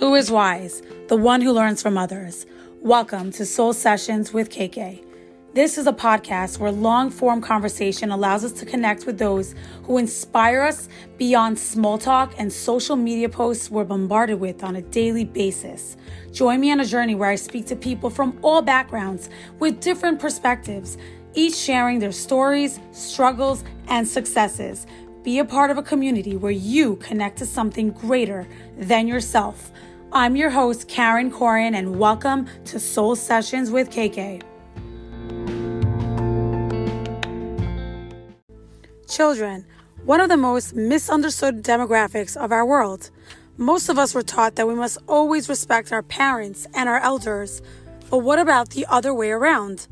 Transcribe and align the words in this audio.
Who 0.00 0.14
is 0.14 0.30
wise? 0.30 0.82
The 1.08 1.16
one 1.16 1.42
who 1.42 1.52
learns 1.52 1.82
from 1.82 1.98
others. 1.98 2.46
Welcome 2.80 3.30
to 3.32 3.44
Soul 3.44 3.74
Sessions 3.74 4.32
with 4.32 4.48
KK. 4.48 5.04
This 5.52 5.76
is 5.76 5.86
a 5.86 5.92
podcast 5.92 6.58
where 6.58 6.72
long 6.72 7.10
form 7.10 7.42
conversation 7.42 8.10
allows 8.10 8.42
us 8.42 8.52
to 8.52 8.64
connect 8.64 9.04
with 9.04 9.18
those 9.18 9.54
who 9.84 9.98
inspire 9.98 10.62
us 10.62 10.88
beyond 11.18 11.58
small 11.58 11.98
talk 11.98 12.32
and 12.38 12.50
social 12.50 12.96
media 12.96 13.28
posts 13.28 13.70
we're 13.70 13.84
bombarded 13.84 14.40
with 14.40 14.64
on 14.64 14.76
a 14.76 14.82
daily 14.82 15.26
basis. 15.26 15.98
Join 16.32 16.60
me 16.60 16.72
on 16.72 16.80
a 16.80 16.86
journey 16.86 17.14
where 17.14 17.28
I 17.30 17.36
speak 17.36 17.66
to 17.66 17.76
people 17.76 18.08
from 18.08 18.38
all 18.42 18.62
backgrounds 18.62 19.28
with 19.58 19.80
different 19.80 20.18
perspectives, 20.18 20.96
each 21.34 21.54
sharing 21.54 21.98
their 21.98 22.10
stories, 22.10 22.80
struggles, 22.92 23.64
and 23.86 24.08
successes. 24.08 24.86
Be 25.22 25.38
a 25.38 25.44
part 25.44 25.70
of 25.70 25.76
a 25.76 25.82
community 25.82 26.34
where 26.34 26.50
you 26.50 26.96
connect 26.96 27.36
to 27.40 27.46
something 27.46 27.90
greater 27.90 28.48
than 28.78 29.06
yourself. 29.06 29.70
I'm 30.12 30.34
your 30.34 30.48
host, 30.48 30.88
Karen 30.88 31.30
Corian, 31.30 31.74
and 31.74 31.98
welcome 31.98 32.46
to 32.64 32.80
Soul 32.80 33.16
Sessions 33.16 33.70
with 33.70 33.90
KK. 33.90 34.40
Children, 39.06 39.66
one 40.06 40.22
of 40.22 40.30
the 40.30 40.38
most 40.38 40.74
misunderstood 40.74 41.62
demographics 41.62 42.34
of 42.34 42.50
our 42.50 42.64
world. 42.64 43.10
Most 43.58 43.90
of 43.90 43.98
us 43.98 44.14
were 44.14 44.22
taught 44.22 44.54
that 44.54 44.66
we 44.66 44.74
must 44.74 44.96
always 45.06 45.50
respect 45.50 45.92
our 45.92 46.02
parents 46.02 46.66
and 46.72 46.88
our 46.88 47.00
elders. 47.00 47.60
But 48.08 48.18
what 48.20 48.38
about 48.38 48.70
the 48.70 48.86
other 48.86 49.12
way 49.12 49.30
around? 49.32 49.86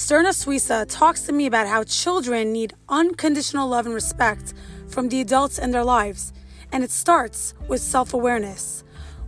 Sterna 0.00 0.30
Suissa 0.30 0.86
talks 0.88 1.20
to 1.24 1.32
me 1.32 1.44
about 1.44 1.66
how 1.66 1.84
children 1.84 2.54
need 2.54 2.72
unconditional 2.88 3.68
love 3.68 3.84
and 3.84 3.94
respect 3.94 4.54
from 4.88 5.10
the 5.10 5.20
adults 5.20 5.58
in 5.58 5.72
their 5.72 5.84
lives, 5.84 6.32
and 6.72 6.82
it 6.82 6.90
starts 6.90 7.52
with 7.68 7.82
self 7.82 8.14
awareness. 8.14 8.82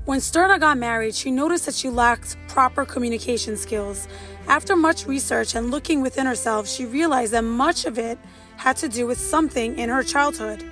When 0.07 0.21
Sterna 0.21 0.59
got 0.59 0.79
married, 0.79 1.15
she 1.15 1.31
noticed 1.31 1.67
that 1.67 1.75
she 1.75 1.91
lacked 1.91 2.39
proper 2.49 2.87
communication 2.87 3.59
skills. 3.59 4.09
After 4.49 4.75
much 4.75 5.07
research 5.07 5.55
and 5.55 5.71
looking 5.71 6.01
within 6.01 6.25
herself, 6.25 6.67
she 6.67 6.87
realized 6.87 7.35
that 7.35 7.45
much 7.45 7.85
of 7.85 7.99
it 7.99 8.19
had 8.57 8.79
to 8.79 8.89
do 8.89 9.07
with 9.07 9.19
something 9.19 9.79
in 9.79 9.91
her 9.91 10.03
childhood. 10.03 10.65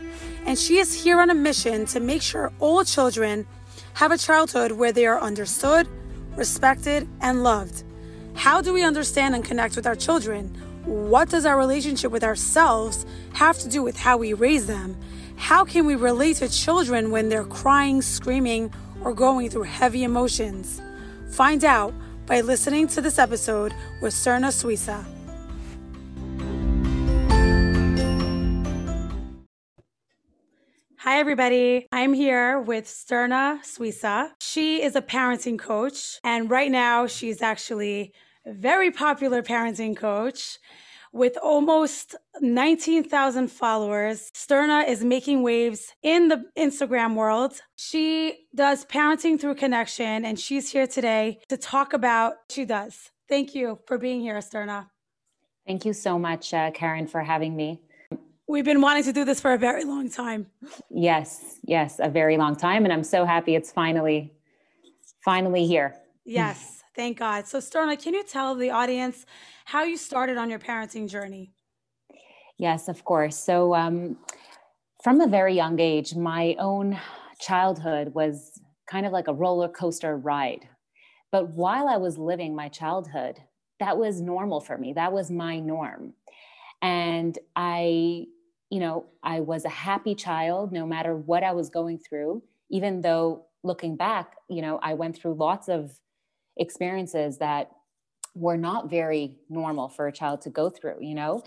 And 0.46 0.58
she 0.58 0.78
is 0.78 1.04
here 1.04 1.20
on 1.20 1.28
a 1.28 1.34
mission 1.34 1.84
to 1.92 2.00
make 2.00 2.22
sure 2.22 2.52
all 2.58 2.84
children 2.84 3.46
have 3.92 4.12
a 4.12 4.18
childhood 4.18 4.72
where 4.72 4.92
they 4.92 5.04
are 5.04 5.20
understood, 5.20 5.86
respected, 6.36 7.06
and 7.20 7.42
loved. 7.42 7.84
How 8.34 8.60
do 8.60 8.72
we 8.72 8.82
understand 8.82 9.34
and 9.34 9.44
connect 9.44 9.76
with 9.76 9.86
our 9.86 9.94
children? 9.94 10.48
What 10.84 11.28
does 11.28 11.44
our 11.44 11.58
relationship 11.58 12.10
with 12.10 12.24
ourselves 12.24 13.04
have 13.34 13.58
to 13.58 13.68
do 13.68 13.82
with 13.82 13.96
how 13.96 14.16
we 14.16 14.32
raise 14.32 14.66
them? 14.66 14.96
How 15.36 15.64
can 15.64 15.86
we 15.86 15.94
relate 15.94 16.36
to 16.36 16.48
children 16.48 17.10
when 17.10 17.28
they're 17.28 17.44
crying, 17.44 18.02
screaming, 18.02 18.72
or 19.02 19.12
going 19.12 19.50
through 19.50 19.64
heavy 19.64 20.04
emotions? 20.04 20.80
Find 21.30 21.64
out 21.64 21.94
by 22.26 22.40
listening 22.40 22.86
to 22.88 23.00
this 23.00 23.18
episode 23.18 23.74
with 24.00 24.14
Sterna 24.14 24.48
Suissa. 24.48 25.04
Hi, 31.02 31.18
everybody. 31.18 31.86
I'm 31.92 32.12
here 32.12 32.60
with 32.60 32.84
Sterna 32.84 33.60
Suissa. 33.62 34.32
She 34.42 34.82
is 34.82 34.94
a 34.94 35.00
parenting 35.00 35.58
coach, 35.58 36.20
and 36.22 36.50
right 36.50 36.70
now 36.70 37.06
she's 37.06 37.40
actually 37.40 38.12
a 38.44 38.52
very 38.52 38.90
popular 38.90 39.42
parenting 39.42 39.96
coach. 39.96 40.58
With 41.10 41.38
almost 41.42 42.16
19,000 42.42 43.48
followers, 43.50 44.30
Sterna 44.34 44.86
is 44.86 45.02
making 45.02 45.42
waves 45.42 45.90
in 46.02 46.28
the 46.28 46.44
Instagram 46.58 47.14
world. 47.14 47.54
She 47.76 48.44
does 48.54 48.84
parenting 48.84 49.40
through 49.40 49.54
connection, 49.54 50.26
and 50.26 50.38
she's 50.38 50.70
here 50.70 50.86
today 50.86 51.40
to 51.48 51.56
talk 51.56 51.94
about 51.94 52.32
what 52.32 52.50
she 52.50 52.66
does. 52.66 53.08
Thank 53.26 53.54
you 53.54 53.78
for 53.86 53.96
being 53.96 54.20
here, 54.20 54.36
Sterna. 54.40 54.90
Thank 55.66 55.86
you 55.86 55.94
so 55.94 56.18
much, 56.18 56.52
uh, 56.52 56.70
Karen, 56.72 57.06
for 57.06 57.22
having 57.22 57.56
me. 57.56 57.80
We've 58.50 58.64
been 58.64 58.80
wanting 58.80 59.04
to 59.04 59.12
do 59.12 59.24
this 59.24 59.40
for 59.40 59.52
a 59.52 59.58
very 59.58 59.84
long 59.84 60.10
time. 60.10 60.46
Yes, 60.90 61.58
yes, 61.62 62.00
a 62.00 62.08
very 62.08 62.36
long 62.36 62.56
time, 62.56 62.84
and 62.84 62.92
I'm 62.92 63.04
so 63.04 63.24
happy 63.24 63.54
it's 63.54 63.70
finally, 63.70 64.32
finally 65.24 65.66
here. 65.66 65.94
Yes, 66.24 66.82
thank 66.96 67.18
God. 67.18 67.46
So, 67.46 67.58
Sterna, 67.58 68.02
can 68.02 68.12
you 68.12 68.24
tell 68.24 68.56
the 68.56 68.70
audience 68.70 69.24
how 69.70 69.84
you 69.84 69.96
started 69.96 70.36
on 70.36 70.50
your 70.50 70.58
parenting 70.58 71.08
journey. 71.08 71.52
Yes, 72.58 72.88
of 72.88 73.04
course. 73.04 73.36
So, 73.36 73.72
um, 73.72 74.16
from 75.04 75.20
a 75.20 75.28
very 75.28 75.54
young 75.54 75.78
age, 75.78 76.16
my 76.16 76.56
own 76.58 76.98
childhood 77.38 78.12
was 78.14 78.60
kind 78.90 79.06
of 79.06 79.12
like 79.12 79.28
a 79.28 79.32
roller 79.32 79.68
coaster 79.68 80.16
ride. 80.16 80.68
But 81.30 81.50
while 81.50 81.86
I 81.86 81.98
was 81.98 82.18
living 82.18 82.56
my 82.56 82.68
childhood, 82.68 83.38
that 83.78 83.96
was 83.96 84.20
normal 84.20 84.60
for 84.60 84.76
me. 84.76 84.92
That 84.92 85.12
was 85.12 85.30
my 85.30 85.60
norm. 85.60 86.14
And 86.82 87.38
I, 87.54 88.26
you 88.70 88.78
know, 88.78 89.06
I 89.22 89.40
was 89.40 89.64
a 89.64 89.70
happy 89.70 90.14
child 90.14 90.72
no 90.72 90.86
matter 90.86 91.16
what 91.16 91.42
I 91.42 91.52
was 91.52 91.68
going 91.68 91.98
through, 91.98 92.42
even 92.70 93.00
though 93.00 93.46
looking 93.62 93.96
back, 93.96 94.36
you 94.48 94.62
know, 94.62 94.78
I 94.82 94.94
went 94.94 95.16
through 95.16 95.34
lots 95.34 95.68
of 95.68 95.98
experiences 96.56 97.38
that 97.38 97.70
were 98.34 98.56
not 98.56 98.88
very 98.88 99.38
normal 99.48 99.88
for 99.88 100.06
a 100.06 100.12
child 100.12 100.40
to 100.42 100.50
go 100.50 100.70
through, 100.70 100.98
you 101.00 101.14
know? 101.14 101.42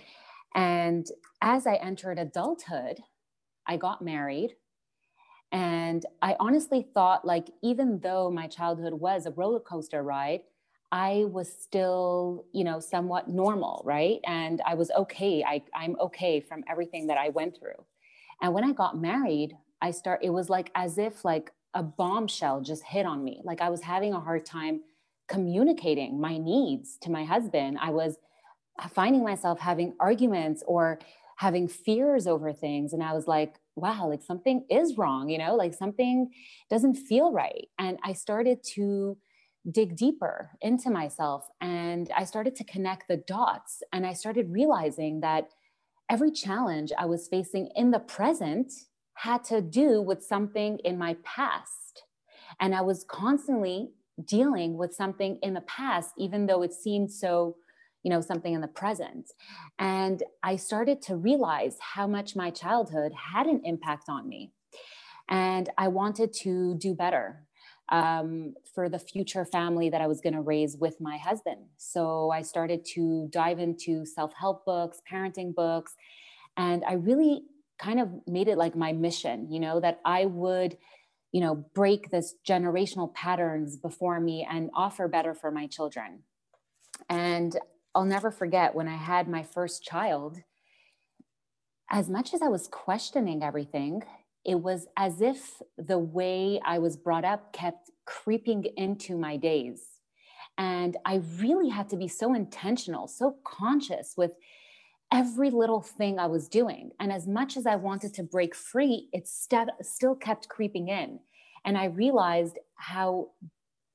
And 0.54 1.08
as 1.42 1.66
I 1.66 1.76
entered 1.76 2.20
adulthood, 2.20 3.00
I 3.66 3.78
got 3.78 4.02
married. 4.02 4.56
And 5.52 6.06
I 6.22 6.36
honestly 6.40 6.86
thought, 6.94 7.26
like, 7.26 7.50
even 7.62 8.00
though 8.02 8.30
my 8.30 8.48
childhood 8.48 8.94
was 8.94 9.26
a 9.26 9.32
roller 9.32 9.60
coaster 9.60 10.04
ride, 10.04 10.42
I 10.94 11.26
was 11.26 11.52
still, 11.52 12.46
you 12.52 12.64
know, 12.64 12.80
somewhat 12.80 13.28
normal, 13.28 13.82
right? 13.84 14.20
And 14.28 14.62
I 14.64 14.76
was 14.76 14.92
okay. 14.92 15.44
I, 15.44 15.64
I'm 15.74 15.96
okay 16.00 16.40
from 16.40 16.64
everything 16.70 17.08
that 17.08 17.18
I 17.18 17.30
went 17.30 17.58
through. 17.58 17.84
And 18.44 18.54
when 18.54 18.64
I 18.64 18.74
got 18.74 19.02
married, 19.02 19.58
I 19.82 19.90
start, 19.90 20.20
it 20.22 20.30
was 20.30 20.52
like 20.52 20.70
as 20.76 21.00
if 21.00 21.26
like 21.26 21.52
a 21.74 21.82
bombshell 21.82 22.62
just 22.62 22.84
hit 22.84 23.08
on 23.08 23.24
me. 23.24 23.42
Like 23.44 23.60
I 23.60 23.72
was 23.72 23.82
having 23.82 24.14
a 24.14 24.20
hard 24.20 24.46
time 24.46 24.82
communicating 25.28 26.22
my 26.22 26.38
needs 26.38 26.98
to 27.02 27.10
my 27.10 27.24
husband. 27.24 27.80
I 27.82 27.90
was 27.90 28.18
finding 28.92 29.24
myself 29.24 29.60
having 29.60 29.96
arguments 30.00 30.64
or 30.68 31.00
having 31.38 31.68
fears 31.68 32.28
over 32.28 32.54
things. 32.54 32.94
And 32.94 33.02
I 33.02 33.14
was 33.14 33.28
like, 33.28 33.56
wow, 33.76 34.10
like 34.10 34.22
something 34.22 34.64
is 34.70 34.96
wrong, 34.96 35.30
you 35.30 35.40
know, 35.40 35.56
like 35.56 35.74
something 35.74 36.30
doesn't 36.70 36.98
feel 36.98 37.32
right. 37.32 37.68
And 37.80 37.98
I 38.04 38.14
started 38.14 38.64
to 38.76 39.18
dig 39.72 39.96
deeper 39.96 40.52
into 40.62 40.90
myself 40.90 41.48
and 41.62 42.10
I 42.16 42.26
started 42.26 42.56
to 42.58 42.64
connect 42.64 43.08
the 43.08 43.18
dots. 43.18 43.82
And 43.94 44.06
I 44.06 44.14
started 44.14 44.52
realizing 44.52 45.22
that 45.22 45.50
every 46.10 46.32
challenge 46.32 46.92
I 46.98 47.06
was 47.06 47.28
facing 47.28 47.70
in 47.76 47.92
the 47.92 48.00
present 48.00 48.74
had 49.16 49.44
to 49.46 49.62
do 49.62 50.02
with 50.02 50.24
something 50.24 50.80
in 50.84 50.98
my 50.98 51.16
past. 51.24 52.04
And 52.60 52.76
I 52.76 52.82
was 52.82 53.06
constantly 53.08 53.92
dealing 54.26 54.78
with 54.78 54.94
something 54.94 55.40
in 55.42 55.54
the 55.54 55.62
past, 55.62 56.12
even 56.18 56.46
though 56.46 56.62
it 56.62 56.74
seemed 56.74 57.12
so, 57.12 57.56
you 58.04 58.10
know, 58.12 58.22
something 58.22 58.54
in 58.54 58.62
the 58.62 58.68
present. 58.68 59.32
And 59.80 60.22
I 60.44 60.58
started 60.58 61.02
to 61.04 61.16
realize 61.16 61.78
how 61.80 62.06
much 62.06 62.36
my 62.36 62.50
childhood 62.50 63.14
had 63.34 63.48
an 63.48 63.62
impact 63.64 64.10
on 64.10 64.28
me. 64.28 64.52
And 65.30 65.70
I 65.78 65.88
wanted 65.88 66.34
to 66.42 66.76
do 66.76 66.94
better 66.94 67.46
um, 67.90 68.54
for 68.74 68.90
the 68.90 69.00
future 69.00 69.46
family 69.46 69.90
that 69.90 70.02
I 70.02 70.08
was 70.08 70.22
going 70.22 70.34
to 70.34 70.42
raise 70.42 70.78
with 70.78 71.00
my 71.02 71.18
husband. 71.18 71.66
So 71.78 72.32
I 72.32 72.42
started 72.42 72.86
to 72.94 73.28
dive 73.32 73.60
into 73.60 74.06
self 74.06 74.34
help 74.34 74.66
books, 74.66 75.02
parenting 75.12 75.54
books, 75.54 75.96
and 76.58 76.84
I 76.88 76.94
really 76.94 77.44
kind 77.80 78.00
of 78.00 78.10
made 78.28 78.48
it 78.48 78.58
like 78.58 78.76
my 78.76 78.94
mission, 78.94 79.52
you 79.52 79.60
know, 79.60 79.80
that 79.80 80.00
I 80.06 80.26
would 80.26 80.78
you 81.34 81.42
know 81.42 81.56
break 81.74 82.10
this 82.12 82.36
generational 82.48 83.14
patterns 83.14 83.76
before 83.76 84.20
me 84.22 84.48
and 84.50 84.70
offer 84.74 85.10
better 85.10 85.34
for 85.34 85.52
my 85.52 85.68
children 85.68 86.20
and 87.10 87.58
i'll 87.94 88.06
never 88.06 88.32
forget 88.32 88.74
when 88.74 88.88
i 88.88 88.96
had 88.96 89.28
my 89.28 89.44
first 89.44 89.84
child 89.84 90.38
as 91.90 92.10
much 92.10 92.34
as 92.34 92.42
i 92.42 92.48
was 92.48 92.68
questioning 92.68 93.44
everything 93.44 94.04
it 94.46 94.56
was 94.56 94.88
as 94.98 95.22
if 95.22 95.62
the 95.78 96.00
way 96.00 96.60
i 96.66 96.78
was 96.80 96.98
brought 96.98 97.26
up 97.26 97.54
kept 97.54 97.92
creeping 98.06 98.66
into 98.78 99.18
my 99.18 99.38
days 99.38 99.84
and 100.58 100.98
i 101.06 101.22
really 101.40 101.70
had 101.70 101.90
to 101.90 101.98
be 101.98 102.08
so 102.08 102.34
intentional 102.34 103.08
so 103.08 103.36
conscious 103.44 104.14
with 104.18 104.34
every 105.14 105.52
little 105.52 105.80
thing 105.80 106.18
I 106.18 106.26
was 106.26 106.50
doing. 106.50 106.90
And 107.00 107.12
as 107.12 107.28
much 107.28 107.56
as 107.56 107.68
I 107.68 107.76
wanted 107.76 108.16
to 108.16 108.24
break 108.24 108.56
free, 108.56 109.10
it 109.14 109.28
st- 109.28 109.70
still 109.82 110.16
kept 110.16 110.50
creeping 110.50 110.88
in. 110.88 111.20
And 111.66 111.78
I 111.78 111.86
realized 111.86 112.58
how 112.76 113.30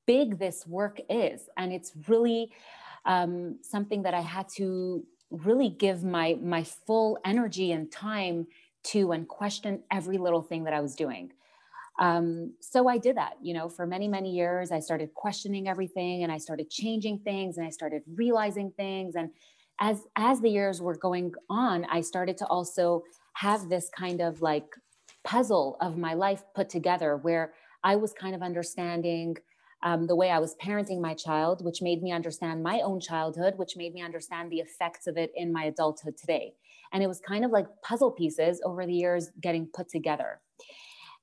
big 0.06 0.38
this 0.38 0.64
work 0.66 1.00
is. 1.10 1.48
And 1.56 1.72
it's 1.72 1.92
really 2.06 2.52
um, 3.04 3.58
something 3.62 4.04
that 4.04 4.14
I 4.14 4.20
had 4.20 4.48
to 4.56 5.04
really 5.30 5.68
give 5.68 6.04
my, 6.04 6.38
my 6.40 6.62
full 6.62 7.18
energy 7.24 7.72
and 7.72 7.90
time 7.90 8.46
to 8.84 9.12
and 9.12 9.28
question 9.28 9.82
every 9.90 10.18
little 10.18 10.42
thing 10.42 10.64
that 10.64 10.74
I 10.74 10.80
was 10.80 10.94
doing. 10.94 11.32
Um, 11.98 12.54
so 12.60 12.88
I 12.88 12.98
did 12.98 13.16
that, 13.16 13.34
you 13.42 13.54
know, 13.54 13.68
for 13.68 13.86
many, 13.86 14.06
many 14.06 14.30
years. 14.30 14.70
I 14.70 14.78
started 14.78 15.14
questioning 15.14 15.68
everything 15.68 16.22
and 16.22 16.30
I 16.30 16.38
started 16.38 16.70
changing 16.70 17.18
things 17.20 17.58
and 17.58 17.66
I 17.66 17.70
started 17.70 18.02
realizing 18.14 18.70
things. 18.76 19.16
And 19.16 19.30
as 19.80 20.02
as 20.16 20.40
the 20.40 20.50
years 20.50 20.80
were 20.80 20.96
going 20.96 21.32
on, 21.50 21.84
I 21.90 22.00
started 22.00 22.36
to 22.38 22.46
also 22.46 23.02
have 23.34 23.68
this 23.68 23.90
kind 23.96 24.20
of 24.20 24.42
like 24.42 24.66
puzzle 25.24 25.76
of 25.80 25.96
my 25.96 26.14
life 26.14 26.42
put 26.54 26.68
together 26.68 27.16
where 27.16 27.52
I 27.82 27.96
was 27.96 28.12
kind 28.12 28.34
of 28.34 28.42
understanding 28.42 29.36
um, 29.82 30.06
the 30.06 30.16
way 30.16 30.30
I 30.30 30.38
was 30.40 30.56
parenting 30.56 31.00
my 31.00 31.14
child, 31.14 31.64
which 31.64 31.82
made 31.82 32.02
me 32.02 32.10
understand 32.10 32.62
my 32.62 32.80
own 32.80 33.00
childhood, 33.00 33.54
which 33.56 33.76
made 33.76 33.94
me 33.94 34.02
understand 34.02 34.50
the 34.50 34.58
effects 34.58 35.06
of 35.06 35.16
it 35.16 35.30
in 35.36 35.52
my 35.52 35.64
adulthood 35.64 36.16
today. 36.16 36.54
And 36.92 37.02
it 37.02 37.06
was 37.06 37.20
kind 37.20 37.44
of 37.44 37.50
like 37.50 37.66
puzzle 37.82 38.10
pieces 38.10 38.60
over 38.64 38.86
the 38.86 38.94
years 38.94 39.30
getting 39.40 39.68
put 39.72 39.88
together. 39.88 40.40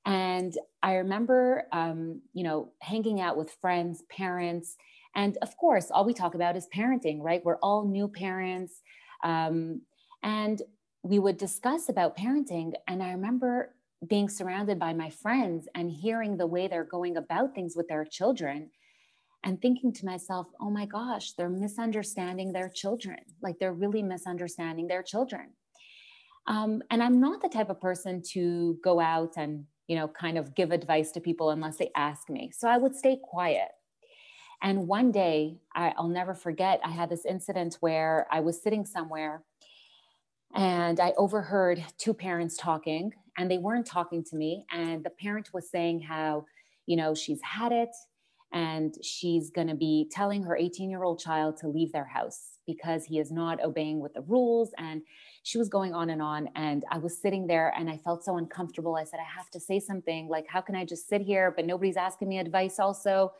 And 0.04 0.56
I 0.82 0.94
remember, 0.94 1.64
um, 1.72 2.20
you 2.32 2.44
know, 2.44 2.72
hanging 2.80 3.20
out 3.20 3.36
with 3.36 3.56
friends, 3.60 4.02
parents, 4.08 4.76
and 5.16 5.38
of 5.40 5.56
course, 5.56 5.90
all 5.90 6.04
we 6.04 6.12
talk 6.12 6.34
about 6.34 6.56
is 6.56 6.68
parenting, 6.72 7.20
right? 7.20 7.42
We're 7.44 7.56
all 7.56 7.88
new 7.88 8.06
parents. 8.06 8.82
Um, 9.24 9.80
and 10.22 10.60
we 11.02 11.18
would 11.18 11.38
discuss 11.38 11.88
about 11.88 12.16
parenting. 12.16 12.74
And 12.86 13.02
I 13.02 13.12
remember 13.12 13.74
being 14.06 14.28
surrounded 14.28 14.78
by 14.78 14.92
my 14.92 15.08
friends 15.08 15.68
and 15.74 15.90
hearing 15.90 16.36
the 16.36 16.46
way 16.46 16.68
they're 16.68 16.84
going 16.84 17.16
about 17.16 17.54
things 17.54 17.74
with 17.74 17.88
their 17.88 18.04
children 18.04 18.70
and 19.46 19.62
thinking 19.62 19.92
to 19.92 20.04
myself, 20.04 20.48
oh 20.60 20.68
my 20.68 20.84
gosh, 20.84 21.32
they're 21.32 21.48
misunderstanding 21.48 22.52
their 22.52 22.68
children. 22.68 23.20
Like 23.40 23.60
they're 23.60 23.72
really 23.72 24.02
misunderstanding 24.02 24.88
their 24.88 25.04
children. 25.04 25.52
Um, 26.48 26.82
and 26.90 27.00
I'm 27.00 27.20
not 27.20 27.40
the 27.40 27.48
type 27.48 27.70
of 27.70 27.80
person 27.80 28.22
to 28.32 28.76
go 28.82 28.98
out 28.98 29.34
and, 29.36 29.64
you 29.86 29.94
know, 29.94 30.08
kind 30.08 30.36
of 30.36 30.56
give 30.56 30.72
advice 30.72 31.12
to 31.12 31.20
people 31.20 31.50
unless 31.50 31.76
they 31.76 31.92
ask 31.94 32.28
me. 32.28 32.50
So 32.52 32.68
I 32.68 32.76
would 32.76 32.96
stay 32.96 33.20
quiet. 33.22 33.68
And 34.62 34.88
one 34.88 35.12
day, 35.12 35.58
I, 35.72 35.94
I'll 35.96 36.08
never 36.08 36.34
forget, 36.34 36.80
I 36.84 36.90
had 36.90 37.08
this 37.08 37.24
incident 37.24 37.76
where 37.78 38.26
I 38.32 38.40
was 38.40 38.60
sitting 38.60 38.84
somewhere 38.84 39.44
and 40.56 40.98
I 40.98 41.12
overheard 41.16 41.84
two 41.98 42.14
parents 42.14 42.56
talking, 42.56 43.12
and 43.38 43.48
they 43.48 43.58
weren't 43.58 43.86
talking 43.86 44.24
to 44.24 44.36
me. 44.36 44.64
And 44.72 45.04
the 45.04 45.10
parent 45.10 45.50
was 45.52 45.70
saying 45.70 46.00
how, 46.00 46.46
you 46.86 46.96
know, 46.96 47.14
she's 47.14 47.42
had 47.42 47.70
it 47.70 47.90
and 48.52 48.94
she's 49.02 49.50
going 49.50 49.68
to 49.68 49.74
be 49.74 50.08
telling 50.10 50.42
her 50.44 50.56
18 50.56 50.90
year 50.90 51.02
old 51.02 51.18
child 51.18 51.56
to 51.58 51.68
leave 51.68 51.92
their 51.92 52.04
house 52.04 52.58
because 52.66 53.04
he 53.04 53.18
is 53.18 53.30
not 53.30 53.62
obeying 53.62 54.00
with 54.00 54.14
the 54.14 54.22
rules. 54.22 54.70
And 54.78 55.02
she 55.42 55.58
was 55.58 55.68
going 55.68 55.94
on 55.94 56.10
and 56.10 56.20
on. 56.20 56.48
And 56.56 56.84
I 56.90 56.98
was 56.98 57.20
sitting 57.20 57.46
there 57.46 57.72
and 57.78 57.88
I 57.88 57.98
felt 57.98 58.24
so 58.24 58.36
uncomfortable. 58.36 58.96
I 58.96 59.04
said, 59.04 59.20
I 59.20 59.36
have 59.36 59.50
to 59.50 59.60
say 59.60 59.78
something. 59.78 60.28
Like, 60.28 60.46
how 60.48 60.60
can 60.60 60.74
I 60.74 60.84
just 60.84 61.08
sit 61.08 61.20
here? 61.20 61.52
But 61.54 61.66
nobody's 61.66 61.96
asking 61.96 62.28
me 62.28 62.38
advice, 62.38 62.78
also 62.78 63.32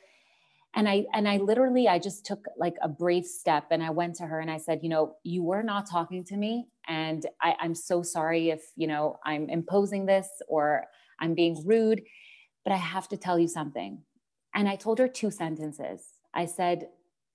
and 0.77 0.89
i 0.89 1.05
and 1.15 1.29
i 1.29 1.39
literally 1.39 1.89
i 1.89 1.99
just 1.99 2.25
took 2.25 2.45
like 2.57 2.75
a 2.83 2.89
brave 2.89 3.25
step 3.25 3.65
and 3.71 3.83
i 3.83 3.91
went 3.91 4.15
to 4.15 4.25
her 4.25 4.41
and 4.41 4.51
i 4.51 4.59
said 4.59 4.81
you 4.83 4.89
know 4.89 5.17
you 5.25 5.43
were 5.43 5.63
not 5.63 5.89
talking 5.91 6.23
to 6.23 6.37
me 6.37 6.67
and 6.87 7.27
I, 7.43 7.55
i'm 7.61 7.75
so 7.75 8.03
sorry 8.03 8.51
if 8.51 8.63
you 8.77 8.87
know 8.87 9.19
i'm 9.25 9.49
imposing 9.49 10.07
this 10.07 10.29
or 10.47 10.85
i'm 11.21 11.35
being 11.35 11.63
rude 11.67 12.03
but 12.65 12.73
i 12.73 12.77
have 12.77 13.09
to 13.09 13.17
tell 13.17 13.39
you 13.39 13.49
something 13.49 14.03
and 14.55 14.69
i 14.69 14.77
told 14.77 14.99
her 14.99 15.09
two 15.09 15.31
sentences 15.31 16.15
i 16.35 16.45
said 16.45 16.89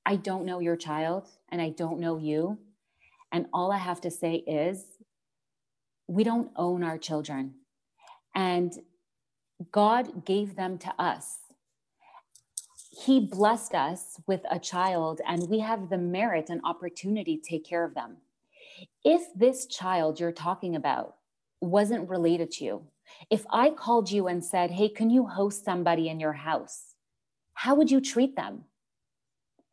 i 0.05 0.15
don't 0.15 0.45
know 0.45 0.59
your 0.59 0.75
child 0.75 1.27
and 1.49 1.61
i 1.61 1.69
don't 1.69 1.99
know 1.99 2.17
you 2.17 2.57
and 3.31 3.45
all 3.53 3.71
i 3.71 3.77
have 3.77 4.01
to 4.01 4.11
say 4.11 4.35
is 4.47 4.85
we 6.07 6.23
don't 6.23 6.51
own 6.55 6.83
our 6.83 6.97
children 6.97 7.53
and 8.35 8.73
god 9.71 10.25
gave 10.25 10.55
them 10.55 10.77
to 10.77 10.93
us 10.99 11.39
he 12.91 13.19
blessed 13.19 13.73
us 13.73 14.19
with 14.27 14.41
a 14.51 14.59
child 14.59 15.21
and 15.25 15.49
we 15.49 15.59
have 15.59 15.89
the 15.89 15.97
merit 15.97 16.49
and 16.49 16.61
opportunity 16.63 17.37
to 17.37 17.49
take 17.49 17.65
care 17.65 17.85
of 17.85 17.95
them. 17.95 18.17
If 19.03 19.21
this 19.33 19.65
child 19.65 20.19
you're 20.19 20.31
talking 20.31 20.75
about 20.75 21.15
wasn't 21.61 22.09
related 22.09 22.51
to 22.51 22.65
you, 22.65 22.83
if 23.29 23.45
I 23.49 23.69
called 23.69 24.11
you 24.11 24.27
and 24.27 24.43
said, 24.43 24.71
Hey, 24.71 24.89
can 24.89 25.09
you 25.09 25.25
host 25.25 25.63
somebody 25.63 26.09
in 26.09 26.19
your 26.19 26.33
house? 26.33 26.90
How 27.53 27.75
would 27.75 27.91
you 27.91 28.01
treat 28.01 28.35
them? 28.35 28.65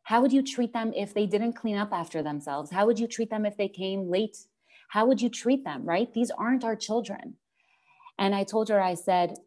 How 0.03 0.21
would 0.21 0.33
you 0.33 0.41
treat 0.41 0.73
them 0.73 0.91
if 0.95 1.13
they 1.13 1.25
didn't 1.25 1.53
clean 1.53 1.77
up 1.77 1.93
after 1.93 2.23
themselves? 2.23 2.71
How 2.71 2.85
would 2.85 2.99
you 2.99 3.07
treat 3.07 3.29
them 3.29 3.45
if 3.45 3.57
they 3.57 3.67
came 3.67 4.09
late? 4.09 4.37
How 4.89 5.05
would 5.05 5.21
you 5.21 5.29
treat 5.29 5.63
them, 5.63 5.85
right? 5.85 6.11
These 6.13 6.31
aren't 6.31 6.63
our 6.63 6.75
children. 6.75 7.35
And 8.17 8.33
I 8.33 8.43
told 8.43 8.69
her, 8.69 8.81
I 8.81 8.95
said, 8.95 9.37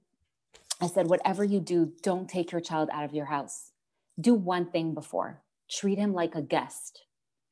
I 0.81 0.87
said, 0.87 1.08
whatever 1.08 1.44
you 1.44 1.61
do, 1.61 1.93
don't 2.02 2.29
take 2.29 2.52
your 2.52 2.61
child 2.61 2.90
out 2.93 3.05
of 3.05 3.14
your 3.14 3.26
house. 3.26 3.73
Do 4.20 4.34
one 4.34 4.70
thing 4.70 4.94
before, 4.94 5.43
treat 5.70 5.99
him 5.99 6.12
like 6.12 6.34
a 6.34 6.43
guest. 6.43 7.02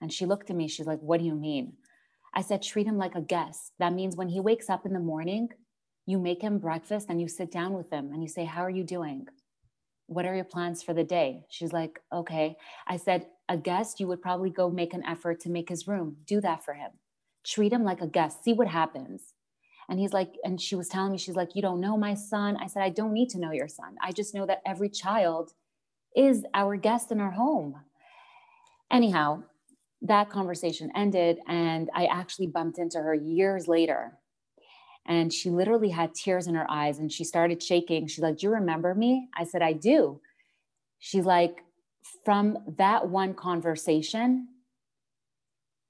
And 0.01 0.13
she 0.13 0.27
looked 0.27 0.51
at 0.51 0.57
me, 0.57 0.69
she's 0.69 0.87
like, 0.87 1.01
What 1.01 1.21
do 1.21 1.27
you 1.27 1.35
mean? 1.35 1.75
I 2.35 2.43
said, 2.43 2.63
Treat 2.63 2.87
him 2.87 2.97
like 2.97 3.15
a 3.15 3.21
guest. 3.21 3.73
That 3.79 3.93
means 3.93 4.17
when 4.17 4.29
he 4.29 4.41
wakes 4.41 4.71
up 4.71 4.87
in 4.87 4.93
the 4.93 5.01
morning, 5.01 5.49
you 6.07 6.19
make 6.19 6.43
him 6.43 6.59
breakfast 6.59 7.07
and 7.09 7.21
you 7.21 7.29
sit 7.29 7.51
down 7.51 7.73
with 7.73 7.91
him 7.91 8.13
and 8.13 8.23
you 8.23 8.29
say, 8.29 8.45
How 8.45 8.63
are 8.63 8.71
you 8.71 8.85
doing? 8.85 9.27
What 10.11 10.27
are 10.27 10.35
your 10.35 10.45
plans 10.45 10.83
for 10.83 10.93
the 10.93 11.05
day? 11.05 11.45
She's 11.49 11.73
like, 11.73 12.01
Okay. 12.13 12.57
I 12.89 12.97
said, 12.97 13.27
A 13.49 13.57
guest, 13.57 14.01
you 14.01 14.09
would 14.09 14.21
probably 14.21 14.51
go 14.51 14.69
make 14.69 14.93
an 14.93 15.05
effort 15.07 15.39
to 15.41 15.49
make 15.51 15.69
his 15.69 15.87
room. 15.87 16.17
Do 16.27 16.41
that 16.41 16.65
for 16.65 16.75
him. 16.75 16.91
Treat 17.47 17.73
him 17.73 17.85
like 17.85 18.01
a 18.01 18.09
guest. 18.09 18.43
See 18.43 18.53
what 18.53 18.67
happens. 18.67 19.35
And 19.89 20.01
he's 20.01 20.13
like, 20.13 20.35
and 20.43 20.61
she 20.61 20.75
was 20.75 20.89
telling 20.89 21.13
me, 21.13 21.19
she's 21.19 21.37
like, 21.37 21.55
You 21.55 21.63
don't 21.63 21.81
know 21.81 21.97
my 21.97 22.15
son. 22.15 22.57
I 22.57 22.67
said, 22.67 22.83
I 22.83 22.89
don't 22.89 23.13
need 23.13 23.29
to 23.31 23.39
know 23.39 23.53
your 23.53 23.69
son. 23.69 23.95
I 24.03 24.11
just 24.11 24.35
know 24.35 24.47
that 24.47 24.63
every 24.67 24.89
child 24.89 25.53
is 26.17 26.45
our 26.55 26.75
guest 26.77 27.13
in 27.13 27.21
our 27.21 27.31
home. 27.31 27.77
Anyhow, 28.91 29.45
that 30.03 30.29
conversation 30.29 30.91
ended, 30.97 31.39
and 31.47 31.89
I 31.95 32.07
actually 32.07 32.49
bumped 32.49 32.79
into 32.79 32.99
her 32.99 33.15
years 33.15 33.69
later. 33.69 34.19
And 35.11 35.33
she 35.33 35.51
literally 35.51 35.91
had 35.91 36.15
tears 36.15 36.47
in 36.47 36.55
her 36.55 36.71
eyes 36.71 36.99
and 36.99 37.13
she 37.13 37.25
started 37.25 37.63
shaking. 37.63 38.07
She's 38.07 38.23
like, 38.23 38.39
Do 38.39 38.47
you 38.47 38.53
remember 38.53 38.95
me? 38.95 39.29
I 39.37 39.45
said, 39.45 39.61
I 39.61 39.75
do. 39.75 40.21
She's 41.01 41.27
like, 41.27 41.65
From 42.25 42.59
that 42.79 43.09
one 43.09 43.35
conversation, 43.35 44.49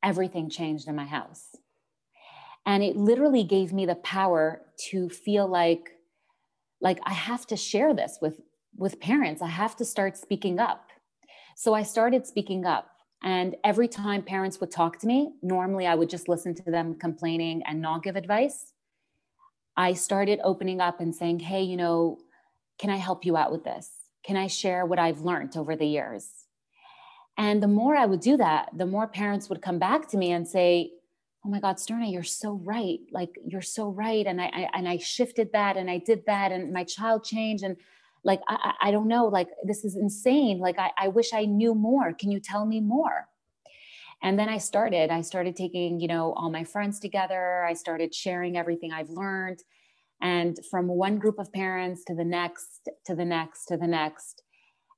everything 0.02 0.50
changed 0.50 0.88
in 0.88 0.96
my 0.96 1.04
house 1.04 1.56
and 2.66 2.82
it 2.82 2.96
literally 2.96 3.44
gave 3.44 3.72
me 3.72 3.86
the 3.86 3.94
power 3.96 4.62
to 4.90 5.08
feel 5.08 5.46
like 5.46 5.90
like 6.80 6.98
i 7.04 7.12
have 7.12 7.46
to 7.46 7.56
share 7.56 7.94
this 7.94 8.18
with 8.20 8.40
with 8.76 9.00
parents 9.00 9.42
i 9.42 9.46
have 9.46 9.76
to 9.76 9.84
start 9.84 10.16
speaking 10.16 10.58
up 10.58 10.88
so 11.56 11.74
i 11.74 11.82
started 11.82 12.26
speaking 12.26 12.64
up 12.64 12.90
and 13.22 13.56
every 13.64 13.88
time 13.88 14.22
parents 14.22 14.60
would 14.60 14.70
talk 14.70 14.98
to 14.98 15.06
me 15.06 15.32
normally 15.42 15.86
i 15.86 15.94
would 15.94 16.08
just 16.08 16.28
listen 16.28 16.54
to 16.54 16.70
them 16.70 16.94
complaining 16.94 17.62
and 17.66 17.80
not 17.80 18.02
give 18.02 18.16
advice 18.16 18.72
i 19.80 19.94
started 19.94 20.38
opening 20.44 20.80
up 20.80 21.00
and 21.00 21.14
saying 21.14 21.38
hey 21.38 21.62
you 21.62 21.76
know 21.76 22.18
can 22.78 22.90
i 22.90 22.96
help 22.96 23.24
you 23.26 23.36
out 23.36 23.52
with 23.52 23.64
this? 23.64 23.88
Can 24.26 24.36
i 24.36 24.46
share 24.46 24.84
what 24.86 24.98
i've 24.98 25.22
learned 25.22 25.56
over 25.56 25.74
the 25.76 25.86
years? 25.86 26.26
And 27.38 27.62
the 27.62 27.74
more 27.80 27.96
i 27.96 28.06
would 28.10 28.20
do 28.30 28.36
that 28.36 28.70
the 28.76 28.90
more 28.94 29.08
parents 29.08 29.48
would 29.48 29.62
come 29.62 29.78
back 29.78 30.08
to 30.10 30.18
me 30.18 30.32
and 30.32 30.46
say 30.46 30.90
oh 31.44 31.48
my 31.48 31.60
god 31.60 31.76
sterna 31.76 32.12
you're 32.12 32.22
so 32.42 32.50
right. 32.74 33.00
Like 33.10 33.32
you're 33.50 33.68
so 33.78 33.88
right. 33.88 34.26
And 34.26 34.38
I, 34.44 34.48
I, 34.60 34.62
and 34.74 34.86
i 34.88 34.98
shifted 34.98 35.48
that 35.52 35.78
and 35.78 35.90
i 35.90 35.98
did 36.10 36.20
that 36.26 36.52
and 36.52 36.72
my 36.78 36.84
child 36.84 37.24
changed. 37.24 37.64
And 37.64 37.76
like 38.22 38.42
i 38.48 38.74
i 38.86 38.90
don't 38.90 39.08
know 39.08 39.24
like 39.38 39.48
this 39.70 39.84
is 39.88 39.96
insane. 39.96 40.58
Like 40.58 40.78
i, 40.78 40.90
I 41.04 41.08
wish 41.08 41.32
i 41.32 41.44
knew 41.46 41.74
more. 41.74 42.12
Can 42.12 42.30
you 42.30 42.40
tell 42.40 42.66
me 42.66 42.80
more 42.80 43.29
and 44.22 44.38
then 44.38 44.48
i 44.48 44.58
started 44.58 45.10
i 45.10 45.20
started 45.20 45.56
taking 45.56 46.00
you 46.00 46.08
know 46.08 46.32
all 46.34 46.50
my 46.50 46.64
friends 46.64 47.00
together 47.00 47.64
i 47.64 47.72
started 47.72 48.14
sharing 48.14 48.56
everything 48.56 48.92
i've 48.92 49.10
learned 49.10 49.60
and 50.20 50.58
from 50.70 50.86
one 50.88 51.18
group 51.18 51.38
of 51.38 51.52
parents 51.52 52.04
to 52.04 52.14
the 52.14 52.24
next 52.24 52.88
to 53.06 53.14
the 53.14 53.24
next 53.24 53.66
to 53.66 53.76
the 53.76 53.86
next. 53.86 54.42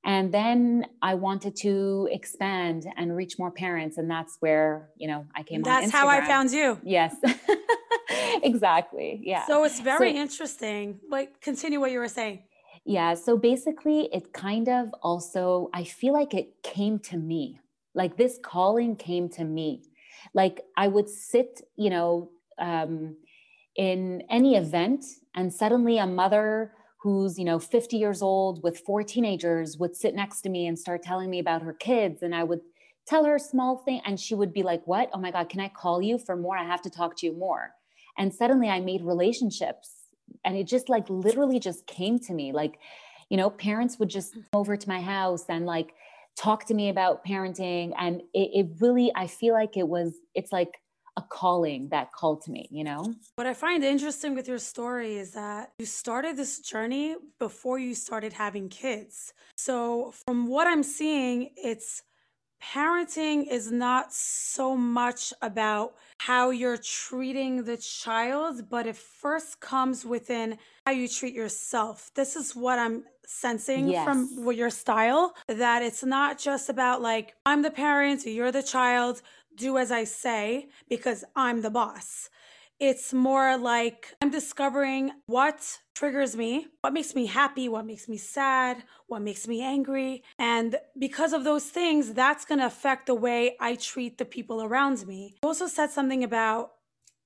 And 0.05 0.33
then 0.33 0.85
i 1.01 1.13
wanted 1.13 1.55
to 1.57 2.09
expand 2.11 2.85
and 2.97 3.15
reach 3.15 3.39
more 3.39 3.51
parents 3.51 3.97
and 3.97 4.09
that's 4.09 4.37
where 4.41 4.89
you 4.97 5.07
know 5.07 5.25
i 5.35 5.43
came 5.43 5.61
that's 5.61 5.91
how 5.91 6.07
i 6.07 6.25
found 6.25 6.51
you. 6.51 6.79
Yes. 6.83 7.15
Exactly 8.43 9.21
yeah. 9.23 9.45
So 9.45 9.63
it's 9.63 9.79
very 9.79 10.13
so, 10.13 10.17
interesting. 10.17 10.99
Like 11.09 11.39
continue 11.39 11.79
what 11.79 11.91
you 11.91 11.99
were 11.99 12.09
saying. 12.09 12.43
Yeah 12.85 13.13
so 13.13 13.37
basically 13.37 14.09
it 14.11 14.33
kind 14.33 14.67
of 14.67 14.93
also 15.01 15.69
i 15.73 15.83
feel 15.85 16.13
like 16.13 16.33
it 16.33 16.61
came 16.63 16.99
to 16.99 17.17
me 17.17 17.59
like 17.93 18.17
this 18.17 18.39
calling 18.43 18.95
came 18.95 19.29
to 19.29 19.43
me. 19.43 19.83
Like 20.33 20.61
i 20.77 20.87
would 20.87 21.09
sit 21.09 21.61
you 21.75 21.89
know 21.89 22.29
um, 22.59 23.17
in 23.75 24.23
any 24.29 24.55
event 24.55 25.03
and 25.35 25.51
suddenly 25.53 25.97
a 25.97 26.07
mother 26.07 26.73
who's 27.01 27.37
you 27.37 27.45
know 27.45 27.59
50 27.59 27.97
years 27.97 28.21
old 28.21 28.63
with 28.63 28.79
four 28.79 29.03
teenagers 29.03 29.77
would 29.77 29.95
sit 29.95 30.15
next 30.15 30.41
to 30.41 30.49
me 30.49 30.67
and 30.67 30.77
start 30.77 31.03
telling 31.03 31.29
me 31.29 31.39
about 31.39 31.61
her 31.61 31.73
kids 31.73 32.21
and 32.21 32.33
i 32.33 32.43
would 32.43 32.61
tell 33.05 33.25
her 33.25 33.35
a 33.35 33.39
small 33.39 33.77
thing 33.77 34.01
and 34.05 34.19
she 34.19 34.35
would 34.35 34.53
be 34.53 34.63
like 34.63 34.81
what? 34.85 35.09
Oh 35.13 35.19
my 35.19 35.31
god 35.31 35.49
can 35.49 35.59
i 35.59 35.67
call 35.67 36.01
you 36.01 36.17
for 36.17 36.35
more? 36.35 36.57
I 36.57 36.63
have 36.63 36.81
to 36.83 36.89
talk 36.89 37.17
to 37.17 37.25
you 37.25 37.33
more. 37.33 37.71
And 38.17 38.33
suddenly 38.33 38.69
i 38.69 38.79
made 38.79 39.01
relationships 39.03 39.91
and 40.45 40.55
it 40.55 40.67
just 40.67 40.89
like 40.89 41.09
literally 41.09 41.59
just 41.59 41.85
came 41.87 42.19
to 42.19 42.33
me. 42.33 42.51
Like 42.51 42.79
you 43.29 43.37
know 43.37 43.49
parents 43.49 43.97
would 43.99 44.09
just 44.09 44.33
come 44.33 44.43
over 44.53 44.77
to 44.77 44.89
my 44.89 45.01
house 45.01 45.45
and 45.49 45.65
like 45.65 45.93
talk 46.35 46.65
to 46.65 46.73
me 46.73 46.89
about 46.89 47.25
parenting 47.25 47.93
and 47.99 48.21
it, 48.33 48.49
it 48.53 48.67
really 48.79 49.11
i 49.15 49.27
feel 49.27 49.53
like 49.53 49.77
it 49.77 49.87
was 49.87 50.13
it's 50.33 50.51
like 50.51 50.79
a 51.17 51.21
calling 51.21 51.89
that 51.89 52.11
called 52.11 52.41
to 52.43 52.51
me, 52.51 52.67
you 52.71 52.83
know? 52.83 53.13
What 53.35 53.47
I 53.47 53.53
find 53.53 53.83
interesting 53.83 54.33
with 54.35 54.47
your 54.47 54.57
story 54.57 55.17
is 55.17 55.31
that 55.31 55.71
you 55.79 55.85
started 55.85 56.37
this 56.37 56.59
journey 56.59 57.15
before 57.39 57.77
you 57.77 57.93
started 57.93 58.33
having 58.33 58.69
kids. 58.69 59.33
So, 59.55 60.13
from 60.25 60.47
what 60.47 60.67
I'm 60.67 60.83
seeing, 60.83 61.51
it's 61.55 62.01
parenting 62.63 63.45
is 63.49 63.71
not 63.71 64.13
so 64.13 64.75
much 64.75 65.33
about 65.41 65.95
how 66.19 66.49
you're 66.49 66.77
treating 66.77 67.63
the 67.63 67.77
child, 67.77 68.69
but 68.69 68.87
it 68.87 68.95
first 68.95 69.59
comes 69.59 70.05
within 70.05 70.57
how 70.85 70.93
you 70.93 71.07
treat 71.07 71.33
yourself. 71.33 72.09
This 72.15 72.35
is 72.35 72.55
what 72.55 72.79
I'm 72.79 73.03
sensing 73.25 73.89
yes. 73.89 74.03
from 74.03 74.51
your 74.53 74.69
style 74.69 75.33
that 75.47 75.81
it's 75.81 76.03
not 76.03 76.37
just 76.37 76.69
about 76.69 77.01
like, 77.01 77.35
I'm 77.45 77.61
the 77.61 77.71
parent, 77.71 78.25
you're 78.25 78.51
the 78.51 78.63
child, 78.63 79.21
do 79.55 79.77
as 79.77 79.91
I 79.91 80.03
say 80.03 80.69
because 80.89 81.23
I'm 81.35 81.61
the 81.61 81.69
boss. 81.69 82.29
It's 82.79 83.13
more 83.13 83.57
like 83.57 84.13
I'm 84.21 84.29
discovering 84.29 85.11
what 85.27 85.79
triggers 85.95 86.35
me, 86.35 86.67
what 86.81 86.91
makes 86.91 87.15
me 87.15 87.27
happy, 87.27 87.69
what 87.69 87.85
makes 87.85 88.09
me 88.09 88.17
sad, 88.17 88.83
what 89.07 89.21
makes 89.21 89.47
me 89.47 89.61
angry. 89.61 90.23
And 90.37 90.75
because 90.99 91.33
of 91.33 91.43
those 91.43 91.65
things, 91.65 92.13
that's 92.13 92.45
going 92.45 92.59
to 92.59 92.65
affect 92.65 93.05
the 93.05 93.15
way 93.15 93.55
I 93.59 93.75
treat 93.75 94.17
the 94.17 94.25
people 94.25 94.61
around 94.61 95.05
me. 95.07 95.37
You 95.43 95.47
also 95.47 95.67
said 95.67 95.91
something 95.91 96.23
about 96.23 96.72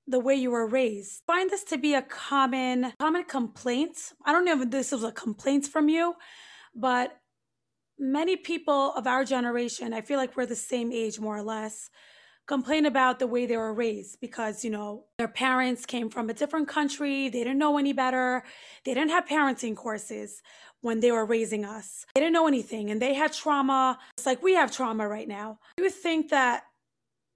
the 0.07 0.19
way 0.19 0.35
you 0.35 0.51
were 0.51 0.65
raised. 0.65 1.21
Find 1.27 1.49
this 1.49 1.63
to 1.65 1.77
be 1.77 1.93
a 1.93 2.01
common 2.01 2.93
common 2.99 3.23
complaint. 3.25 4.13
I 4.25 4.31
don't 4.31 4.45
know 4.45 4.61
if 4.61 4.71
this 4.71 4.91
was 4.91 5.03
a 5.03 5.11
complaint 5.11 5.67
from 5.67 5.89
you, 5.89 6.15
but 6.73 7.19
many 7.99 8.35
people 8.37 8.93
of 8.93 9.07
our 9.07 9.25
generation, 9.25 9.93
I 9.93 10.01
feel 10.01 10.17
like 10.17 10.37
we're 10.37 10.45
the 10.45 10.55
same 10.55 10.91
age 10.91 11.19
more 11.19 11.37
or 11.37 11.43
less, 11.43 11.89
complain 12.47 12.85
about 12.85 13.19
the 13.19 13.27
way 13.27 13.45
they 13.45 13.57
were 13.57 13.73
raised 13.73 14.21
because, 14.21 14.63
you 14.63 14.69
know, 14.69 15.03
their 15.17 15.27
parents 15.27 15.85
came 15.85 16.09
from 16.09 16.29
a 16.29 16.33
different 16.33 16.67
country. 16.67 17.27
They 17.27 17.39
didn't 17.39 17.57
know 17.57 17.77
any 17.77 17.91
better. 17.91 18.43
They 18.85 18.93
didn't 18.93 19.09
have 19.09 19.25
parenting 19.25 19.75
courses 19.75 20.41
when 20.81 21.01
they 21.01 21.11
were 21.11 21.25
raising 21.25 21.65
us. 21.65 22.05
They 22.15 22.21
didn't 22.21 22.33
know 22.33 22.47
anything 22.47 22.89
and 22.91 23.01
they 23.01 23.13
had 23.13 23.33
trauma. 23.33 23.99
It's 24.17 24.25
like 24.25 24.41
we 24.41 24.53
have 24.53 24.71
trauma 24.71 25.07
right 25.07 25.27
now. 25.27 25.59
Do 25.75 25.83
you 25.83 25.89
think 25.89 26.29
that 26.29 26.63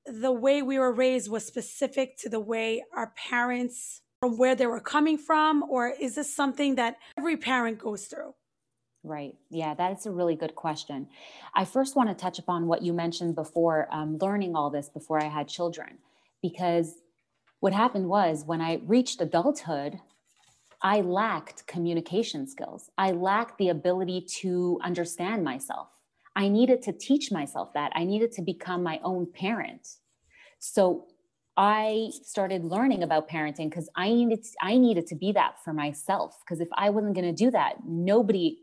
the 0.05 0.31
way 0.31 0.62
we 0.62 0.79
were 0.79 0.91
raised 0.91 1.29
was 1.29 1.46
specific 1.46 2.17
to 2.17 2.29
the 2.29 2.39
way 2.39 2.84
our 2.96 3.13
parents, 3.15 4.01
from 4.20 4.38
where 4.38 4.55
they 4.55 4.67
were 4.67 4.79
coming 4.79 5.17
from? 5.17 5.63
Or 5.70 5.88
is 5.89 6.15
this 6.15 6.36
something 6.36 6.75
that 6.75 6.98
every 7.17 7.38
parent 7.38 7.79
goes 7.79 8.05
through? 8.05 8.34
Right. 9.03 9.36
Yeah, 9.50 9.74
that's 9.74 10.05
a 10.05 10.12
really 10.12 10.36
good 10.36 10.53
question. 10.53 11.08
I 11.55 11.65
first 11.65 11.96
want 11.96 12.10
to 12.10 12.15
touch 12.15 12.38
upon 12.38 12.67
what 12.67 12.84
you 12.84 12.93
mentioned 12.93 13.34
before 13.34 13.88
um, 13.91 14.20
learning 14.20 14.55
all 14.55 14.70
this 14.70 14.89
before 14.89 15.20
I 15.20 15.27
had 15.27 15.48
children, 15.48 15.98
because 16.41 16.96
what 17.62 17.74
happened 17.74 18.10
was 18.10 18.46
when 18.46 18.62
I 18.62 18.81
reached 18.86 19.22
adulthood, 19.22 20.00
I 20.84 21.01
lacked 21.01 21.65
communication 21.67 22.48
skills. 22.48 22.89
I 22.98 23.12
lacked 23.12 23.58
the 23.58 23.70
ability 23.70 24.22
to 24.41 24.79
understand 24.84 25.43
myself. 25.43 25.88
I 26.36 26.48
needed 26.48 26.82
to 26.84 26.94
teach 26.94 27.32
myself 27.32 27.74
that. 27.74 27.92
I 27.96 28.04
needed 28.04 28.32
to 28.34 28.42
become 28.42 28.84
my 28.84 29.00
own 29.04 29.28
parent. 29.32 29.88
So 30.60 31.08
I 31.58 32.12
started 32.24 32.64
learning 32.64 33.04
about 33.04 33.30
parenting 33.30 33.70
because 33.70 33.90
I 33.96 34.10
needed 34.10 34.44
to, 34.44 34.50
I 34.62 34.78
needed 34.78 35.08
to 35.08 35.16
be 35.16 35.32
that 35.34 35.62
for 35.64 35.74
myself. 35.74 36.38
Because 36.44 36.62
if 36.62 36.70
I 36.74 36.90
wasn't 36.90 37.16
going 37.16 37.36
to 37.36 37.46
do 37.46 37.52
that, 37.52 37.76
nobody 37.86 38.60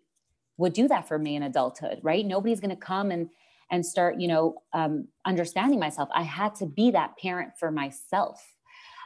would 0.57 0.73
do 0.73 0.89
that 0.89 1.07
for 1.07 1.19
me 1.19 1.37
in 1.37 1.43
adulthood, 1.43 2.01
right? 2.03 2.25
Nobody's 2.25 2.61
going 2.61 2.75
to 2.75 2.77
come 2.77 3.11
and 3.11 3.29
and 3.71 3.85
start, 3.85 4.19
you 4.19 4.29
know, 4.29 4.63
um, 4.73 5.09
understanding 5.27 5.79
myself. 5.79 6.09
I 6.15 6.23
had 6.23 6.55
to 6.55 6.67
be 6.67 6.91
that 6.93 7.19
parent 7.19 7.51
for 7.61 7.71
myself 7.71 8.43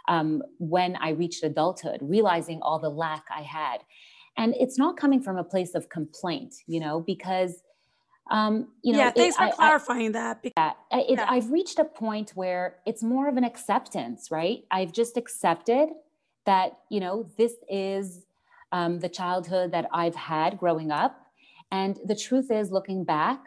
um, 0.06 0.40
when 0.58 0.94
I 0.94 1.10
reached 1.10 1.42
adulthood, 1.42 1.98
realizing 2.00 2.60
all 2.62 2.78
the 2.78 2.88
lack 2.88 3.24
I 3.34 3.42
had, 3.42 3.78
and 4.36 4.54
it's 4.60 4.78
not 4.78 4.96
coming 4.96 5.20
from 5.20 5.36
a 5.36 5.44
place 5.44 5.74
of 5.74 5.88
complaint, 5.88 6.54
you 6.66 6.78
know, 6.80 7.00
because. 7.00 7.62
Um, 8.30 8.68
you 8.82 8.92
know, 8.92 8.98
yeah, 8.98 9.10
thanks 9.10 9.36
it, 9.36 9.38
for 9.38 9.44
I, 9.44 9.50
clarifying 9.50 10.10
I, 10.10 10.20
that. 10.20 10.42
Because, 10.42 10.74
yeah, 10.90 10.98
it, 10.98 11.06
yeah. 11.10 11.26
I've 11.28 11.50
reached 11.50 11.78
a 11.78 11.84
point 11.84 12.30
where 12.34 12.76
it's 12.86 13.02
more 13.02 13.28
of 13.28 13.36
an 13.36 13.44
acceptance, 13.44 14.30
right? 14.30 14.64
I've 14.70 14.92
just 14.92 15.16
accepted 15.16 15.88
that, 16.46 16.78
you 16.88 17.00
know, 17.00 17.28
this 17.36 17.54
is 17.68 18.24
um, 18.70 19.00
the 19.00 19.08
childhood 19.08 19.72
that 19.72 19.86
I've 19.92 20.14
had 20.14 20.58
growing 20.58 20.90
up 20.90 21.22
and 21.72 21.98
the 22.04 22.14
truth 22.14 22.50
is, 22.50 22.70
looking 22.70 23.02
back, 23.02 23.40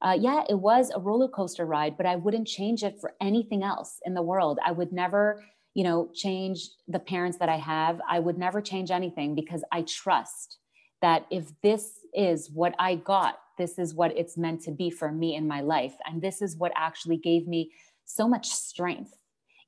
uh, 0.00 0.16
yeah, 0.18 0.42
it 0.48 0.58
was 0.58 0.90
a 0.94 0.98
roller 0.98 1.28
coaster 1.28 1.66
ride, 1.66 1.98
but 1.98 2.06
I 2.06 2.16
wouldn't 2.16 2.48
change 2.48 2.82
it 2.82 2.98
for 2.98 3.14
anything 3.20 3.62
else 3.62 4.00
in 4.06 4.14
the 4.14 4.22
world. 4.22 4.58
I 4.64 4.72
would 4.72 4.90
never, 4.90 5.44
you 5.74 5.84
know, 5.84 6.10
change 6.14 6.70
the 6.88 6.98
parents 6.98 7.36
that 7.38 7.50
I 7.50 7.56
have. 7.56 8.00
I 8.08 8.20
would 8.20 8.38
never 8.38 8.62
change 8.62 8.90
anything 8.90 9.34
because 9.34 9.62
I 9.70 9.82
trust 9.82 10.56
that 11.02 11.26
if 11.30 11.52
this 11.62 11.97
is 12.14 12.50
what 12.50 12.74
I 12.78 12.96
got, 12.96 13.38
this 13.56 13.78
is 13.78 13.94
what 13.94 14.16
it's 14.16 14.36
meant 14.36 14.62
to 14.62 14.70
be 14.70 14.90
for 14.90 15.10
me 15.10 15.34
in 15.34 15.46
my 15.46 15.60
life. 15.60 15.94
And 16.06 16.22
this 16.22 16.42
is 16.42 16.56
what 16.56 16.72
actually 16.76 17.16
gave 17.16 17.46
me 17.46 17.72
so 18.04 18.28
much 18.28 18.48
strength 18.48 19.18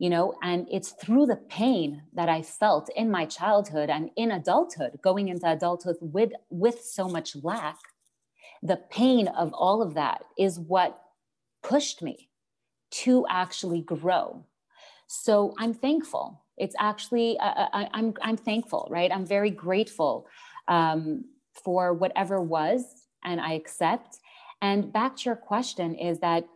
you 0.00 0.08
know? 0.08 0.34
And 0.42 0.66
it's 0.72 0.92
through 0.92 1.26
the 1.26 1.36
pain 1.36 2.02
that 2.14 2.28
i 2.28 2.42
felt 2.42 2.88
in 2.96 3.10
my 3.10 3.26
childhood 3.26 3.90
and 3.90 4.10
in 4.16 4.32
adulthood 4.32 4.98
going 5.02 5.28
into 5.28 5.48
adulthood 5.52 5.96
with 6.00 6.32
with 6.48 6.80
so 6.82 7.06
much 7.08 7.36
lack 7.42 7.78
the 8.62 8.80
pain 8.90 9.28
of 9.28 9.52
all 9.52 9.80
of 9.82 9.94
that 9.94 10.24
is 10.38 10.58
what 10.58 11.00
pushed 11.62 12.02
me 12.02 12.30
to 12.90 13.24
actually 13.28 13.82
grow. 13.82 14.44
So 15.06 15.54
i'm 15.58 15.74
thankful. 15.74 16.42
It's 16.56 16.76
actually 16.78 17.38
uh, 17.38 17.54
uh 17.62 17.68
I, 17.72 17.82
am 17.82 17.88
I'm, 17.92 18.14
I'm 18.22 18.36
thankful 18.36 18.88
right? 18.90 19.12
I'm 19.12 19.26
very 19.26 19.50
grateful 19.50 20.26
um, 20.66 21.24
for 21.64 21.92
whatever 21.92 22.40
was 22.40 22.84
and 23.24 23.40
i 23.40 23.52
accept 23.52 24.18
and 24.62 24.92
back 24.92 25.16
to 25.16 25.24
your 25.24 25.36
question 25.36 25.94
is 25.94 26.18
that 26.20 26.46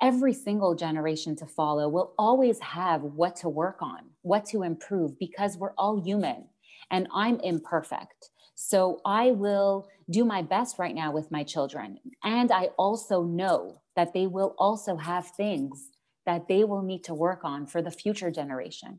every 0.00 0.34
single 0.34 0.74
generation 0.74 1.36
to 1.36 1.46
follow 1.46 1.88
will 1.88 2.12
always 2.18 2.58
have 2.58 3.02
what 3.02 3.36
to 3.36 3.48
work 3.48 3.80
on, 3.80 4.00
what 4.22 4.44
to 4.46 4.64
improve, 4.64 5.16
because 5.18 5.56
we're 5.56 5.74
all 5.78 6.02
human 6.02 6.48
and 6.90 7.06
I'm 7.14 7.38
imperfect. 7.40 8.30
So 8.56 9.00
I 9.06 9.30
will 9.30 9.88
do 10.10 10.24
my 10.24 10.42
best 10.42 10.78
right 10.78 10.94
now 10.94 11.12
with 11.12 11.30
my 11.30 11.44
children. 11.44 11.98
And 12.24 12.50
I 12.50 12.70
also 12.76 13.22
know 13.22 13.80
that 13.94 14.12
they 14.12 14.26
will 14.26 14.54
also 14.58 14.96
have 14.96 15.28
things 15.28 15.90
that 16.26 16.48
they 16.48 16.64
will 16.64 16.82
need 16.82 17.04
to 17.04 17.14
work 17.14 17.40
on 17.44 17.66
for 17.66 17.80
the 17.80 17.90
future 17.90 18.30
generation. 18.30 18.98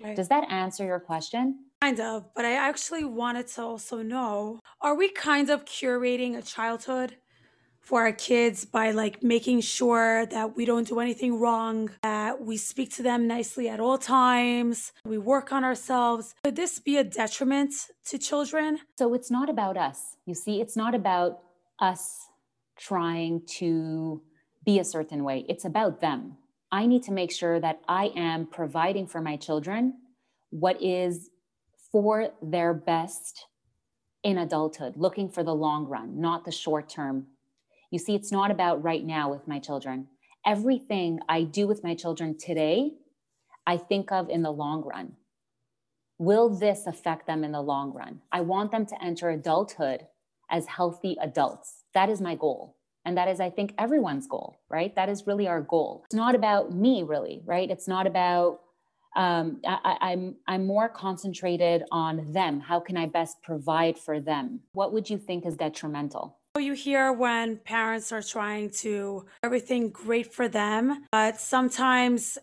Right. 0.00 0.16
Does 0.16 0.28
that 0.28 0.50
answer 0.50 0.84
your 0.84 1.00
question? 1.00 1.67
Kind 1.80 2.00
of, 2.00 2.34
but 2.34 2.44
I 2.44 2.54
actually 2.54 3.04
wanted 3.04 3.46
to 3.48 3.62
also 3.62 4.02
know 4.02 4.60
are 4.80 4.96
we 4.96 5.10
kind 5.10 5.48
of 5.48 5.64
curating 5.64 6.36
a 6.36 6.42
childhood 6.42 7.16
for 7.80 8.02
our 8.02 8.12
kids 8.12 8.64
by 8.66 8.90
like 8.90 9.22
making 9.22 9.60
sure 9.60 10.26
that 10.26 10.54
we 10.54 10.66
don't 10.66 10.86
do 10.86 11.00
anything 11.00 11.40
wrong, 11.40 11.88
that 12.02 12.42
we 12.42 12.56
speak 12.56 12.94
to 12.94 13.02
them 13.02 13.26
nicely 13.26 13.66
at 13.68 13.80
all 13.80 13.96
times, 13.96 14.92
we 15.06 15.16
work 15.16 15.52
on 15.52 15.64
ourselves. 15.64 16.34
Could 16.44 16.56
this 16.56 16.78
be 16.80 16.98
a 16.98 17.04
detriment 17.04 17.72
to 18.06 18.18
children? 18.18 18.80
So 18.98 19.14
it's 19.14 19.30
not 19.30 19.48
about 19.48 19.78
us. 19.78 20.16
You 20.26 20.34
see, 20.34 20.60
it's 20.60 20.76
not 20.76 20.94
about 20.94 21.38
us 21.78 22.26
trying 22.76 23.40
to 23.58 24.20
be 24.66 24.78
a 24.78 24.84
certain 24.84 25.24
way, 25.24 25.46
it's 25.48 25.64
about 25.64 26.00
them. 26.00 26.36
I 26.70 26.86
need 26.86 27.04
to 27.04 27.12
make 27.12 27.32
sure 27.32 27.58
that 27.60 27.80
I 27.88 28.12
am 28.14 28.46
providing 28.46 29.06
for 29.06 29.22
my 29.22 29.36
children 29.36 29.94
what 30.50 30.82
is 30.82 31.30
for 31.92 32.30
their 32.42 32.74
best 32.74 33.46
in 34.22 34.38
adulthood, 34.38 34.94
looking 34.96 35.28
for 35.28 35.42
the 35.42 35.54
long 35.54 35.86
run, 35.86 36.20
not 36.20 36.44
the 36.44 36.52
short 36.52 36.88
term 36.88 37.26
you 37.90 37.98
see, 37.98 38.14
it's 38.14 38.32
not 38.32 38.50
about 38.50 38.82
right 38.82 39.04
now 39.04 39.30
with 39.30 39.48
my 39.48 39.58
children. 39.58 40.08
Everything 40.44 41.20
I 41.28 41.42
do 41.42 41.66
with 41.66 41.82
my 41.82 41.94
children 41.94 42.36
today, 42.38 42.92
I 43.66 43.76
think 43.76 44.12
of 44.12 44.28
in 44.28 44.42
the 44.42 44.50
long 44.50 44.82
run. 44.82 45.14
Will 46.18 46.48
this 46.48 46.86
affect 46.86 47.26
them 47.26 47.44
in 47.44 47.52
the 47.52 47.62
long 47.62 47.92
run? 47.92 48.20
I 48.32 48.40
want 48.40 48.72
them 48.72 48.86
to 48.86 49.04
enter 49.04 49.30
adulthood 49.30 50.06
as 50.50 50.66
healthy 50.66 51.16
adults. 51.20 51.84
That 51.94 52.10
is 52.10 52.20
my 52.20 52.34
goal. 52.34 52.76
And 53.04 53.16
that 53.16 53.28
is, 53.28 53.40
I 53.40 53.48
think, 53.48 53.74
everyone's 53.78 54.26
goal, 54.26 54.60
right? 54.68 54.94
That 54.94 55.08
is 55.08 55.26
really 55.26 55.46
our 55.46 55.62
goal. 55.62 56.02
It's 56.06 56.14
not 56.14 56.34
about 56.34 56.74
me, 56.74 57.02
really, 57.02 57.40
right? 57.46 57.70
It's 57.70 57.88
not 57.88 58.06
about 58.06 58.60
um, 59.18 59.60
I, 59.66 59.96
I'm 60.00 60.36
I'm 60.46 60.64
more 60.64 60.88
concentrated 60.88 61.82
on 61.90 62.32
them. 62.32 62.60
How 62.60 62.78
can 62.78 62.96
I 62.96 63.06
best 63.06 63.42
provide 63.42 63.98
for 63.98 64.20
them? 64.20 64.60
What 64.72 64.92
would 64.92 65.10
you 65.10 65.18
think 65.18 65.44
is 65.44 65.56
detrimental? 65.56 66.38
You 66.56 66.72
hear 66.72 67.12
when 67.12 67.58
parents 67.58 68.12
are 68.12 68.22
trying 68.22 68.70
to 68.84 69.26
everything 69.42 69.90
great 69.90 70.32
for 70.32 70.48
them, 70.48 71.04
but 71.10 71.40
sometimes 71.40 72.38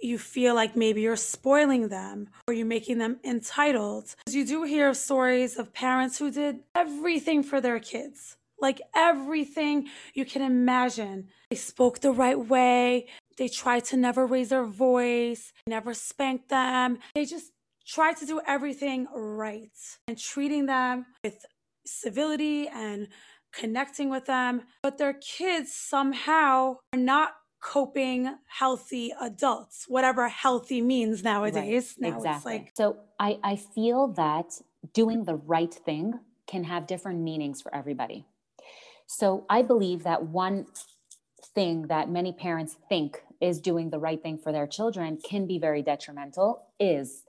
you 0.00 0.18
feel 0.18 0.54
like 0.54 0.76
maybe 0.76 1.00
you're 1.00 1.16
spoiling 1.16 1.88
them 1.88 2.28
or 2.46 2.52
you're 2.54 2.66
making 2.66 2.98
them 2.98 3.18
entitled. 3.24 4.14
You 4.28 4.44
do 4.44 4.64
hear 4.64 4.92
stories 4.94 5.56
of 5.56 5.72
parents 5.72 6.18
who 6.18 6.30
did 6.30 6.60
everything 6.74 7.42
for 7.42 7.60
their 7.60 7.78
kids, 7.78 8.36
like 8.60 8.80
everything 8.94 9.88
you 10.12 10.24
can 10.24 10.42
imagine. 10.42 11.28
They 11.50 11.56
spoke 11.56 12.00
the 12.00 12.12
right 12.12 12.38
way, 12.38 13.06
they 13.42 13.48
tried 13.48 13.84
to 13.84 13.96
never 13.96 14.24
raise 14.24 14.50
their 14.50 14.64
voice, 14.64 15.52
never 15.66 15.94
spank 15.94 16.46
them. 16.48 16.98
They 17.16 17.24
just 17.24 17.50
tried 17.84 18.16
to 18.18 18.24
do 18.24 18.40
everything 18.46 19.08
right 19.12 19.76
and 20.06 20.16
treating 20.16 20.66
them 20.66 21.06
with 21.24 21.44
civility 21.84 22.68
and 22.68 23.08
connecting 23.52 24.10
with 24.10 24.26
them. 24.26 24.62
But 24.84 24.98
their 24.98 25.14
kids 25.14 25.72
somehow 25.72 26.76
are 26.92 27.00
not 27.00 27.32
coping 27.60 28.32
healthy 28.46 29.12
adults, 29.20 29.86
whatever 29.88 30.28
healthy 30.28 30.80
means 30.80 31.24
nowadays. 31.24 31.96
Right. 32.00 32.12
Now 32.12 32.18
exactly. 32.18 32.58
Like- 32.58 32.72
so 32.76 32.98
I, 33.18 33.40
I 33.42 33.56
feel 33.56 34.06
that 34.12 34.52
doing 34.94 35.24
the 35.24 35.34
right 35.34 35.74
thing 35.74 36.20
can 36.46 36.62
have 36.62 36.86
different 36.86 37.18
meanings 37.18 37.60
for 37.60 37.74
everybody. 37.74 38.24
So 39.08 39.46
I 39.50 39.62
believe 39.62 40.04
that 40.04 40.22
one 40.26 40.66
thing 41.54 41.88
that 41.88 42.08
many 42.08 42.32
parents 42.32 42.76
think 42.88 43.22
is 43.42 43.60
doing 43.60 43.90
the 43.90 43.98
right 43.98 44.22
thing 44.22 44.38
for 44.38 44.52
their 44.52 44.66
children 44.66 45.18
can 45.22 45.46
be 45.46 45.58
very 45.58 45.82
detrimental 45.82 46.66
is 46.80 47.24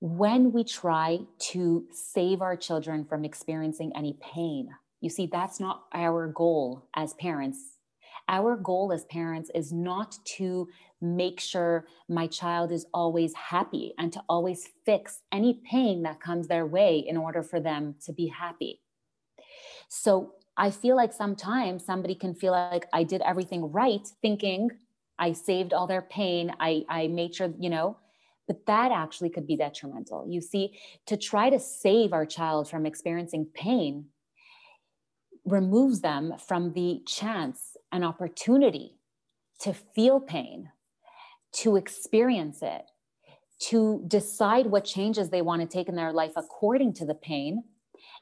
when 0.00 0.50
we 0.50 0.64
try 0.64 1.20
to 1.38 1.86
save 1.92 2.42
our 2.42 2.56
children 2.56 3.04
from 3.04 3.24
experiencing 3.24 3.92
any 3.94 4.16
pain. 4.20 4.70
You 5.00 5.10
see, 5.10 5.26
that's 5.26 5.60
not 5.60 5.84
our 5.92 6.26
goal 6.26 6.88
as 6.96 7.14
parents 7.14 7.78
our 8.28 8.56
goal 8.56 8.92
as 8.92 9.04
parents 9.04 9.50
is 9.54 9.72
not 9.72 10.16
to 10.24 10.68
make 11.00 11.40
sure 11.40 11.86
my 12.08 12.26
child 12.26 12.70
is 12.72 12.86
always 12.94 13.34
happy 13.34 13.92
and 13.98 14.12
to 14.12 14.22
always 14.28 14.68
fix 14.84 15.20
any 15.32 15.60
pain 15.68 16.02
that 16.02 16.20
comes 16.20 16.48
their 16.48 16.66
way 16.66 16.98
in 16.98 17.16
order 17.16 17.42
for 17.42 17.60
them 17.60 17.94
to 18.04 18.12
be 18.12 18.28
happy. 18.28 18.80
So 19.88 20.34
I 20.56 20.70
feel 20.70 20.96
like 20.96 21.12
sometimes 21.12 21.84
somebody 21.84 22.14
can 22.14 22.34
feel 22.34 22.52
like 22.52 22.86
I 22.92 23.02
did 23.02 23.22
everything 23.22 23.72
right, 23.72 24.06
thinking 24.20 24.70
I 25.18 25.32
saved 25.32 25.72
all 25.72 25.86
their 25.86 26.02
pain. 26.02 26.52
I, 26.58 26.84
I 26.88 27.08
made 27.08 27.34
sure, 27.34 27.52
you 27.58 27.70
know, 27.70 27.96
but 28.46 28.66
that 28.66 28.92
actually 28.92 29.30
could 29.30 29.46
be 29.46 29.56
detrimental. 29.56 30.26
You 30.28 30.40
see, 30.40 30.78
to 31.06 31.16
try 31.16 31.50
to 31.50 31.58
save 31.58 32.12
our 32.12 32.26
child 32.26 32.68
from 32.68 32.86
experiencing 32.86 33.46
pain 33.54 34.06
removes 35.44 36.00
them 36.00 36.34
from 36.38 36.72
the 36.72 37.02
chance 37.06 37.76
and 37.90 38.04
opportunity 38.04 38.96
to 39.60 39.72
feel 39.72 40.20
pain, 40.20 40.70
to 41.52 41.76
experience 41.76 42.62
it, 42.62 42.82
to 43.58 44.02
decide 44.08 44.66
what 44.66 44.84
changes 44.84 45.30
they 45.30 45.42
want 45.42 45.62
to 45.62 45.68
take 45.68 45.88
in 45.88 45.94
their 45.94 46.12
life 46.12 46.32
according 46.36 46.92
to 46.94 47.04
the 47.04 47.14
pain, 47.14 47.62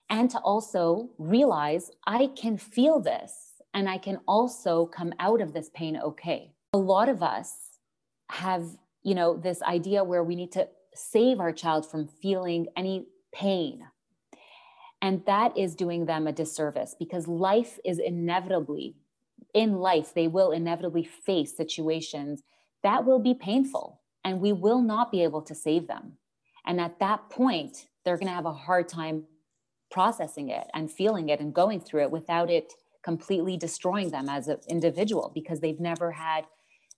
and 0.09 0.31
to 0.31 0.39
also 0.41 1.11
realize 1.19 1.91
I 2.07 2.31
can 2.37 2.59
feel 2.59 3.01
this 3.01 3.55
and 3.73 3.89
I 3.89 3.99
can 3.99 4.19
also 4.27 4.87
come 4.87 5.13
out 5.19 5.41
of 5.41 5.53
this 5.53 5.71
pain 5.73 5.97
okay. 5.97 6.53
A 6.73 6.79
lot 6.79 7.09
of 7.09 7.23
us 7.23 7.53
have, 8.31 8.65
you 9.03 9.15
know, 9.15 9.37
this 9.37 9.61
idea 9.63 10.05
where 10.05 10.23
we 10.23 10.37
need 10.37 10.53
to 10.53 10.69
save 10.95 11.41
our 11.41 11.53
child 11.53 11.91
from 11.91 12.07
feeling 12.07 12.67
any 12.77 13.07
pain. 13.33 13.83
And 15.03 15.25
that 15.27 15.57
is 15.57 15.75
doing 15.75 16.07
them 16.07 16.27
a 16.27 16.33
disservice 16.33 16.95
because 16.99 17.27
life 17.27 17.79
is 17.85 17.99
inevitably 17.99 18.95
in 19.53 19.79
life, 19.79 20.15
they 20.15 20.29
will 20.29 20.53
inevitably 20.53 21.03
face 21.03 21.57
situations 21.57 22.43
that 22.83 23.05
will 23.05 23.19
be 23.19 23.35
painful 23.35 24.01
and 24.25 24.41
we 24.41 24.53
will 24.53 24.81
not 24.81 25.11
be 25.11 25.23
able 25.25 25.43
to 25.43 25.55
save 25.55 25.89
them. 25.89 26.13
And 26.65 26.81
at 26.81 27.01
that 27.01 27.31
point, 27.31 27.89
they're 28.05 28.17
going 28.17 28.29
to 28.29 28.35
have 28.35 28.47
a 28.47 28.53
hard 28.53 28.89
time 28.89 29.25
processing 29.91 30.51
it 30.51 30.69
and 30.73 30.91
feeling 30.91 31.31
it 31.31 31.41
and 31.41 31.53
going 31.53 31.81
through 31.81 32.03
it 32.03 32.11
without 32.11 32.49
it 32.49 32.75
completely 33.03 33.57
destroying 33.57 34.11
them 34.11 34.29
as 34.29 34.47
an 34.47 34.59
individual 34.69 35.33
because 35.35 35.61
they've 35.61 35.81
never 35.81 36.13
had 36.13 36.45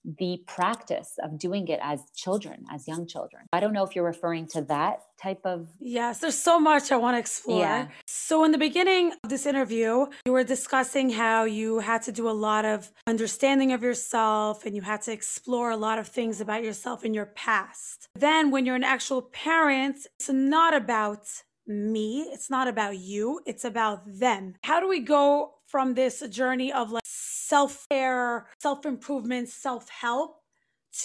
the 0.05 0.43
practice 0.45 1.17
of 1.23 1.39
doing 1.39 1.67
it 1.67 1.79
as 1.81 2.01
children, 2.15 2.65
as 2.71 2.87
young 2.87 3.07
children. 3.07 3.43
I 3.53 3.59
don't 3.59 3.73
know 3.73 3.83
if 3.83 3.95
you're 3.95 4.05
referring 4.05 4.47
to 4.47 4.61
that 4.63 5.03
type 5.21 5.41
of. 5.45 5.69
Yes, 5.79 6.19
there's 6.19 6.37
so 6.37 6.59
much 6.59 6.91
I 6.91 6.97
want 6.97 7.15
to 7.15 7.19
explore. 7.19 7.59
Yeah. 7.59 7.87
So, 8.05 8.43
in 8.43 8.51
the 8.51 8.57
beginning 8.57 9.13
of 9.23 9.29
this 9.29 9.45
interview, 9.45 10.07
you 10.25 10.31
were 10.31 10.43
discussing 10.43 11.11
how 11.11 11.45
you 11.45 11.79
had 11.79 12.01
to 12.03 12.11
do 12.11 12.29
a 12.29 12.31
lot 12.31 12.65
of 12.65 12.91
understanding 13.07 13.71
of 13.71 13.81
yourself 13.81 14.65
and 14.65 14.75
you 14.75 14.81
had 14.81 15.01
to 15.03 15.11
explore 15.11 15.71
a 15.71 15.77
lot 15.77 15.99
of 15.99 16.07
things 16.07 16.41
about 16.41 16.63
yourself 16.63 17.03
in 17.05 17.13
your 17.13 17.27
past. 17.27 18.07
Then, 18.15 18.51
when 18.51 18.65
you're 18.65 18.75
an 18.75 18.83
actual 18.83 19.21
parent, 19.21 20.07
it's 20.19 20.29
not 20.29 20.73
about 20.73 21.25
me, 21.65 22.23
it's 22.33 22.49
not 22.49 22.67
about 22.67 22.97
you, 22.97 23.39
it's 23.45 23.63
about 23.63 24.01
them. 24.05 24.55
How 24.63 24.79
do 24.79 24.87
we 24.87 24.99
go 24.99 25.53
from 25.73 25.95
this 25.95 26.19
journey 26.29 26.71
of 26.71 26.91
like 26.91 27.01
self 27.03 27.87
care, 27.89 28.45
self 28.59 28.85
improvement, 28.85 29.49
self 29.49 29.89
help 29.89 30.35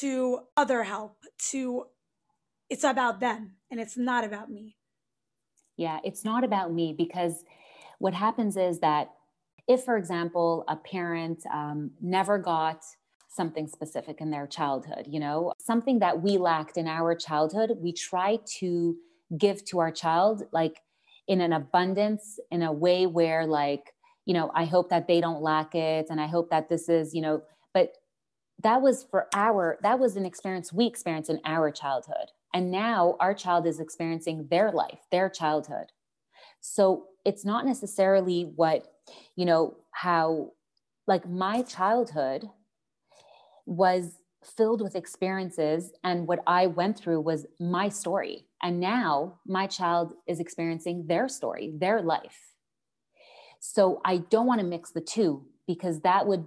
to 0.01 0.41
other 0.59 0.83
help, 0.83 1.17
to 1.53 1.87
it's 2.69 2.85
about 2.85 3.19
them 3.19 3.53
and 3.71 3.81
it's 3.81 3.97
not 3.97 4.25
about 4.25 4.51
me. 4.51 4.77
Yeah, 5.79 6.01
it's 6.05 6.23
not 6.23 6.45
about 6.45 6.71
me 6.71 6.95
because 6.97 7.45
what 7.99 8.13
happens 8.13 8.59
is 8.59 8.81
that 8.81 9.13
if, 9.67 9.85
for 9.85 9.97
example, 9.97 10.65
a 10.69 10.77
parent 10.77 11.45
um, 11.51 11.93
never 12.03 12.37
got 12.37 12.85
something 13.27 13.69
specific 13.69 14.21
in 14.21 14.31
their 14.31 14.47
childhood, 14.47 15.07
you 15.09 15.19
know, 15.19 15.55
something 15.59 16.01
that 16.01 16.21
we 16.21 16.37
lacked 16.37 16.77
in 16.77 16.87
our 16.87 17.15
childhood, 17.15 17.71
we 17.81 17.95
try 17.95 18.39
to 18.59 18.97
give 19.39 19.65
to 19.65 19.79
our 19.79 19.91
child 19.91 20.43
like 20.53 20.83
in 21.27 21.41
an 21.41 21.55
abundance, 21.55 22.39
in 22.51 22.61
a 22.63 22.73
way 22.73 23.07
where, 23.07 23.47
like, 23.47 23.95
you 24.29 24.35
know, 24.35 24.51
I 24.55 24.67
hope 24.67 24.91
that 24.91 25.09
they 25.09 25.23
don't 25.23 25.41
lack 25.41 25.75
it. 25.75 26.09
And 26.11 26.21
I 26.21 26.27
hope 26.27 26.51
that 26.51 26.69
this 26.69 26.91
is, 26.91 27.15
you 27.15 27.23
know, 27.23 27.41
but 27.73 27.95
that 28.63 28.83
was 28.83 29.03
for 29.03 29.27
our, 29.33 29.79
that 29.83 29.99
was 29.99 30.17
an 30.17 30.27
experience 30.27 30.71
we 30.71 30.87
experienced 30.87 31.31
in 31.31 31.41
our 31.47 31.71
childhood. 31.71 32.31
And 32.53 32.71
now 32.71 33.17
our 33.21 33.33
child 33.33 33.67
is 33.67 33.81
experiencing 33.81 34.49
their 34.51 34.71
life, 34.71 34.99
their 35.11 35.31
childhood. 35.31 35.93
So 36.61 37.07
it's 37.25 37.47
not 37.47 37.65
necessarily 37.65 38.53
what, 38.55 38.87
you 39.35 39.47
know, 39.47 39.79
how 39.93 40.53
like 41.07 41.27
my 41.27 41.63
childhood 41.63 42.51
was 43.65 44.19
filled 44.45 44.83
with 44.83 44.95
experiences 44.95 45.91
and 46.05 46.29
what 46.29 46.41
I 46.47 46.67
went 46.67 46.99
through 46.99 47.23
was 47.23 47.47
my 47.59 47.89
story. 47.89 48.45
And 48.63 48.79
now 48.79 49.41
my 49.47 49.67
child 49.67 50.13
is 50.27 50.39
experiencing 50.39 51.07
their 51.07 51.29
story, 51.29 51.73
their 51.79 52.03
life. 52.03 52.58
So 53.61 54.01
I 54.05 54.19
don't 54.19 54.47
want 54.47 54.61
to 54.61 54.67
mix 54.67 54.91
the 54.91 55.01
two 55.01 55.45
because 55.67 56.01
that 56.01 56.27
would 56.27 56.47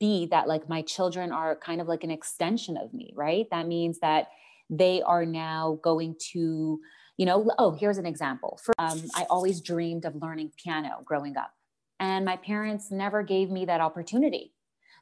be 0.00 0.26
that 0.26 0.48
like 0.48 0.68
my 0.68 0.82
children 0.82 1.32
are 1.32 1.54
kind 1.56 1.80
of 1.80 1.86
like 1.86 2.02
an 2.02 2.10
extension 2.10 2.76
of 2.76 2.92
me, 2.94 3.12
right? 3.14 3.46
That 3.50 3.66
means 3.66 3.98
that 4.00 4.28
they 4.70 5.02
are 5.02 5.26
now 5.26 5.78
going 5.82 6.16
to, 6.32 6.80
you 7.16 7.26
know, 7.26 7.50
oh, 7.58 7.72
here's 7.72 7.98
an 7.98 8.06
example. 8.06 8.58
For, 8.62 8.74
um, 8.78 9.02
I 9.14 9.26
always 9.28 9.60
dreamed 9.60 10.04
of 10.04 10.14
learning 10.16 10.52
piano 10.62 11.02
growing 11.04 11.36
up, 11.36 11.52
and 12.00 12.24
my 12.24 12.36
parents 12.36 12.90
never 12.90 13.22
gave 13.22 13.50
me 13.50 13.66
that 13.66 13.80
opportunity. 13.80 14.54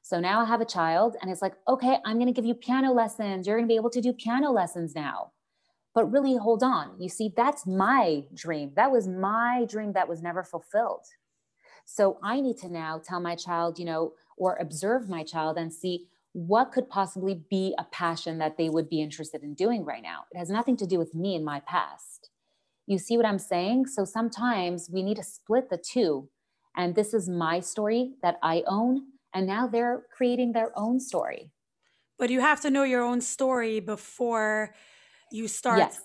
So 0.02 0.20
now 0.20 0.40
I 0.40 0.44
have 0.44 0.60
a 0.60 0.66
child, 0.66 1.16
and 1.20 1.30
it's 1.30 1.42
like, 1.42 1.54
okay, 1.68 1.98
I'm 2.04 2.16
going 2.16 2.26
to 2.26 2.32
give 2.32 2.44
you 2.44 2.54
piano 2.54 2.92
lessons. 2.92 3.46
You're 3.46 3.56
going 3.56 3.66
to 3.66 3.72
be 3.72 3.76
able 3.76 3.90
to 3.90 4.00
do 4.00 4.12
piano 4.12 4.50
lessons 4.50 4.94
now. 4.94 5.32
But 5.94 6.12
really, 6.12 6.36
hold 6.36 6.62
on. 6.62 7.00
You 7.00 7.08
see, 7.08 7.32
that's 7.36 7.66
my 7.66 8.24
dream. 8.34 8.72
That 8.76 8.92
was 8.92 9.08
my 9.08 9.66
dream 9.68 9.94
that 9.94 10.08
was 10.08 10.22
never 10.22 10.44
fulfilled. 10.44 11.06
So 11.86 12.18
I 12.22 12.40
need 12.40 12.58
to 12.58 12.68
now 12.68 13.00
tell 13.02 13.20
my 13.20 13.36
child, 13.36 13.78
you 13.78 13.84
know, 13.84 14.12
or 14.36 14.56
observe 14.56 15.08
my 15.08 15.22
child 15.22 15.56
and 15.56 15.72
see 15.72 16.08
what 16.32 16.72
could 16.72 16.90
possibly 16.90 17.40
be 17.48 17.74
a 17.78 17.84
passion 17.84 18.36
that 18.38 18.58
they 18.58 18.68
would 18.68 18.90
be 18.90 19.00
interested 19.00 19.42
in 19.42 19.54
doing 19.54 19.84
right 19.84 20.02
now. 20.02 20.24
It 20.32 20.36
has 20.36 20.50
nothing 20.50 20.76
to 20.78 20.86
do 20.86 20.98
with 20.98 21.14
me 21.14 21.34
and 21.34 21.44
my 21.44 21.60
past. 21.60 22.28
You 22.86 22.98
see 22.98 23.16
what 23.16 23.24
I'm 23.24 23.38
saying? 23.38 23.86
So 23.86 24.04
sometimes 24.04 24.90
we 24.92 25.02
need 25.02 25.16
to 25.16 25.22
split 25.22 25.70
the 25.70 25.78
two. 25.78 26.28
And 26.76 26.94
this 26.94 27.14
is 27.14 27.28
my 27.28 27.60
story 27.60 28.16
that 28.20 28.38
I 28.42 28.64
own. 28.66 29.04
And 29.32 29.46
now 29.46 29.66
they're 29.66 30.02
creating 30.14 30.52
their 30.52 30.72
own 30.76 31.00
story. 31.00 31.52
But 32.18 32.30
you 32.30 32.40
have 32.40 32.60
to 32.62 32.70
know 32.70 32.82
your 32.82 33.02
own 33.02 33.20
story 33.20 33.80
before 33.80 34.74
you 35.30 35.48
start. 35.48 35.78
Yes. 35.78 36.00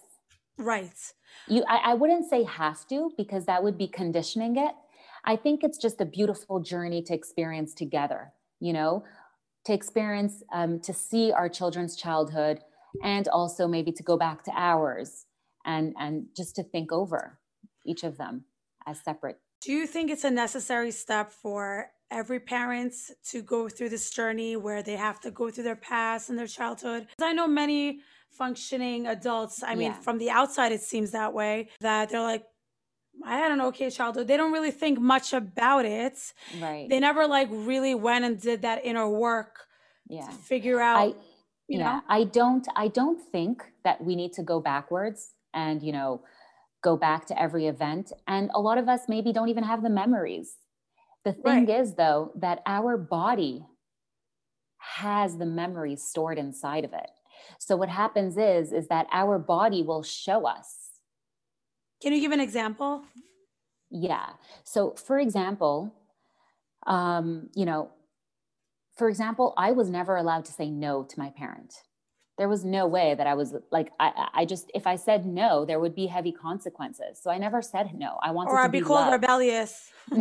Right. 0.57 1.13
You, 1.47 1.63
I, 1.67 1.91
I 1.91 1.93
wouldn't 1.95 2.29
say 2.29 2.43
have 2.43 2.87
to 2.87 3.11
because 3.17 3.45
that 3.45 3.63
would 3.63 3.77
be 3.77 3.87
conditioning 3.87 4.57
it. 4.57 4.73
I 5.25 5.35
think 5.35 5.63
it's 5.63 5.77
just 5.77 6.01
a 6.01 6.05
beautiful 6.05 6.59
journey 6.59 7.01
to 7.03 7.13
experience 7.13 7.73
together, 7.73 8.33
you 8.59 8.73
know, 8.73 9.03
to 9.65 9.73
experience, 9.73 10.43
um, 10.51 10.79
to 10.81 10.93
see 10.93 11.31
our 11.31 11.49
children's 11.49 11.95
childhood 11.95 12.59
and 13.03 13.27
also 13.27 13.67
maybe 13.67 13.91
to 13.91 14.03
go 14.03 14.17
back 14.17 14.43
to 14.43 14.51
ours 14.55 15.25
and, 15.65 15.93
and 15.99 16.25
just 16.35 16.55
to 16.55 16.63
think 16.63 16.91
over 16.91 17.39
each 17.85 18.03
of 18.03 18.17
them 18.17 18.45
as 18.87 18.99
separate. 19.01 19.39
Do 19.61 19.71
you 19.71 19.85
think 19.85 20.09
it's 20.09 20.23
a 20.23 20.31
necessary 20.31 20.91
step 20.91 21.31
for 21.31 21.91
every 22.11 22.39
parent 22.39 22.93
to 23.29 23.41
go 23.41 23.69
through 23.69 23.89
this 23.89 24.11
journey 24.11 24.55
where 24.57 24.83
they 24.83 24.97
have 24.97 25.19
to 25.21 25.31
go 25.31 25.49
through 25.49 25.63
their 25.63 25.77
past 25.77 26.29
and 26.29 26.37
their 26.37 26.47
childhood. 26.47 27.07
Because 27.09 27.29
I 27.29 27.33
know 27.33 27.47
many 27.47 28.01
functioning 28.29 29.07
adults, 29.07 29.63
I 29.63 29.75
mean, 29.75 29.91
Yeah. 29.91 30.01
from 30.01 30.17
the 30.17 30.29
outside, 30.29 30.71
it 30.73 30.81
seems 30.81 31.11
that 31.11 31.33
way, 31.33 31.69
that 31.79 32.09
they're 32.09 32.21
like, 32.21 32.43
I 33.25 33.37
had 33.37 33.51
an 33.51 33.61
okay 33.61 33.89
childhood. 33.89 34.27
They 34.27 34.37
don't 34.37 34.51
really 34.51 34.71
think 34.71 34.99
much 34.99 35.33
about 35.33 35.85
it. 35.85 36.33
Right. 36.51 36.89
They 36.89 36.99
never 36.99 37.27
like 37.27 37.47
really 37.51 37.95
went 37.95 38.25
and 38.25 38.39
did 38.39 38.61
that 38.63 38.85
inner 38.85 39.09
work 39.09 39.67
Yeah. 40.07 40.27
to 40.27 40.31
figure 40.31 40.81
I 40.93 41.03
out, 41.03 41.17
you 41.67 41.77
yeah, 41.77 41.79
know? 41.79 42.01
I 42.09 42.25
don't 42.25 42.67
I 42.75 42.87
don't 42.89 43.21
think 43.21 43.63
that 43.83 44.03
we 44.03 44.15
need 44.15 44.33
to 44.33 44.43
go 44.43 44.59
backwards 44.59 45.33
and, 45.53 45.81
you 45.83 45.91
know, 45.93 46.23
go 46.83 46.97
back 46.97 47.25
to 47.27 47.41
every 47.41 47.67
event 47.67 48.11
and 48.27 48.51
a 48.53 48.61
lot 48.61 48.77
of 48.77 48.89
us 48.89 49.01
maybe 49.07 49.33
don't 49.33 49.49
even 49.49 49.63
have 49.63 49.83
the 49.83 49.89
memories. 49.89 50.55
The 51.25 51.33
thing 51.33 51.67
Right. 51.67 51.69
is 51.69 51.95
though 51.95 52.31
that 52.35 52.61
our 52.65 52.97
body 52.97 53.65
has 54.79 55.37
the 55.37 55.45
memories 55.45 56.03
stored 56.03 56.37
inside 56.37 56.85
of 56.85 56.93
it. 56.93 57.09
So 57.59 57.75
what 57.75 57.89
happens 57.89 58.37
is 58.37 58.71
is 58.73 58.87
that 58.87 59.07
our 59.11 59.39
body 59.39 59.83
will 59.83 60.03
show 60.03 60.45
us 60.47 60.90
Can 62.01 62.13
you 62.13 62.21
give 62.21 62.31
an 62.31 62.39
example? 62.39 63.03
Yeah. 63.89 64.29
So, 64.63 64.91
for 64.91 65.19
example, 65.19 65.93
um, 66.87 67.49
you 67.55 67.65
know, 67.65 67.91
for 68.97 69.09
example, 69.09 69.53
I 69.57 69.71
was 69.71 69.89
never 69.89 70.15
allowed 70.15 70.45
to 70.45 70.51
say 70.51 70.69
no 70.69 71.03
to 71.03 71.19
my 71.19 71.29
parent. 71.29 71.73
There 72.37 72.49
was 72.49 72.65
no 72.65 72.87
way 72.87 73.13
that 73.13 73.27
I 73.27 73.35
was 73.35 73.53
like, 73.71 73.91
I, 73.99 74.29
I 74.33 74.45
just, 74.45 74.71
if 74.73 74.87
I 74.87 74.95
said 74.95 75.25
no, 75.25 75.63
there 75.65 75.79
would 75.79 75.93
be 75.93 76.07
heavy 76.07 76.31
consequences. 76.31 77.19
So 77.21 77.29
I 77.29 77.37
never 77.37 77.61
said 77.61 77.91
no. 77.93 78.17
I 78.23 78.31
wanted 78.31 78.51
Or 78.51 78.57
to 78.57 78.63
I'd 78.63 78.71
be 78.71 78.79
be 78.79 78.85
called 78.85 79.01
loved. 79.01 79.13
rebellious. 79.13 79.89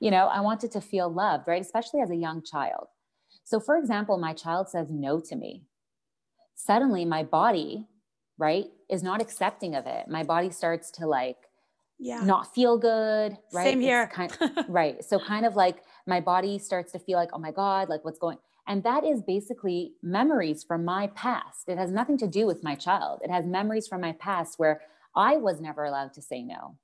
you 0.00 0.10
know, 0.10 0.26
I 0.26 0.40
wanted 0.40 0.72
to 0.72 0.80
feel 0.80 1.08
loved, 1.12 1.48
right? 1.48 1.62
Especially 1.62 2.00
as 2.00 2.10
a 2.10 2.16
young 2.16 2.42
child. 2.42 2.88
So, 3.44 3.60
for 3.60 3.76
example, 3.76 4.18
my 4.18 4.32
child 4.34 4.68
says 4.68 4.88
no 4.90 5.20
to 5.20 5.36
me. 5.36 5.64
Suddenly, 6.54 7.04
my 7.06 7.22
body, 7.24 7.86
right, 8.40 8.66
is 8.88 9.02
not 9.02 9.20
accepting 9.20 9.74
of 9.76 9.86
it. 9.86 10.08
My 10.08 10.24
body 10.24 10.50
starts 10.50 10.90
to 10.92 11.06
like 11.06 11.36
Yeah. 11.98 12.22
not 12.24 12.52
feel 12.54 12.78
good, 12.78 13.36
right? 13.52 13.64
Same 13.70 13.80
here. 13.80 14.10
kind, 14.12 14.36
right. 14.68 15.04
So, 15.04 15.18
kind 15.20 15.44
of 15.46 15.54
like 15.54 15.84
my 16.06 16.20
body 16.20 16.58
starts 16.58 16.90
to 16.92 16.98
feel 16.98 17.18
like, 17.18 17.30
oh 17.32 17.38
my 17.38 17.52
God, 17.52 17.88
like 17.88 18.04
what's 18.04 18.18
going 18.18 18.38
And 18.66 18.82
that 18.84 19.04
is 19.04 19.22
basically 19.22 19.92
memories 20.02 20.64
from 20.64 20.84
my 20.84 21.08
past. 21.08 21.68
It 21.68 21.78
has 21.78 21.90
nothing 21.90 22.18
to 22.18 22.26
do 22.26 22.46
with 22.46 22.64
my 22.64 22.74
child. 22.74 23.20
It 23.22 23.30
has 23.30 23.44
memories 23.46 23.86
from 23.86 24.00
my 24.00 24.12
past 24.12 24.58
where 24.58 24.80
I 25.14 25.36
was 25.36 25.60
never 25.60 25.84
allowed 25.84 26.12
to 26.14 26.22
say 26.22 26.42
no. 26.42 26.76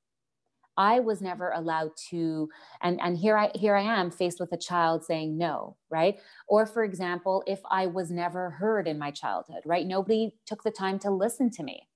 I 0.77 1.01
was 1.01 1.21
never 1.21 1.51
allowed 1.51 1.93
to, 2.11 2.49
and, 2.83 3.01
and 3.01 3.17
here 3.17 3.37
I 3.37 3.51
here 3.55 3.75
I 3.75 3.83
am 3.83 4.11
faced 4.11 4.41
with 4.41 4.53
a 4.53 4.59
child 4.59 5.05
saying 5.05 5.39
no, 5.39 5.77
right? 5.91 6.19
Or 6.49 6.67
for 6.67 6.85
example, 6.85 7.43
if 7.47 7.61
I 7.71 7.87
was 7.87 8.11
never 8.11 8.51
heard 8.51 8.87
in 8.87 8.99
my 8.99 9.11
childhood, 9.11 9.63
right? 9.65 9.87
Nobody 9.87 10.33
took 10.47 10.63
the 10.63 10.71
time 10.71 10.99
to 11.01 11.11
listen 11.11 11.51
to 11.53 11.63
me. 11.63 11.89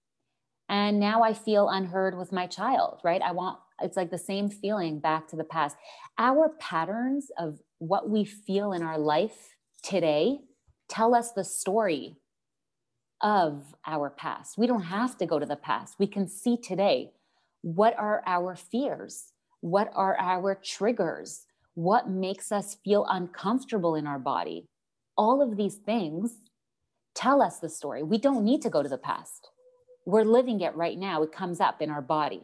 And 0.68 1.00
now 1.00 1.22
I 1.22 1.34
feel 1.34 1.68
unheard 1.68 2.16
with 2.16 2.30
my 2.32 2.46
child, 2.46 3.00
right? 3.02 3.20
I 3.20 3.32
want 3.32 3.58
it's 3.82 3.96
like 3.96 4.10
the 4.10 4.18
same 4.18 4.48
feeling 4.48 5.00
back 5.00 5.26
to 5.28 5.36
the 5.36 5.44
past. 5.44 5.76
Our 6.18 6.50
patterns 6.60 7.30
of 7.38 7.60
what 7.78 8.08
we 8.10 8.24
feel 8.24 8.72
in 8.72 8.82
our 8.82 8.98
life 8.98 9.56
today 9.82 10.40
tell 10.88 11.14
us 11.14 11.32
the 11.32 11.44
story 11.44 12.16
of 13.22 13.74
our 13.86 14.10
past. 14.10 14.56
We 14.58 14.66
don't 14.66 14.82
have 14.82 15.16
to 15.18 15.26
go 15.26 15.38
to 15.38 15.46
the 15.46 15.56
past. 15.56 15.96
We 15.98 16.06
can 16.06 16.28
see 16.28 16.56
today 16.56 17.12
what 17.62 17.98
are 17.98 18.22
our 18.26 18.56
fears? 18.56 19.32
What 19.60 19.90
are 19.94 20.16
our 20.18 20.54
triggers? 20.54 21.46
What 21.74 22.08
makes 22.08 22.50
us 22.52 22.76
feel 22.84 23.06
uncomfortable 23.08 23.94
in 23.94 24.06
our 24.06 24.18
body? 24.18 24.66
All 25.16 25.42
of 25.42 25.56
these 25.56 25.76
things 25.76 26.38
tell 27.14 27.42
us 27.42 27.58
the 27.58 27.68
story. 27.68 28.02
We 28.02 28.18
don't 28.18 28.44
need 28.44 28.62
to 28.62 28.70
go 28.70 28.82
to 28.82 28.88
the 28.88 28.98
past. 28.98 29.50
We're 30.06 30.24
living 30.24 30.60
it 30.60 30.74
right 30.74 30.98
now. 30.98 31.22
It 31.22 31.32
comes 31.32 31.60
up 31.60 31.82
in 31.82 31.90
our 31.90 32.02
body. 32.02 32.42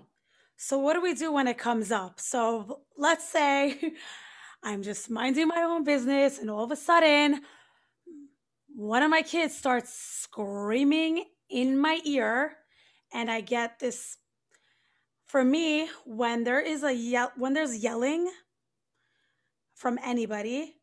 So, 0.59 0.79
what 0.79 0.95
do 0.95 1.03
we 1.03 1.15
do 1.15 1.33
when 1.33 1.49
it 1.49 1.59
comes 1.59 1.91
up? 1.91 2.21
So, 2.21 2.81
let's 2.97 3.29
say 3.29 3.79
I'm 4.63 4.83
just 4.83 5.11
minding 5.11 5.49
my 5.49 5.63
own 5.63 5.85
business, 5.85 6.39
and 6.39 6.51
all 6.51 6.65
of 6.65 6.71
a 6.71 6.77
sudden, 6.77 7.43
one 8.75 9.03
of 9.03 9.11
my 9.11 9.23
kids 9.23 9.57
starts 9.57 9.93
screaming 9.93 11.25
in 11.49 11.79
my 11.79 12.01
ear, 12.05 12.57
and 13.13 13.31
I 13.31 13.41
get 13.41 13.79
this. 13.79 14.17
For 15.27 15.45
me, 15.45 15.89
when 16.05 16.45
there 16.45 16.61
is 16.61 16.83
a 16.83 16.95
yell, 16.95 17.33
when 17.37 17.53
there's 17.53 17.77
yelling 17.83 18.31
from 19.75 19.99
anybody, 20.03 20.77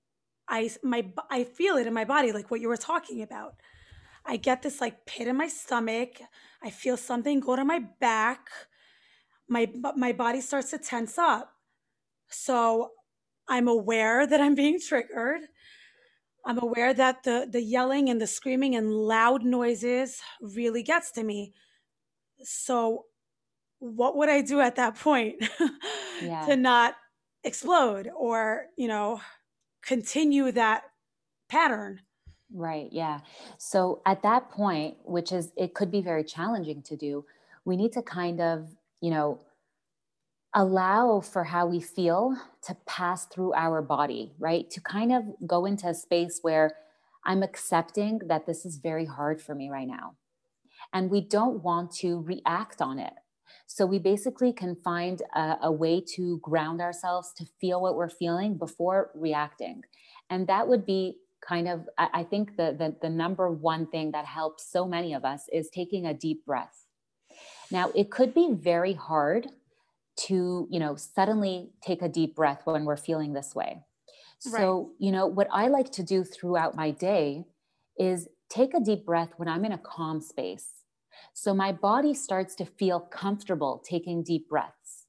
I 0.47 0.69
my 0.84 1.06
I 1.32 1.43
feel 1.45 1.77
it 1.77 1.88
in 1.88 1.93
my 1.93 2.06
body, 2.06 2.32
like 2.32 2.51
what 2.51 2.62
you 2.62 2.67
were 2.67 2.77
talking 2.77 3.21
about. 3.21 3.56
I 4.25 4.38
get 4.38 4.62
this 4.62 4.82
like 4.82 5.06
pit 5.06 5.27
in 5.27 5.38
my 5.38 5.47
stomach. 5.47 6.19
I 6.62 6.69
feel 6.69 6.97
something 6.97 7.39
go 7.39 7.56
to 7.56 7.65
my 7.65 7.79
back 7.99 8.49
my 9.47 9.71
my 9.95 10.12
body 10.12 10.41
starts 10.41 10.71
to 10.71 10.77
tense 10.77 11.17
up. 11.17 11.51
So 12.29 12.91
I'm 13.47 13.67
aware 13.67 14.25
that 14.25 14.41
I'm 14.41 14.56
being 14.56 14.79
triggered. 14.79 15.41
I'm 16.45 16.58
aware 16.58 16.93
that 16.93 17.23
the 17.23 17.47
the 17.49 17.62
yelling 17.62 18.10
and 18.10 18.21
the 18.21 18.27
screaming 18.27 18.75
and 18.75 18.91
loud 18.91 19.43
noises 19.43 20.21
really 20.41 20.84
gets 20.84 21.12
to 21.12 21.23
me. 21.23 21.53
So 22.43 23.06
what 23.84 24.15
would 24.15 24.30
I 24.30 24.41
do 24.41 24.62
at 24.62 24.78
that 24.78 24.96
point 24.96 25.43
Yeah. 26.22 26.46
to 26.48 26.56
not 26.56 26.96
explode 27.43 28.10
or, 28.15 28.67
you 28.78 28.88
know, 28.88 29.19
continue 29.86 30.52
that 30.54 30.84
pattern? 31.50 32.00
Right. 32.54 32.88
Yeah. 32.91 33.19
So 33.58 34.02
at 34.06 34.24
that 34.24 34.50
point, 34.50 34.98
which 35.04 35.34
is, 35.34 35.52
it 35.58 35.74
could 35.74 35.91
be 35.91 36.02
very 36.02 36.24
challenging 36.24 36.82
to 36.84 36.96
do, 36.96 37.26
we 37.65 37.76
need 37.76 37.91
to 37.93 38.02
kind 38.02 38.39
of, 38.39 38.69
you 39.02 39.12
know, 39.12 39.41
allow 40.56 41.19
for 41.19 41.43
how 41.43 41.65
we 41.65 41.82
feel 41.82 42.38
to 42.62 42.78
pass 42.86 43.26
through 43.26 43.54
our 43.54 43.82
body, 43.82 44.32
right? 44.39 44.69
To 44.69 44.80
kind 44.80 45.12
of 45.12 45.24
go 45.46 45.65
into 45.65 45.88
a 45.88 45.93
space 45.93 46.39
where 46.41 46.76
I'm 47.26 47.43
accepting 47.43 48.19
that 48.28 48.46
this 48.46 48.65
is 48.65 48.78
very 48.78 49.06
hard 49.06 49.41
for 49.41 49.56
me 49.56 49.69
right 49.69 49.88
now. 49.88 50.15
And 50.93 51.10
we 51.10 51.22
don't 51.22 51.63
want 51.63 51.91
to 51.96 52.22
react 52.22 52.82
on 52.82 53.00
it. 53.00 53.13
So 53.67 53.86
we 53.86 53.97
basically 53.97 54.54
can 54.54 54.76
find 54.76 55.21
a, 55.36 55.58
a 55.63 55.71
way 55.71 56.02
to 56.15 56.39
ground 56.39 56.82
ourselves 56.82 57.34
to 57.38 57.45
feel 57.60 57.82
what 57.82 57.95
we're 57.95 58.10
feeling 58.10 58.58
before 58.58 59.12
reacting. 59.15 59.84
And 60.30 60.47
that 60.47 60.67
would 60.67 60.86
be 60.86 61.17
kind 61.47 61.67
of, 61.67 61.89
I, 61.97 62.10
I 62.13 62.23
think 62.23 62.56
the, 62.56 62.76
the 62.78 62.95
the 63.02 63.10
number 63.10 63.49
one 63.49 63.88
thing 63.88 64.12
that 64.12 64.26
helps 64.26 64.71
so 64.71 64.86
many 64.88 65.13
of 65.13 65.26
us 65.26 65.43
is 65.52 65.69
taking 65.69 66.06
a 66.06 66.13
deep 66.13 66.45
breath. 66.45 66.86
Now 67.71 67.89
it 67.95 68.12
could 68.12 68.34
be 68.34 68.54
very 68.54 68.93
hard 68.93 69.47
to, 70.28 70.67
you 70.69 70.80
know, 70.80 70.95
suddenly 70.95 71.71
take 71.82 72.02
a 72.02 72.10
deep 72.10 72.36
breath 72.36 72.62
when 72.65 72.86
we're 72.86 72.97
feeling 72.97 73.34
this 73.34 73.56
way. 73.56 73.84
Right. 74.45 74.60
So, 74.60 74.91
you 74.99 75.12
know, 75.12 75.26
what 75.26 75.47
I 75.52 75.67
like 75.67 75.91
to 75.93 76.04
do 76.04 76.23
throughout 76.23 76.76
my 76.76 76.91
day 76.91 77.45
is 77.97 78.28
take 78.49 78.73
a 78.73 78.80
deep 78.80 79.06
breath 79.06 79.30
when 79.38 79.47
I'm 79.47 79.65
in 79.65 79.71
a 79.71 79.78
calm 79.78 80.21
space. 80.21 80.83
So 81.34 81.54
my 81.54 81.71
body 81.71 82.13
starts 82.13 82.56
to 82.56 82.65
feel 82.65 82.99
comfortable 82.99 83.84
taking 83.88 84.23
deep 84.23 84.49
breaths. 84.49 85.06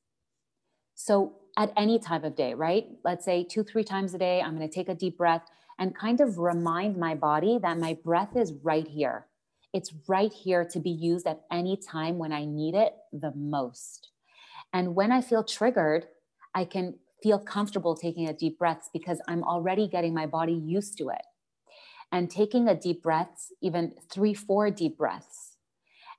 So 0.95 1.35
at 1.57 1.73
any 1.77 1.99
time 1.99 2.25
of 2.25 2.35
day, 2.35 2.55
right? 2.55 2.87
Let's 3.05 3.25
say 3.25 3.45
two, 3.45 3.63
three 3.63 3.85
times 3.85 4.15
a 4.15 4.19
day, 4.19 4.41
I'm 4.41 4.57
going 4.57 4.69
to 4.69 4.75
take 4.75 4.89
a 4.89 4.95
deep 4.95 5.19
breath 5.19 5.49
and 5.79 5.95
kind 5.95 6.21
of 6.21 6.39
remind 6.39 6.97
my 6.97 7.15
body 7.15 7.59
that 7.63 7.79
my 7.79 7.99
breath 8.05 8.37
is 8.37 8.53
right 8.63 8.87
here. 8.87 9.27
It's 9.73 9.93
right 10.07 10.33
here 10.33 10.65
to 10.67 10.79
be 10.79 10.91
used 10.91 11.27
at 11.27 11.43
any 11.51 11.77
time 11.77 12.19
when 12.19 12.33
I 12.33 12.45
need 12.45 12.75
it 12.75 12.95
the 13.13 13.33
most. 13.35 14.11
And 14.73 14.95
when 14.95 15.11
I 15.11 15.21
feel 15.21 15.45
triggered, 15.45 16.07
I 16.55 16.65
can 16.65 16.95
feel 17.23 17.39
comfortable 17.39 17.97
taking 17.97 18.29
a 18.29 18.33
deep 18.33 18.59
breaths 18.59 18.89
because 18.93 19.21
I'm 19.27 19.43
already 19.43 19.89
getting 19.89 20.15
my 20.15 20.27
body 20.27 20.53
used 20.53 20.97
to 20.99 21.09
it. 21.09 21.23
And 22.13 22.31
taking 22.31 22.69
a 22.69 22.75
deep 22.75 23.03
breaths, 23.03 23.53
even 23.61 23.95
three, 24.11 24.35
four 24.35 24.71
deep 24.71 24.97
breaths. 24.97 25.54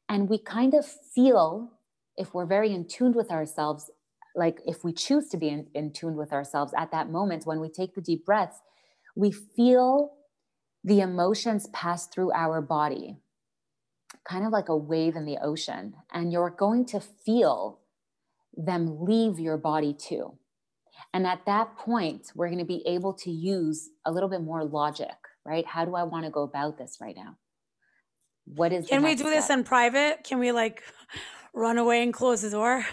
And 0.07 0.29
we 0.29 0.37
kind 0.37 0.73
of 0.73 0.85
feel, 0.85 1.71
if 2.17 2.33
we're 2.33 2.45
very 2.45 2.73
in 2.73 2.87
tune 2.87 3.13
with 3.13 3.31
ourselves, 3.31 3.89
like 4.35 4.61
if 4.65 4.83
we 4.83 4.93
choose 4.93 5.29
to 5.29 5.37
be 5.37 5.49
in, 5.49 5.67
in 5.73 5.91
tune 5.91 6.15
with 6.15 6.33
ourselves 6.33 6.73
at 6.77 6.91
that 6.91 7.09
moment 7.09 7.45
when 7.45 7.59
we 7.59 7.69
take 7.69 7.95
the 7.95 8.01
deep 8.01 8.25
breaths, 8.25 8.59
we 9.15 9.31
feel 9.31 10.13
the 10.83 11.01
emotions 11.01 11.67
pass 11.73 12.07
through 12.07 12.31
our 12.33 12.61
body, 12.61 13.17
kind 14.27 14.45
of 14.45 14.51
like 14.51 14.69
a 14.69 14.77
wave 14.77 15.15
in 15.15 15.25
the 15.25 15.37
ocean. 15.41 15.95
And 16.13 16.31
you're 16.31 16.51
going 16.51 16.85
to 16.87 16.99
feel 16.99 17.79
them 18.55 19.03
leave 19.03 19.39
your 19.39 19.57
body 19.57 19.93
too. 19.93 20.37
And 21.13 21.25
at 21.25 21.45
that 21.45 21.77
point, 21.77 22.31
we're 22.35 22.47
going 22.47 22.59
to 22.59 22.65
be 22.65 22.83
able 22.85 23.13
to 23.13 23.31
use 23.31 23.89
a 24.05 24.11
little 24.11 24.29
bit 24.29 24.41
more 24.41 24.63
logic, 24.63 25.15
right? 25.45 25.65
How 25.65 25.85
do 25.85 25.95
I 25.95 26.03
want 26.03 26.25
to 26.25 26.31
go 26.31 26.43
about 26.43 26.77
this 26.77 26.97
right 27.01 27.15
now? 27.15 27.37
What 28.45 28.71
is 28.71 28.87
Can 28.87 29.03
we 29.03 29.15
do 29.15 29.23
this 29.23 29.49
in 29.49 29.63
private? 29.63 30.23
Can 30.23 30.39
we 30.39 30.51
like 30.51 30.83
run 31.53 31.77
away 31.77 32.03
and 32.03 32.13
close 32.13 32.41
the 32.41 32.51
door? 32.51 32.85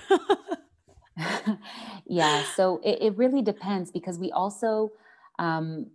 yeah, 2.07 2.45
so 2.57 2.81
it, 2.83 3.03
it, 3.03 3.19
really 3.19 3.43
depends 3.43 3.91
because 3.91 4.19
we 4.19 4.31
also 4.33 4.91
um, 5.39 5.87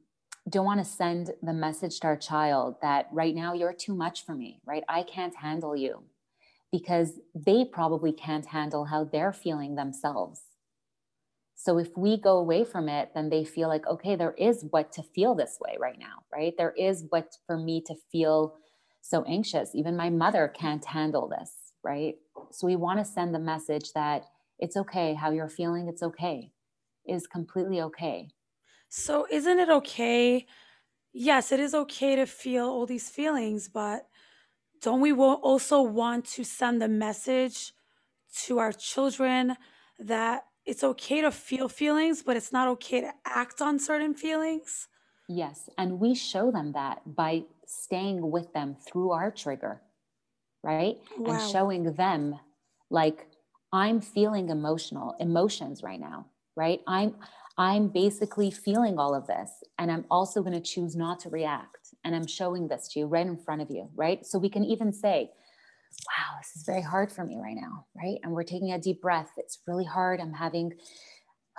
don't 0.50 0.66
want 0.66 0.80
to 0.80 0.86
send 0.86 1.32
the 1.42 1.54
message 1.54 2.00
to 2.02 2.08
our 2.08 2.18
child 2.18 2.76
that 2.82 3.08
right 3.12 3.34
now 3.34 3.54
you're 3.54 3.74
too 3.74 3.96
much 3.96 4.26
for 4.26 4.36
me, 4.36 4.62
right? 4.66 4.84
I 4.88 5.04
can't 5.04 5.36
handle 5.36 5.76
you 5.76 6.04
because 6.72 7.20
they 7.34 7.66
probably 7.66 8.12
can't 8.12 8.46
handle 8.46 8.86
how 8.86 9.06
they're 9.06 9.34
feeling 9.34 9.76
themselves. 9.76 10.42
So 11.56 11.80
if 11.80 11.98
we 11.98 12.18
go 12.18 12.38
away 12.38 12.64
from 12.64 12.88
it, 12.88 13.12
then 13.16 13.30
they 13.30 13.44
feel 13.44 13.68
like, 13.68 13.88
okay, 13.88 14.16
there 14.16 14.34
is 14.34 14.66
what 14.70 14.92
to 14.94 15.02
feel 15.02 15.34
this 15.34 15.58
way 15.60 15.76
right 15.80 15.98
now, 15.98 16.24
right? 16.32 16.54
There 16.56 16.74
is 16.78 17.06
what 17.10 17.36
for 17.48 17.58
me 17.58 17.82
to 17.88 17.96
feel 18.12 18.56
so 19.10 19.24
anxious. 19.24 19.74
Even 19.74 19.96
my 19.96 20.10
mother 20.10 20.48
can't 20.48 20.84
handle 20.84 21.28
this, 21.28 21.52
right? 21.84 22.16
So 22.52 22.68
we 22.68 22.76
want 22.76 23.00
to 23.00 23.06
send 23.06 23.34
the 23.34 23.40
message 23.40 23.94
that 23.94 24.26
it's 24.60 24.76
okay 24.78 25.14
how 25.14 25.32
you're 25.32 25.50
feeling, 25.50 25.88
it's 25.88 26.04
okay, 26.04 26.52
is 27.06 27.28
completely 27.28 27.82
okay. 27.82 28.30
So 28.90 29.28
isn't 29.30 29.60
it 29.60 29.70
okay? 29.70 30.46
Yes, 31.14 31.52
it 31.52 31.60
is 31.60 31.74
okay 31.74 32.16
to 32.16 32.26
feel 32.26 32.66
all 32.66 32.86
these 32.86 33.10
feelings, 33.10 33.70
but 33.70 34.08
don't 34.82 35.02
we 35.02 35.12
also 35.14 35.82
want 35.82 36.26
to 36.26 36.44
send 36.44 36.82
the 36.82 36.88
message 36.88 37.74
to 38.44 38.60
our 38.60 38.72
children 38.72 39.56
that 40.00 40.44
it's 40.66 40.84
okay 40.84 41.22
to 41.22 41.32
feel 41.32 41.70
feelings, 41.70 42.22
but 42.22 42.36
it's 42.38 42.52
not 42.52 42.68
okay 42.68 43.02
to 43.02 43.12
act 43.26 43.62
on 43.62 43.80
certain 43.80 44.14
feelings. 44.14 44.88
Yes. 45.30 45.70
And 45.78 46.00
we 46.00 46.14
show 46.14 46.52
them 46.52 46.74
that 46.74 47.02
by 47.06 47.44
staying 47.68 48.32
with 48.32 48.52
them 48.54 48.76
through 48.76 49.12
our 49.12 49.30
trigger, 49.30 49.82
right? 50.64 50.98
Wow. 51.18 51.34
And 51.34 51.52
showing 51.52 51.94
them, 51.94 52.40
like, 52.90 53.28
I'm 53.72 54.02
feeling 54.02 54.50
emotional 54.50 55.16
emotions 55.20 55.84
right 55.84 56.00
now, 56.00 56.28
right? 56.56 56.82
I'm 56.88 57.16
I'm 57.60 57.88
basically 57.88 58.52
feeling 58.52 59.00
all 59.00 59.16
of 59.16 59.26
this 59.26 59.50
and 59.80 59.92
I'm 59.92 60.06
also 60.12 60.42
going 60.42 60.54
to 60.54 60.62
choose 60.62 60.96
not 60.96 61.20
to 61.22 61.30
react 61.30 61.90
and 62.04 62.16
I'm 62.16 62.28
showing 62.28 62.68
this 62.68 62.88
to 62.90 63.00
you 63.00 63.08
right 63.08 63.26
in 63.26 63.36
front 63.36 63.64
of 63.64 63.72
you, 63.72 63.90
right? 63.96 64.24
So 64.24 64.38
we 64.38 64.50
can 64.50 64.64
even 64.64 64.94
say, 64.94 65.32
wow, 66.08 66.38
this 66.38 66.56
is 66.56 66.68
very 66.68 66.84
hard 66.84 67.12
for 67.12 67.26
me 67.26 67.38
right 67.42 67.56
now, 67.56 67.88
right? 67.96 68.20
And 68.22 68.32
we're 68.32 68.44
taking 68.44 68.72
a 68.72 68.80
deep 68.80 69.02
breath. 69.02 69.32
It's 69.38 69.60
really 69.66 69.86
hard. 69.86 70.22
I'm 70.22 70.34
having, 70.34 70.74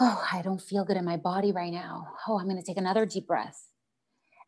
oh, 0.01 0.25
I 0.33 0.41
don't 0.41 0.63
feel 0.63 0.85
good 0.85 0.97
in 0.97 1.05
my 1.05 1.17
body 1.17 1.51
right 1.51 1.73
now. 1.73 2.07
Oh, 2.29 2.39
I'm 2.39 2.47
going 2.47 2.61
to 2.61 2.63
take 2.63 2.79
another 2.79 3.05
deep 3.05 3.27
breath. 3.27 3.68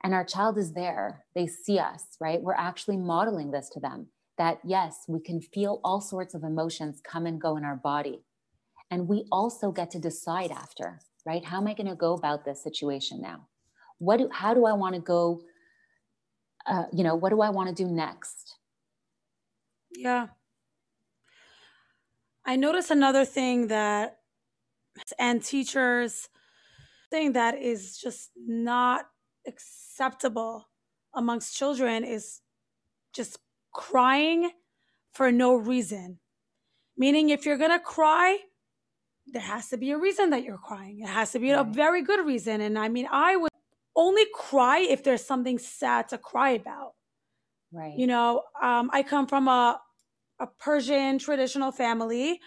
And 0.02 0.14
our 0.14 0.24
child 0.24 0.56
is 0.56 0.72
there. 0.72 1.24
They 1.34 1.46
see 1.46 1.78
us, 1.78 2.04
right? 2.20 2.40
We're 2.40 2.54
actually 2.54 2.96
modeling 2.96 3.50
this 3.50 3.68
to 3.70 3.80
them 3.80 4.08
that 4.38 4.58
yes, 4.64 5.04
we 5.06 5.20
can 5.20 5.40
feel 5.40 5.80
all 5.84 6.00
sorts 6.00 6.34
of 6.34 6.44
emotions 6.44 7.02
come 7.04 7.26
and 7.26 7.40
go 7.40 7.56
in 7.56 7.64
our 7.64 7.76
body. 7.76 8.22
And 8.90 9.06
we 9.06 9.26
also 9.30 9.70
get 9.70 9.90
to 9.90 9.98
decide 9.98 10.50
after, 10.50 11.00
right? 11.26 11.44
How 11.44 11.58
am 11.58 11.66
I 11.66 11.74
going 11.74 11.88
to 11.88 11.94
go 11.94 12.14
about 12.14 12.44
this 12.44 12.62
situation 12.62 13.20
now? 13.20 13.46
What 13.98 14.16
do, 14.16 14.30
how 14.32 14.54
do 14.54 14.64
I 14.64 14.72
want 14.72 14.94
to 14.94 15.00
go? 15.00 15.42
Uh, 16.66 16.84
you 16.92 17.04
know, 17.04 17.14
what 17.14 17.30
do 17.30 17.42
I 17.42 17.50
want 17.50 17.68
to 17.68 17.84
do 17.84 17.90
next? 17.90 18.56
Yeah. 19.92 20.28
I 22.44 22.56
notice 22.56 22.90
another 22.90 23.24
thing 23.24 23.68
that, 23.68 24.18
and 25.18 25.42
teachers, 25.44 26.28
thing 27.10 27.32
that 27.32 27.58
is 27.58 27.98
just 27.98 28.30
not 28.36 29.06
acceptable 29.46 30.68
amongst 31.14 31.56
children 31.56 32.04
is 32.04 32.40
just 33.12 33.38
crying 33.72 34.50
for 35.12 35.32
no 35.32 35.54
reason. 35.54 36.18
Meaning, 36.96 37.30
if 37.30 37.46
you're 37.46 37.56
going 37.56 37.70
to 37.70 37.78
cry, 37.78 38.38
there 39.26 39.42
has 39.42 39.68
to 39.68 39.76
be 39.76 39.90
a 39.90 39.98
reason 39.98 40.30
that 40.30 40.44
you're 40.44 40.58
crying. 40.58 41.00
It 41.00 41.08
has 41.08 41.32
to 41.32 41.38
be 41.38 41.52
right. 41.52 41.60
a 41.60 41.64
very 41.64 42.02
good 42.02 42.24
reason. 42.24 42.60
And 42.60 42.78
I 42.78 42.88
mean, 42.88 43.08
I 43.10 43.36
would 43.36 43.50
only 43.96 44.26
cry 44.34 44.80
if 44.80 45.02
there's 45.02 45.24
something 45.24 45.58
sad 45.58 46.08
to 46.08 46.18
cry 46.18 46.50
about. 46.50 46.92
Right. 47.72 47.96
You 47.96 48.06
know, 48.06 48.42
um, 48.60 48.90
I 48.92 49.02
come 49.02 49.26
from 49.26 49.48
a, 49.48 49.80
a 50.40 50.46
Persian 50.46 51.18
traditional 51.18 51.70
family 51.70 52.40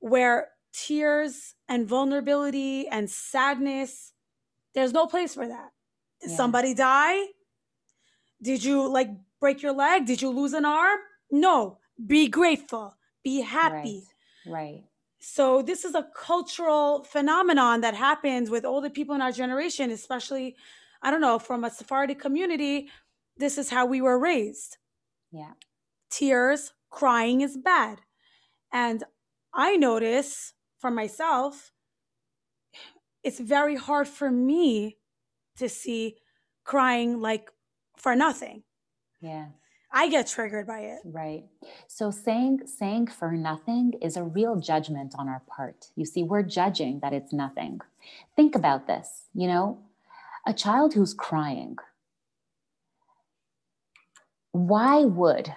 where 0.00 0.48
tears 0.72 1.54
and 1.68 1.88
vulnerability 1.88 2.88
and 2.88 3.10
sadness, 3.10 4.12
there's 4.74 4.92
no 4.92 5.06
place 5.06 5.34
for 5.34 5.46
that. 5.46 5.70
Yeah. 6.26 6.36
somebody 6.36 6.74
die? 6.74 7.26
Did 8.42 8.64
you 8.64 8.88
like 8.88 9.10
break 9.40 9.62
your 9.62 9.72
leg? 9.72 10.06
Did 10.06 10.22
you 10.22 10.30
lose 10.30 10.52
an 10.52 10.64
arm? 10.64 10.98
No. 11.30 11.78
Be 12.06 12.28
grateful. 12.28 12.96
Be 13.24 13.40
happy. 13.40 14.04
Right. 14.46 14.52
right. 14.52 14.84
So 15.18 15.62
this 15.62 15.84
is 15.84 15.94
a 15.94 16.06
cultural 16.14 17.02
phenomenon 17.04 17.80
that 17.80 17.94
happens 17.94 18.50
with 18.50 18.64
older 18.64 18.90
people 18.90 19.14
in 19.14 19.22
our 19.22 19.32
generation, 19.32 19.90
especially, 19.90 20.56
I 21.02 21.10
don't 21.10 21.22
know, 21.22 21.38
from 21.38 21.64
a 21.64 21.70
Sephardic 21.70 22.20
community 22.20 22.90
this 23.36 23.58
is 23.58 23.70
how 23.70 23.86
we 23.86 24.00
were 24.00 24.18
raised. 24.18 24.78
Yeah. 25.30 25.52
Tears, 26.10 26.72
crying 26.90 27.42
is 27.42 27.56
bad. 27.56 28.00
And 28.72 29.04
I 29.52 29.76
notice 29.76 30.54
for 30.78 30.90
myself, 30.90 31.72
it's 33.22 33.40
very 33.40 33.76
hard 33.76 34.08
for 34.08 34.30
me 34.30 34.98
to 35.56 35.68
see 35.68 36.16
crying 36.64 37.20
like 37.20 37.50
for 37.96 38.14
nothing. 38.14 38.62
Yeah. 39.20 39.46
I 39.92 40.08
get 40.08 40.26
triggered 40.26 40.66
by 40.66 40.80
it. 40.80 40.98
Right. 41.04 41.44
So 41.86 42.10
saying 42.10 42.66
saying 42.66 43.06
for 43.06 43.32
nothing 43.32 43.94
is 44.02 44.16
a 44.16 44.24
real 44.24 44.56
judgment 44.56 45.14
on 45.16 45.28
our 45.28 45.42
part. 45.46 45.86
You 45.96 46.04
see, 46.04 46.22
we're 46.22 46.42
judging 46.42 47.00
that 47.00 47.12
it's 47.12 47.32
nothing. 47.32 47.80
Think 48.34 48.54
about 48.54 48.86
this, 48.86 49.26
you 49.32 49.48
know, 49.48 49.78
a 50.46 50.52
child 50.52 50.94
who's 50.94 51.14
crying, 51.14 51.76
why 54.56 55.04
would 55.04 55.54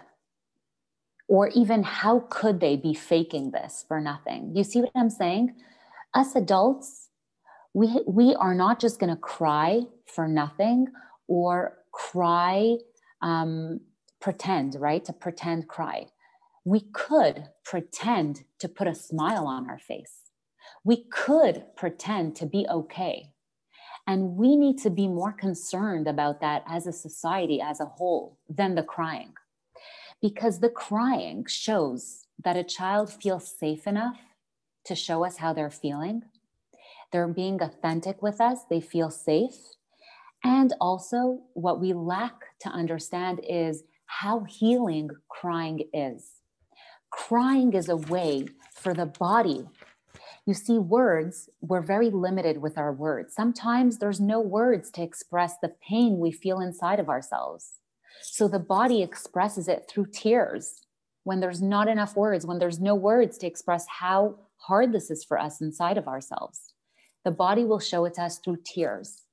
or 1.30 1.50
even 1.50 1.84
how 1.84 2.26
could 2.30 2.60
they 2.60 2.76
be 2.76 2.94
faking 2.94 3.52
this 3.52 3.86
for 3.88 4.02
nothing 4.02 4.52
you 4.56 4.64
see 4.64 4.82
what 4.82 4.92
i'm 4.96 5.10
saying 5.10 5.56
us 6.14 6.36
adults 6.36 7.09
we 7.74 8.02
we 8.08 8.36
are 8.36 8.56
not 8.56 8.80
just 8.80 9.00
going 9.00 9.10
to 9.10 9.22
cry 9.22 9.82
for 10.06 10.28
nothing 10.28 10.88
or 11.28 11.78
cry 11.92 12.78
um, 13.22 13.80
pretend 14.20 14.76
right 14.76 15.06
to 15.06 15.14
pretend 15.14 15.68
cry 15.68 16.08
we 16.66 16.82
could 16.94 17.48
pretend 17.64 18.44
to 18.60 18.68
put 18.68 18.88
a 18.88 18.96
smile 18.96 19.48
on 19.48 19.70
our 19.70 19.80
face 19.80 20.32
we 20.84 21.06
could 21.12 21.64
pretend 21.76 22.36
to 22.36 22.46
be 22.46 22.66
okay 22.70 23.32
and 24.10 24.38
we 24.38 24.56
need 24.56 24.80
to 24.80 24.90
be 24.90 25.08
more 25.08 25.32
concerned 25.32 26.08
about 26.08 26.42
that 26.42 26.64
as 26.68 26.88
a 26.88 26.92
society 26.92 27.62
as 27.62 27.80
a 27.80 27.86
whole 27.86 28.40
than 28.50 28.74
the 28.74 28.82
crying. 28.82 29.34
Because 30.20 30.60
the 30.60 30.70
crying 30.72 31.46
shows 31.48 32.26
that 32.44 32.58
a 32.58 32.64
child 32.64 33.14
feels 33.14 33.56
safe 33.56 33.86
enough 33.86 34.18
to 34.86 34.96
show 34.96 35.24
us 35.24 35.38
how 35.38 35.54
they're 35.54 35.70
feeling. 35.70 36.24
They're 37.12 37.28
being 37.28 37.62
authentic 37.62 38.22
with 38.22 38.40
us, 38.40 38.60
they 38.70 38.82
feel 38.82 39.10
safe. 39.10 39.56
And 40.44 40.74
also, 40.80 41.42
what 41.54 41.82
we 41.82 41.92
lack 41.94 42.36
to 42.62 42.70
understand 42.70 43.42
is 43.48 43.84
how 44.06 44.46
healing 44.48 45.10
crying 45.28 45.90
is. 45.94 46.32
Crying 47.12 47.74
is 47.74 47.90
a 47.90 47.98
way 47.98 48.46
for 48.74 48.94
the 48.94 49.06
body 49.06 49.68
you 50.50 50.56
see, 50.56 50.80
words, 50.80 51.48
we're 51.62 51.84
very 51.84 52.10
limited 52.10 52.60
with 52.60 52.76
our 52.76 52.92
words. 52.92 53.36
Sometimes 53.36 54.00
there's 54.00 54.20
no 54.20 54.40
words 54.40 54.90
to 54.92 55.04
express 55.04 55.54
the 55.62 55.76
pain 55.88 56.18
we 56.18 56.32
feel 56.32 56.60
inside 56.60 57.00
of 57.00 57.08
ourselves. 57.08 57.74
So 58.24 58.48
the 58.48 58.58
body 58.58 59.04
expresses 59.04 59.68
it 59.68 59.86
through 59.88 60.08
tears 60.12 60.82
when 61.24 61.40
there's 61.40 61.62
not 61.62 61.88
enough 61.88 62.16
words, 62.16 62.48
when 62.48 62.58
there's 62.58 62.80
no 62.80 62.96
words 62.96 63.38
to 63.38 63.46
express 63.46 63.86
how 64.00 64.40
hard 64.58 64.92
this 64.92 65.12
is 65.12 65.24
for 65.24 65.38
us 65.38 65.62
inside 65.62 66.00
of 66.00 66.08
ourselves. 66.08 66.69
The 67.26 67.32
body 67.32 67.66
will 67.66 67.80
show 67.80 68.06
it 68.06 68.16
to 68.16 68.24
us 68.24 68.40
through 68.40 68.60
tears. 68.66 69.24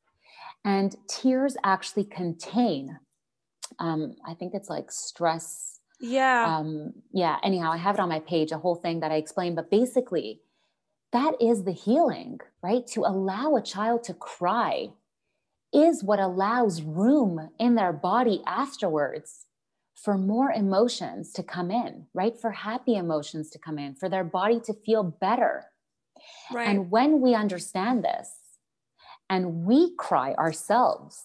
And 0.65 0.97
tears 1.09 1.57
actually 1.63 2.05
contain, 2.05 2.99
um, 3.79 4.17
I 4.27 4.35
think 4.35 4.55
it's 4.55 4.69
like 4.69 4.91
stress. 4.91 5.81
Yeah. 6.01 6.57
Um, 6.59 6.93
yeah. 7.13 7.39
Anyhow, 7.43 7.73
I 7.73 7.77
have 7.77 7.95
it 7.95 8.01
on 8.01 8.09
my 8.09 8.21
page, 8.21 8.53
a 8.53 8.59
whole 8.59 8.75
thing 8.75 9.01
that 9.01 9.13
I 9.13 9.17
explain. 9.17 9.55
But 9.55 9.71
basically, 9.71 10.41
that 11.13 11.35
is 11.41 11.65
the 11.65 11.73
healing, 11.73 12.41
right? 12.63 12.87
To 12.89 13.03
allow 13.03 13.55
a 13.55 13.63
child 13.63 14.03
to 14.05 14.15
cry 14.15 14.89
is 15.73 16.03
what 16.03 16.21
allows 16.21 16.83
room 16.83 17.51
in 17.59 17.75
their 17.75 17.93
body 17.93 18.43
afterwards 18.47 19.47
for 19.95 20.19
more 20.19 20.51
emotions 20.51 21.33
to 21.33 21.43
come 21.43 21.71
in, 21.71 22.07
right? 22.13 22.39
For 22.39 22.51
happy 22.51 22.97
emotions 22.97 23.51
to 23.51 23.59
come 23.59 23.79
in, 23.79 23.95
for 23.95 24.09
their 24.09 24.25
body 24.25 24.61
to 24.61 24.75
feel 24.75 25.03
better. 25.03 25.65
Right. 26.53 26.69
And 26.69 26.91
when 26.91 27.21
we 27.21 27.35
understand 27.35 28.05
this 28.05 28.31
and 29.29 29.65
we 29.65 29.95
cry 29.97 30.35
ourselves 30.35 31.25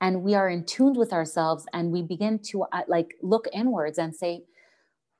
and 0.00 0.22
we 0.22 0.34
are 0.34 0.48
in 0.48 0.64
tune 0.64 0.94
with 0.94 1.12
ourselves 1.12 1.66
and 1.72 1.92
we 1.92 2.02
begin 2.02 2.38
to 2.50 2.64
uh, 2.72 2.82
like 2.88 3.14
look 3.22 3.46
inwards 3.52 3.98
and 3.98 4.14
say, 4.14 4.42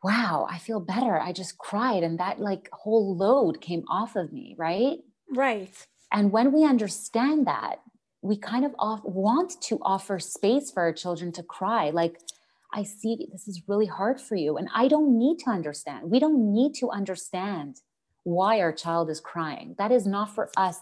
wow, 0.03 0.47
I 0.51 0.59
feel 0.59 0.81
better. 0.81 1.19
I 1.21 1.33
just 1.33 1.59
cried 1.59 2.03
and 2.03 2.19
that 2.19 2.41
like 2.41 2.69
whole 2.73 3.17
load 3.17 3.61
came 3.61 3.85
off 3.89 4.17
of 4.17 4.33
me, 4.33 4.55
right? 4.59 4.99
Right. 5.31 5.75
And 6.13 6.33
when 6.33 6.53
we 6.53 6.65
understand 6.65 7.47
that, 7.47 7.77
we 8.21 8.37
kind 8.37 8.65
of 8.65 8.75
off, 8.79 9.01
want 9.05 9.61
to 9.63 9.79
offer 9.83 10.19
space 10.19 10.71
for 10.71 10.83
our 10.83 10.93
children 10.93 11.33
to 11.33 11.43
cry. 11.43 11.91
Like, 11.91 12.19
I 12.73 12.85
see 12.85 13.29
this 13.31 13.49
is 13.49 13.63
really 13.67 13.87
hard 13.87 14.21
for 14.21 14.37
you. 14.37 14.57
And 14.57 14.69
I 14.75 14.89
don't 14.89 15.19
need 15.19 15.39
to 15.41 15.51
understand. 15.51 16.11
We 16.11 16.19
don't 16.19 16.53
need 16.53 16.75
to 16.77 16.91
understand 16.91 17.77
why 18.25 18.61
our 18.61 18.73
child 18.73 19.11
is 19.11 19.21
crying. 19.21 19.75
That 19.79 19.93
is 19.93 20.07
not 20.07 20.35
for 20.35 20.51
us 20.57 20.81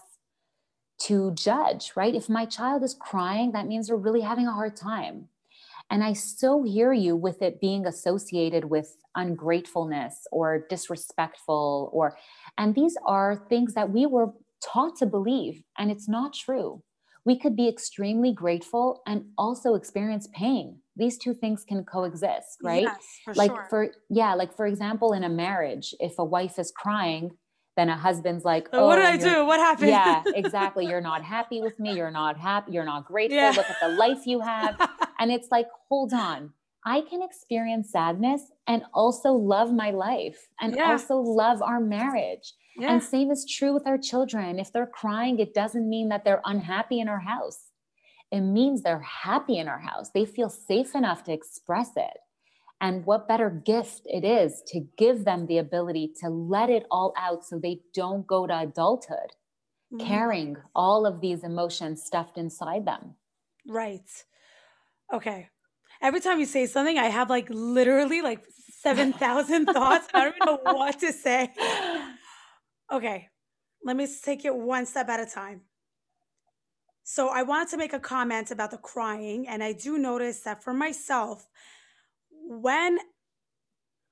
to 1.03 1.31
judge, 1.31 1.93
right? 1.95 2.13
If 2.13 2.29
my 2.29 2.45
child 2.45 2.83
is 2.83 2.93
crying, 2.93 3.51
that 3.53 3.67
means 3.67 3.87
they're 3.87 3.95
really 3.95 4.21
having 4.21 4.47
a 4.47 4.53
hard 4.53 4.75
time. 4.75 5.29
And 5.89 6.03
I 6.03 6.13
so 6.13 6.63
hear 6.63 6.93
you 6.93 7.15
with 7.17 7.41
it 7.41 7.59
being 7.59 7.85
associated 7.85 8.65
with 8.65 8.95
ungratefulness 9.15 10.25
or 10.31 10.65
disrespectful 10.69 11.89
or 11.91 12.17
and 12.57 12.73
these 12.75 12.95
are 13.05 13.35
things 13.49 13.73
that 13.73 13.91
we 13.91 14.05
were 14.05 14.31
taught 14.63 14.95
to 14.97 15.05
believe 15.05 15.63
and 15.77 15.91
it's 15.91 16.07
not 16.07 16.33
true. 16.33 16.81
We 17.25 17.37
could 17.37 17.57
be 17.57 17.67
extremely 17.67 18.33
grateful 18.33 19.01
and 19.05 19.25
also 19.37 19.75
experience 19.75 20.29
pain. 20.33 20.79
These 21.01 21.17
two 21.17 21.33
things 21.33 21.65
can 21.67 21.83
coexist, 21.83 22.59
right? 22.63 22.83
Yes, 22.83 23.03
for 23.25 23.33
like 23.33 23.51
sure. 23.51 23.67
for 23.69 23.81
yeah, 24.09 24.35
like 24.35 24.55
for 24.55 24.65
example 24.67 25.13
in 25.17 25.23
a 25.23 25.29
marriage, 25.45 25.87
if 25.99 26.13
a 26.19 26.23
wife 26.23 26.59
is 26.59 26.71
crying, 26.83 27.31
then 27.77 27.89
a 27.89 27.97
husband's 27.97 28.45
like, 28.45 28.65
Like, 28.71 28.81
what 28.83 28.97
did 28.97 29.05
I 29.05 29.15
oh, 29.15 29.33
do? 29.33 29.45
What 29.45 29.59
happened? 29.59 29.89
yeah, 29.89 30.21
exactly. 30.43 30.85
You're 30.85 31.01
not 31.11 31.23
happy 31.23 31.59
with 31.61 31.79
me. 31.79 31.93
You're 31.99 32.11
not 32.11 32.37
happy. 32.37 32.73
You're 32.73 32.85
not 32.85 33.05
grateful. 33.05 33.37
Yeah. 33.37 33.53
Look 33.57 33.69
at 33.69 33.77
the 33.81 33.89
life 33.89 34.25
you 34.25 34.41
have. 34.41 34.75
And 35.21 35.31
it's 35.31 35.49
like, 35.51 35.67
hold 35.87 36.13
on. 36.13 36.51
I 36.83 37.01
can 37.01 37.21
experience 37.21 37.91
sadness 37.91 38.41
and 38.67 38.81
also 38.91 39.33
love 39.33 39.71
my 39.71 39.91
life 39.91 40.39
and 40.59 40.75
Yeah. 40.75 40.91
also 40.91 41.15
love 41.17 41.61
our 41.61 41.79
marriage. 41.79 42.53
yeah. 42.75 42.91
And 42.91 43.03
same 43.03 43.29
is 43.29 43.45
true 43.57 43.71
with 43.73 43.85
our 43.85 43.99
children. 43.99 44.57
If 44.59 44.71
they're 44.73 44.87
crying, 45.01 45.37
it 45.39 45.53
doesn't 45.53 45.87
mean 45.87 46.09
that 46.09 46.23
they're 46.25 46.41
unhappy 46.53 46.99
in 46.99 47.07
our 47.07 47.19
house. 47.19 47.70
It 48.31 48.41
means 48.41 48.81
they're 48.81 48.99
happy 49.01 49.57
in 49.57 49.67
our 49.67 49.79
house. 49.79 50.09
They 50.11 50.25
feel 50.25 50.49
safe 50.49 50.95
enough 50.95 51.23
to 51.25 51.33
express 51.33 51.91
it. 51.97 52.17
And 52.79 53.05
what 53.05 53.27
better 53.27 53.49
gift 53.49 54.01
it 54.05 54.23
is 54.23 54.63
to 54.67 54.87
give 54.97 55.23
them 55.25 55.45
the 55.45 55.59
ability 55.59 56.13
to 56.21 56.29
let 56.29 56.69
it 56.69 56.85
all 56.89 57.13
out 57.17 57.45
so 57.45 57.59
they 57.59 57.81
don't 57.93 58.25
go 58.25 58.47
to 58.47 58.59
adulthood 58.61 59.33
Mhm. 59.93 59.99
carrying 60.07 60.57
all 60.73 61.05
of 61.05 61.21
these 61.21 61.43
emotions 61.43 62.03
stuffed 62.03 62.37
inside 62.37 62.85
them. 62.85 63.15
Right. 63.67 64.09
Okay. 65.13 65.49
Every 66.01 66.19
time 66.21 66.39
you 66.39 66.45
say 66.45 66.65
something, 66.65 66.97
I 66.97 67.05
have 67.05 67.29
like 67.29 67.47
literally 67.49 68.21
like 68.21 68.43
7,000 68.81 69.67
thoughts. 69.73 70.07
I 70.13 70.23
don't 70.23 70.33
even 70.37 70.45
know 70.45 70.59
what 70.73 70.99
to 71.01 71.11
say. 71.13 71.53
Okay. 72.91 73.29
Let 73.83 73.95
me 73.95 74.07
take 74.23 74.45
it 74.45 74.55
one 74.55 74.85
step 74.85 75.09
at 75.09 75.19
a 75.19 75.25
time. 75.25 75.61
So 77.03 77.29
I 77.29 77.43
wanted 77.43 77.69
to 77.69 77.77
make 77.77 77.93
a 77.93 77.99
comment 77.99 78.51
about 78.51 78.71
the 78.71 78.77
crying. 78.77 79.47
And 79.47 79.63
I 79.63 79.73
do 79.73 79.97
notice 79.97 80.41
that 80.41 80.63
for 80.63 80.73
myself, 80.73 81.47
when 82.47 82.99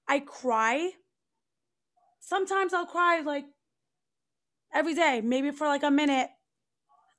I 0.08 0.20
cry, 0.20 0.92
sometimes 2.20 2.74
I'll 2.74 2.86
cry 2.86 3.22
like 3.22 3.46
every 4.74 4.96
day, 4.96 5.22
maybe 5.22 5.52
for 5.52 5.68
like 5.68 5.84
a 5.84 5.92
minute, 5.92 6.30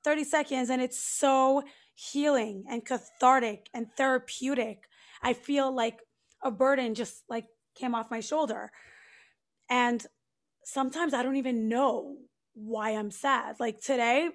30 0.04 0.24
seconds. 0.24 0.70
And 0.70 0.82
it's 0.82 0.98
so 0.98 1.62
healing 1.94 2.64
and 2.68 2.84
cathartic 2.84 3.68
and 3.74 3.86
therapeutic. 3.96 4.84
I 5.22 5.34
feel 5.34 5.74
like 5.74 6.00
a 6.42 6.50
burden 6.50 6.94
just 6.94 7.22
like 7.28 7.46
came 7.76 7.94
off 7.94 8.10
my 8.10 8.20
shoulder. 8.20 8.72
And 9.68 10.04
sometimes 10.64 11.14
I 11.14 11.22
don't 11.22 11.36
even 11.36 11.68
know 11.68 12.16
why 12.54 12.90
I'm 12.90 13.10
sad. 13.10 13.60
Like 13.60 13.80
today, 13.80 14.30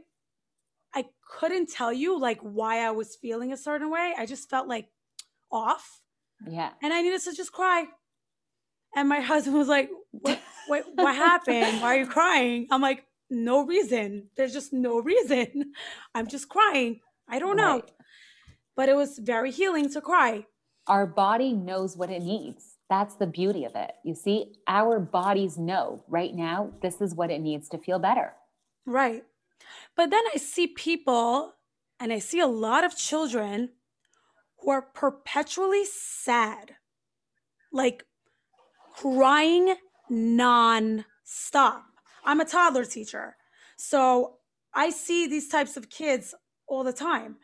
couldn't 1.27 1.69
tell 1.69 1.91
you 1.91 2.19
like 2.19 2.39
why 2.41 2.85
I 2.85 2.91
was 2.91 3.15
feeling 3.15 3.51
a 3.51 3.57
certain 3.57 3.89
way. 3.89 4.13
I 4.17 4.25
just 4.25 4.49
felt 4.49 4.67
like 4.67 4.89
off 5.51 6.01
Yeah. 6.47 6.71
and 6.81 6.93
I 6.93 7.01
needed 7.01 7.21
to 7.23 7.33
just 7.33 7.51
cry. 7.51 7.85
And 8.95 9.09
my 9.09 9.19
husband 9.31 9.55
was 9.57 9.67
like, 9.67 9.89
"What? 10.11 10.39
What? 10.67 10.85
What 10.95 11.15
happened? 11.15 11.81
Why 11.81 11.95
are 11.95 11.99
you 11.99 12.07
crying?" 12.07 12.67
I'm 12.71 12.81
like, 12.81 13.05
"No 13.29 13.65
reason. 13.65 14.29
There's 14.37 14.53
just 14.53 14.71
no 14.73 14.99
reason. 14.99 15.73
I'm 16.15 16.27
just 16.27 16.47
crying. 16.49 17.01
I 17.27 17.39
don't 17.39 17.57
know." 17.57 17.75
Right. 17.79 17.91
But 18.77 18.89
it 18.89 18.95
was 18.95 19.19
very 19.19 19.51
healing 19.51 19.89
to 19.93 20.01
cry. 20.01 20.45
Our 20.87 21.05
body 21.07 21.51
knows 21.53 21.97
what 21.97 22.09
it 22.09 22.21
needs. 22.21 22.77
That's 22.89 23.15
the 23.15 23.25
beauty 23.27 23.63
of 23.65 23.73
it. 23.75 23.93
You 24.03 24.13
see, 24.15 24.53
our 24.67 24.99
bodies 24.99 25.57
know 25.57 26.03
right 26.07 26.33
now 26.35 26.71
this 26.81 27.01
is 27.01 27.15
what 27.15 27.31
it 27.31 27.39
needs 27.41 27.67
to 27.69 27.77
feel 27.79 27.99
better. 27.99 28.33
Right. 28.85 29.23
But 29.95 30.09
then 30.09 30.23
I 30.33 30.37
see 30.37 30.67
people, 30.67 31.53
and 31.99 32.11
I 32.11 32.19
see 32.19 32.39
a 32.39 32.47
lot 32.47 32.83
of 32.83 32.97
children 32.97 33.69
who 34.59 34.71
are 34.71 34.81
perpetually 34.81 35.85
sad, 35.85 36.75
like 37.71 38.03
crying 38.95 39.75
non-stop. 40.09 41.85
I'm 42.23 42.39
a 42.39 42.45
toddler 42.45 42.85
teacher, 42.85 43.35
so 43.77 44.37
I 44.73 44.89
see 44.89 45.27
these 45.27 45.47
types 45.47 45.77
of 45.77 45.89
kids 45.89 46.33
all 46.67 46.83
the 46.83 46.93
time. 46.93 47.37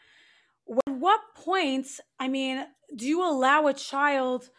At 0.88 0.94
what 0.96 1.20
point, 1.36 1.88
I 2.20 2.28
mean, 2.28 2.66
do 2.96 3.06
you 3.08 3.24
allow 3.24 3.68
a 3.68 3.74
child 3.74 4.50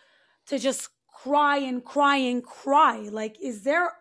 to 0.47 0.59
just 0.59 0.89
cry 1.09 1.59
and 1.59 1.85
cry 1.85 2.17
and 2.17 2.43
cry? 2.43 3.09
Like, 3.11 3.37
is 3.43 3.63
there 3.63 3.93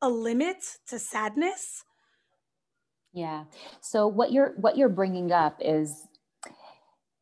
a 0.00 0.08
limit 0.08 0.78
to 0.88 0.98
sadness? 0.98 1.84
Yeah. 3.12 3.44
So 3.80 4.06
what 4.06 4.32
you're 4.32 4.54
what 4.56 4.76
you're 4.76 4.88
bringing 4.88 5.32
up 5.32 5.58
is 5.60 6.06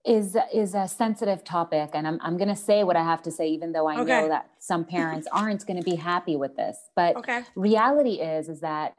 is 0.04 0.36
is 0.54 0.74
a 0.74 0.88
sensitive 0.88 1.44
topic 1.44 1.90
and 1.94 2.06
I'm 2.06 2.18
I'm 2.22 2.36
going 2.38 2.48
to 2.48 2.56
say 2.56 2.84
what 2.84 2.96
I 2.96 3.02
have 3.04 3.22
to 3.22 3.30
say 3.30 3.48
even 3.48 3.72
though 3.72 3.88
I 3.88 3.96
Okay. 3.96 4.22
know 4.22 4.28
that 4.28 4.50
some 4.58 4.84
parents 4.84 5.28
aren't 5.32 5.66
going 5.66 5.76
to 5.78 5.84
be 5.84 5.96
happy 5.96 6.36
with 6.36 6.56
this. 6.56 6.78
But 6.96 7.16
Okay. 7.16 7.42
reality 7.54 8.14
is 8.20 8.48
is 8.48 8.60
that 8.60 8.94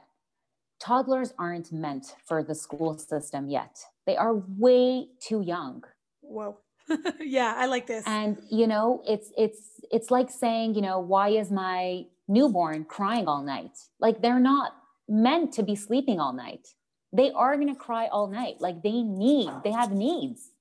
toddlers 0.79 1.33
aren't 1.39 1.71
meant 1.71 2.15
for 2.25 2.43
the 2.43 2.55
school 2.55 2.97
system 2.97 3.49
yet. 3.49 3.79
They 4.05 4.17
are 4.17 4.35
way 4.35 5.07
too 5.21 5.41
young. 5.41 5.83
Whoa. 6.21 6.57
yeah, 7.19 7.53
I 7.57 7.67
like 7.67 7.87
this. 7.87 8.03
And 8.05 8.37
you 8.51 8.67
know, 8.67 9.01
it's 9.07 9.31
it's 9.37 9.79
it's 9.91 10.11
like 10.11 10.29
saying, 10.29 10.75
you 10.75 10.81
know, 10.81 10.99
why 10.99 11.29
is 11.29 11.51
my 11.51 12.05
newborn 12.27 12.85
crying 12.85 13.27
all 13.27 13.43
night? 13.43 13.77
Like 13.99 14.21
they're 14.21 14.39
not 14.39 14.73
meant 15.07 15.53
to 15.53 15.63
be 15.63 15.75
sleeping 15.75 16.19
all 16.19 16.33
night. 16.33 16.67
They 17.13 17.31
are 17.31 17.55
going 17.55 17.67
to 17.67 17.75
cry 17.75 18.07
all 18.07 18.27
night. 18.27 18.55
Like 18.59 18.81
they 18.83 19.01
need, 19.03 19.49
they 19.63 19.71
have 19.71 19.91
needs. 19.91 20.51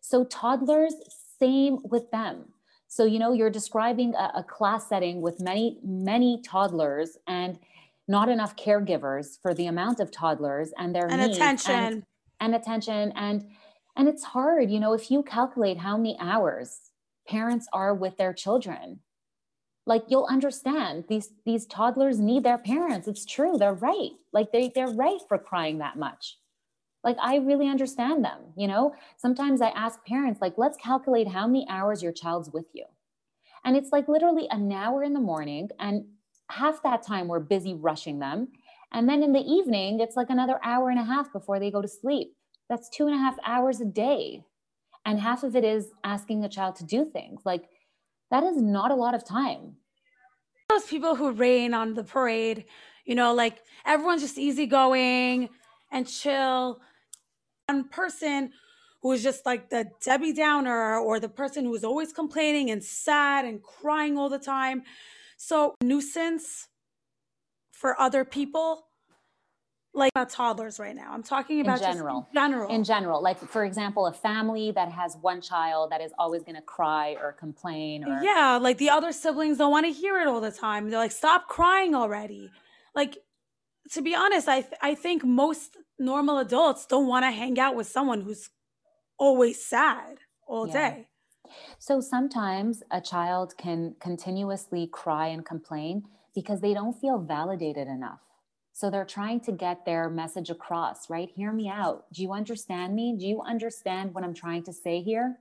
So 0.00 0.24
toddlers, 0.24 0.94
same 1.38 1.78
with 1.84 2.10
them. 2.10 2.52
So 2.88 3.04
you 3.04 3.18
know, 3.18 3.32
you're 3.32 3.50
describing 3.50 4.14
a, 4.14 4.32
a 4.36 4.44
class 4.44 4.88
setting 4.88 5.22
with 5.22 5.40
many 5.40 5.78
many 5.82 6.40
toddlers 6.42 7.16
and 7.26 7.58
not 8.08 8.28
enough 8.28 8.56
caregivers 8.56 9.40
for 9.40 9.54
the 9.54 9.66
amount 9.66 10.00
of 10.00 10.10
toddlers 10.10 10.72
and 10.76 10.94
their 10.94 11.10
and 11.10 11.22
attention. 11.22 12.04
and 12.40 12.54
attention 12.54 13.12
and 13.16 13.46
and 13.96 14.08
it's 14.08 14.24
hard 14.24 14.70
you 14.70 14.80
know 14.80 14.92
if 14.92 15.10
you 15.10 15.22
calculate 15.22 15.78
how 15.78 15.96
many 15.96 16.16
hours 16.18 16.90
parents 17.28 17.66
are 17.72 17.94
with 17.94 18.16
their 18.16 18.32
children 18.32 19.00
like 19.86 20.04
you'll 20.08 20.28
understand 20.30 21.04
these 21.08 21.30
these 21.44 21.66
toddlers 21.66 22.20
need 22.20 22.44
their 22.44 22.58
parents. 22.58 23.08
It's 23.08 23.24
true 23.24 23.56
they're 23.58 23.74
right. 23.74 24.10
Like 24.32 24.52
they 24.52 24.70
they're 24.74 24.88
right 24.88 25.20
for 25.28 25.38
crying 25.38 25.78
that 25.78 25.96
much. 25.96 26.38
Like 27.04 27.16
i 27.20 27.36
really 27.36 27.68
understand 27.68 28.24
them 28.24 28.40
you 28.56 28.68
know? 28.68 28.94
Sometimes 29.16 29.60
i 29.60 29.70
ask 29.70 30.04
parents 30.04 30.40
like 30.40 30.54
let's 30.56 30.76
calculate 30.76 31.28
how 31.28 31.46
many 31.46 31.66
hours 31.68 32.02
your 32.02 32.12
child's 32.12 32.50
with 32.50 32.66
you. 32.72 32.84
And 33.64 33.76
it's 33.76 33.92
like 33.92 34.08
literally 34.08 34.48
an 34.50 34.70
hour 34.72 35.02
in 35.02 35.14
the 35.14 35.20
morning 35.20 35.68
and 35.78 36.04
half 36.48 36.82
that 36.82 37.04
time 37.04 37.28
we're 37.28 37.40
busy 37.40 37.74
rushing 37.74 38.18
them. 38.18 38.48
And 38.92 39.08
then 39.08 39.22
in 39.22 39.32
the 39.32 39.40
evening 39.40 40.00
it's 40.00 40.16
like 40.16 40.30
another 40.30 40.60
hour 40.62 40.90
and 40.90 41.00
a 41.00 41.04
half 41.04 41.32
before 41.32 41.58
they 41.58 41.70
go 41.70 41.82
to 41.82 41.88
sleep. 41.88 42.36
That's 42.68 42.88
two 42.88 43.06
and 43.06 43.14
a 43.14 43.18
half 43.18 43.36
hours 43.44 43.80
a 43.80 43.84
day. 43.84 44.44
And 45.04 45.20
half 45.20 45.42
of 45.42 45.56
it 45.56 45.64
is 45.64 45.88
asking 46.04 46.44
a 46.44 46.48
child 46.48 46.76
to 46.76 46.84
do 46.84 47.04
things 47.04 47.42
like 47.44 47.68
that 48.32 48.42
is 48.42 48.56
not 48.60 48.90
a 48.90 48.96
lot 48.96 49.14
of 49.14 49.24
time 49.24 49.76
Those 50.70 50.86
people 50.86 51.14
who 51.16 51.32
rain 51.32 51.74
on 51.74 51.94
the 51.94 52.04
parade, 52.04 52.64
you 53.04 53.14
know, 53.14 53.34
like 53.34 53.58
everyone's 53.86 54.22
just 54.22 54.38
easygoing 54.38 55.50
and 55.92 56.08
chill. 56.08 56.80
One 57.68 57.88
person 57.88 58.52
who 59.02 59.12
is 59.12 59.22
just 59.22 59.46
like 59.46 59.70
the 59.70 59.90
Debbie 60.02 60.32
Downer 60.32 60.98
or 60.98 61.20
the 61.20 61.28
person 61.28 61.64
who 61.66 61.74
is 61.74 61.84
always 61.84 62.12
complaining 62.12 62.70
and 62.70 62.82
sad 62.82 63.44
and 63.44 63.62
crying 63.62 64.16
all 64.18 64.30
the 64.30 64.38
time. 64.38 64.82
So, 65.36 65.74
nuisance 65.82 66.68
for 67.72 68.00
other 68.00 68.24
people. 68.24 68.86
Like 69.94 70.10
about 70.14 70.30
toddlers 70.30 70.78
right 70.78 70.96
now. 70.96 71.10
I'm 71.12 71.22
talking 71.22 71.60
about 71.60 71.78
in 71.80 71.86
general. 71.86 72.28
in 72.30 72.34
general. 72.34 72.70
In 72.74 72.84
general, 72.84 73.22
like 73.22 73.38
for 73.38 73.64
example, 73.64 74.06
a 74.06 74.12
family 74.12 74.70
that 74.72 74.90
has 74.90 75.16
one 75.20 75.40
child 75.40 75.90
that 75.92 76.00
is 76.00 76.12
always 76.18 76.42
going 76.42 76.56
to 76.56 76.62
cry 76.62 77.16
or 77.20 77.32
complain 77.32 78.04
or 78.04 78.20
Yeah, 78.22 78.58
like 78.60 78.78
the 78.78 78.90
other 78.90 79.12
siblings 79.12 79.58
don't 79.58 79.70
want 79.70 79.86
to 79.86 79.92
hear 79.92 80.18
it 80.20 80.26
all 80.26 80.40
the 80.40 80.50
time. 80.50 80.88
They're 80.88 80.98
like, 80.98 81.12
"Stop 81.12 81.48
crying 81.48 81.94
already." 81.94 82.50
Like 82.94 83.18
to 83.92 84.02
be 84.02 84.14
honest, 84.14 84.48
I 84.48 84.62
th- 84.62 84.74
I 84.80 84.94
think 84.94 85.24
most 85.24 85.76
normal 85.98 86.38
adults 86.38 86.86
don't 86.86 87.06
want 87.06 87.24
to 87.24 87.30
hang 87.30 87.58
out 87.58 87.74
with 87.76 87.86
someone 87.86 88.22
who's 88.22 88.50
always 89.18 89.64
sad 89.64 90.18
all 90.46 90.66
Yeah. 90.66 90.72
day. 90.72 91.08
So 91.78 92.00
sometimes 92.00 92.82
a 92.90 93.00
child 93.00 93.56
can 93.58 93.96
continuously 94.00 94.86
cry 94.86 95.26
and 95.26 95.44
complain 95.44 96.08
because 96.34 96.60
they 96.60 96.72
don't 96.72 96.98
feel 96.98 97.18
validated 97.18 97.88
enough. 97.88 98.20
So 98.72 98.90
they're 98.90 99.04
trying 99.04 99.40
to 99.40 99.52
get 99.52 99.84
their 99.84 100.08
message 100.08 100.50
across, 100.50 101.10
right? 101.10 101.30
Hear 101.34 101.52
me 101.52 101.68
out. 101.68 102.06
Do 102.12 102.22
you 102.22 102.32
understand 102.32 102.94
me? 102.94 103.14
Do 103.18 103.26
you 103.26 103.42
understand 103.42 104.14
what 104.14 104.24
I'm 104.24 104.34
trying 104.34 104.62
to 104.64 104.72
say 104.72 105.02
here? 105.02 105.38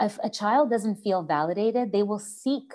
If 0.00 0.18
a 0.22 0.28
child 0.28 0.70
doesn't 0.70 0.96
feel 0.96 1.22
validated, 1.22 1.92
they 1.92 2.02
will 2.02 2.18
seek 2.18 2.72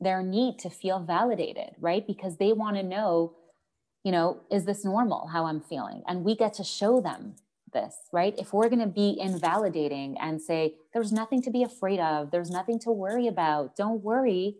their 0.00 0.22
need 0.22 0.58
to 0.58 0.70
feel 0.70 0.98
validated, 0.98 1.76
right? 1.80 2.06
Because 2.06 2.36
they 2.36 2.52
want 2.52 2.76
to 2.76 2.82
know, 2.82 3.34
you 4.02 4.10
know, 4.10 4.40
is 4.50 4.64
this 4.64 4.84
normal 4.84 5.28
how 5.28 5.46
I'm 5.46 5.60
feeling? 5.60 6.02
And 6.08 6.24
we 6.24 6.34
get 6.36 6.54
to 6.54 6.64
show 6.64 7.00
them 7.00 7.36
this, 7.72 7.96
right? 8.12 8.34
If 8.36 8.52
we're 8.52 8.68
going 8.68 8.80
to 8.80 8.86
be 8.86 9.16
invalidating 9.20 10.16
and 10.18 10.42
say, 10.42 10.74
there's 10.92 11.12
nothing 11.12 11.42
to 11.42 11.50
be 11.50 11.62
afraid 11.62 12.00
of, 12.00 12.30
there's 12.30 12.50
nothing 12.50 12.78
to 12.80 12.90
worry 12.90 13.28
about, 13.28 13.76
don't 13.76 14.02
worry, 14.02 14.56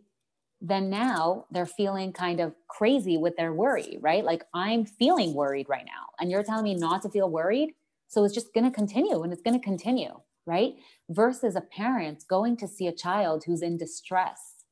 then 0.60 0.88
now 0.90 1.46
they're 1.50 1.66
feeling 1.66 2.12
kind 2.12 2.40
of 2.40 2.54
crazy 2.68 3.18
with 3.18 3.36
their 3.36 3.52
worry, 3.52 3.98
right? 4.00 4.24
Like, 4.24 4.44
I'm 4.54 4.84
feeling 4.84 5.34
worried 5.34 5.68
right 5.68 5.84
now, 5.84 6.06
and 6.18 6.30
you're 6.30 6.42
telling 6.42 6.64
me 6.64 6.74
not 6.74 7.02
to 7.02 7.10
feel 7.10 7.30
worried. 7.30 7.74
So 8.08 8.24
it's 8.24 8.34
just 8.34 8.54
going 8.54 8.64
to 8.64 8.70
continue 8.70 9.22
and 9.22 9.32
it's 9.32 9.42
going 9.42 9.58
to 9.58 9.64
continue, 9.64 10.20
right? 10.46 10.74
Versus 11.10 11.56
a 11.56 11.60
parent 11.60 12.24
going 12.28 12.56
to 12.58 12.68
see 12.68 12.86
a 12.86 12.92
child 12.92 13.44
who's 13.44 13.62
in 13.62 13.76
distress 13.76 14.64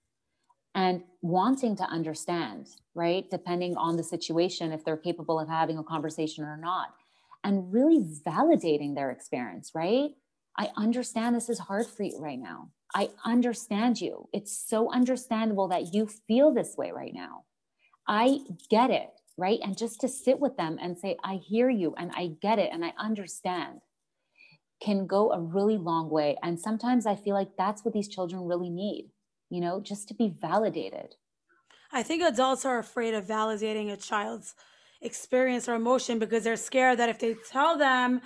and 0.75 1.03
wanting 1.23 1.77
to 1.77 1.85
understand, 1.85 2.69
right? 2.95 3.29
Depending 3.31 3.77
on 3.77 3.97
the 3.97 4.05
situation, 4.05 4.73
if 4.73 4.85
they're 4.85 4.97
capable 4.97 5.39
of 5.39 5.49
having 5.49 5.79
a 5.79 5.85
conversation 5.85 6.45
or 6.45 6.57
not 6.57 6.95
and 7.43 7.73
really 7.73 7.99
validating 8.27 8.95
their 8.95 9.11
experience, 9.11 9.73
right? 9.75 10.13
I 10.57 10.71
understand 10.77 11.35
this 11.35 11.49
is 11.49 11.59
hard 11.59 11.87
for 11.87 12.05
you 12.05 12.19
right 12.19 12.39
now. 12.39 12.71
I 12.95 13.11
understand 13.25 14.01
you. 14.01 14.29
It's 14.33 14.57
so 14.57 14.93
understandable 14.93 15.69
that 15.69 15.93
you 15.93 16.07
feel 16.07 16.53
this 16.53 16.77
way 16.77 16.93
right 16.93 17.13
now. 17.13 17.45
I 18.07 18.41
get 18.71 18.91
it, 18.91 19.11
right? 19.37 19.59
And 19.63 19.77
just 19.77 20.01
to 20.03 20.09
sit 20.09 20.39
with 20.39 20.57
them 20.57 20.79
and 20.81 20.97
say, 20.97 21.17
I 21.25 21.37
hear 21.37 21.69
you 21.69 21.95
and 21.99 22.13
I 22.15 22.37
get 22.41 22.59
it 22.59 22.71
and 22.73 22.85
I 22.85 22.93
understand 22.99 23.81
can 24.81 25.07
go 25.07 25.33
a 25.33 25.41
really 25.41 25.79
long 25.79 26.11
way. 26.11 26.37
And 26.43 26.61
sometimes 26.61 27.07
I 27.07 27.17
feel 27.17 27.35
like 27.35 27.57
that's 27.57 27.85
what 27.85 27.95
these 27.95 28.09
children 28.09 28.45
really 28.45 28.71
need, 28.71 29.11
you 29.51 29.61
know, 29.61 29.81
just 29.81 30.09
to 30.09 30.15
be 30.15 30.35
validated. 30.41 31.17
I 31.91 32.03
think 32.03 32.23
adults 32.23 32.65
are 32.65 32.79
afraid 32.79 33.15
of 33.15 33.25
validating 33.25 33.91
a 33.93 33.97
child's 33.97 34.55
experience 35.01 35.69
or 35.69 35.75
emotion 35.75 36.19
because 36.19 36.45
they're 36.45 36.57
scared 36.57 36.99
that 36.99 37.09
if 37.09 37.19
they 37.19 37.37
tell 37.51 37.79
them 37.79 38.21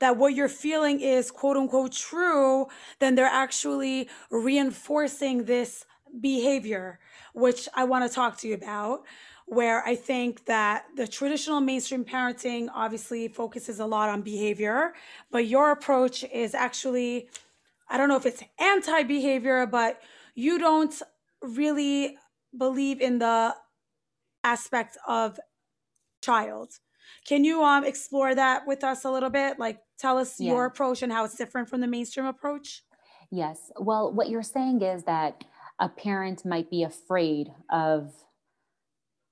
that 0.00 0.16
what 0.16 0.34
you're 0.34 0.48
feeling 0.48 1.00
is 1.00 1.30
quote 1.30 1.56
unquote 1.56 1.92
true, 1.92 2.66
then 2.98 3.14
they're 3.14 3.26
actually 3.26 4.08
reinforcing 4.30 5.44
this 5.44 5.86
behavior, 6.20 6.98
which 7.34 7.68
I 7.74 7.84
want 7.84 8.08
to 8.08 8.14
talk 8.14 8.38
to 8.38 8.48
you 8.48 8.54
about. 8.54 9.04
Where 9.46 9.84
I 9.84 9.96
think 9.96 10.44
that 10.44 10.84
the 10.96 11.08
traditional 11.08 11.60
mainstream 11.60 12.04
parenting 12.04 12.68
obviously 12.72 13.26
focuses 13.26 13.80
a 13.80 13.86
lot 13.86 14.08
on 14.08 14.22
behavior, 14.22 14.92
but 15.32 15.46
your 15.46 15.72
approach 15.72 16.22
is 16.32 16.54
actually, 16.54 17.28
I 17.88 17.96
don't 17.96 18.08
know 18.08 18.16
if 18.16 18.26
it's 18.26 18.44
anti 18.60 19.02
behavior, 19.02 19.66
but 19.66 20.00
you 20.36 20.56
don't 20.60 20.94
really 21.42 22.16
believe 22.56 23.00
in 23.00 23.18
the 23.18 23.56
aspect 24.44 24.96
of 25.06 25.40
child. 26.22 26.78
Can 27.26 27.44
you 27.44 27.62
um 27.62 27.84
explore 27.84 28.34
that 28.34 28.66
with 28.66 28.84
us 28.84 29.04
a 29.04 29.10
little 29.10 29.30
bit? 29.30 29.58
Like 29.58 29.80
tell 30.00 30.18
us 30.18 30.40
Yeah. 30.40 30.52
your 30.52 30.64
approach 30.64 31.02
and 31.02 31.12
how 31.12 31.24
it's 31.24 31.36
different 31.36 31.68
from 31.68 31.80
the 31.80 31.86
mainstream 31.86 32.26
approach? 32.26 32.84
Yes. 33.30 33.70
Well, 33.78 34.12
what 34.12 34.28
you're 34.28 34.42
saying 34.42 34.82
is 34.82 35.04
that 35.04 35.44
a 35.78 35.88
parent 35.88 36.44
might 36.44 36.68
be 36.70 36.82
afraid 36.82 37.52
of, 37.70 38.12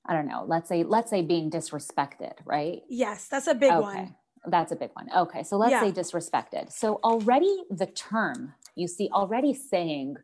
I 0.07 0.15
don't 0.15 0.27
know, 0.29 0.45
let's 0.47 0.69
say, 0.69 0.85
let's 0.85 1.11
say 1.11 1.23
being 1.23 1.51
disrespected, 1.51 2.35
right? 2.45 2.83
Yes, 2.89 3.27
that's 3.29 3.47
a 3.47 3.55
big 3.55 3.73
okay. 3.73 3.81
one. 3.81 4.17
That's 4.47 4.73
a 4.73 4.77
big 4.77 4.91
one. 4.95 5.09
Okay. 5.15 5.43
So 5.43 5.57
let's 5.57 5.73
Yeah. 5.73 5.81
say 5.83 5.93
disrespected. 5.93 6.73
So 6.73 7.01
already 7.03 7.65
the 7.71 7.87
term, 7.87 8.55
you 8.77 8.87
see, 8.87 9.11
already 9.13 9.53
saying 9.53 10.17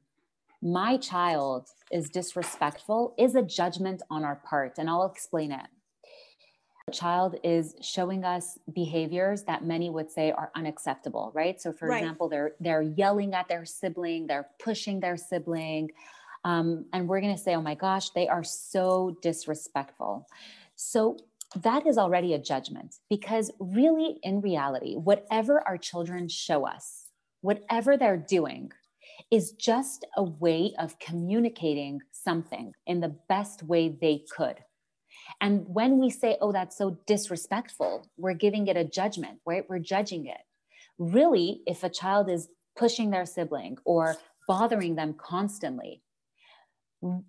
my 0.62 0.96
child 0.96 1.68
is 1.90 2.08
disrespectful 2.08 3.14
is 3.18 3.34
a 3.34 3.42
judgment 3.42 4.02
on 4.08 4.24
our 4.24 4.36
part. 4.36 4.78
And 4.78 4.88
I'll 4.88 5.04
explain 5.04 5.52
it. 5.52 5.66
A 6.86 6.92
child 6.92 7.36
is 7.42 7.74
showing 7.80 8.24
us 8.24 8.58
behaviors 8.74 9.44
that 9.44 9.64
many 9.64 9.88
would 9.88 10.10
say 10.10 10.32
are 10.32 10.50
unacceptable, 10.54 11.32
right? 11.34 11.58
So, 11.60 11.72
for 11.72 11.88
Right. 11.88 12.02
example, 12.02 12.28
they're 12.28 12.54
they're 12.60 12.82
yelling 12.82 13.32
at 13.34 13.48
their 13.48 13.64
sibling, 13.64 14.26
they're 14.26 14.50
pushing 14.58 15.00
their 15.00 15.16
sibling, 15.16 15.92
um, 16.44 16.84
and 16.92 17.08
we're 17.08 17.20
going 17.22 17.34
to 17.34 17.42
say, 17.42 17.54
"Oh 17.54 17.62
my 17.62 17.74
gosh, 17.74 18.10
they 18.10 18.28
are 18.28 18.44
so 18.44 19.16
disrespectful." 19.22 20.26
So 20.76 21.16
that 21.56 21.86
is 21.86 21.96
already 21.96 22.34
a 22.34 22.38
judgment 22.38 22.96
because 23.08 23.50
really, 23.58 24.18
in 24.22 24.40
reality, 24.42 24.94
whatever 24.96 25.66
our 25.66 25.78
children 25.78 26.28
show 26.28 26.66
us, 26.66 27.06
whatever 27.40 27.96
they're 27.96 28.18
doing, 28.18 28.72
is 29.30 29.52
just 29.52 30.04
a 30.16 30.22
way 30.22 30.74
of 30.78 30.98
communicating 30.98 32.00
something 32.12 32.74
in 32.86 33.00
the 33.00 33.08
best 33.28 33.62
way 33.62 33.88
they 33.88 34.24
could. 34.36 34.64
And 35.40 35.64
when 35.68 35.98
we 35.98 36.10
say, 36.10 36.36
oh, 36.40 36.52
that's 36.52 36.76
so 36.76 36.98
disrespectful, 37.06 38.08
we're 38.16 38.34
giving 38.34 38.66
it 38.66 38.76
a 38.76 38.84
judgment, 38.84 39.40
right? 39.46 39.64
We're 39.68 39.78
judging 39.78 40.26
it. 40.26 40.40
Really, 40.98 41.62
if 41.66 41.82
a 41.82 41.88
child 41.88 42.30
is 42.30 42.48
pushing 42.76 43.10
their 43.10 43.26
sibling 43.26 43.78
or 43.84 44.16
bothering 44.46 44.94
them 44.96 45.14
constantly, 45.14 46.02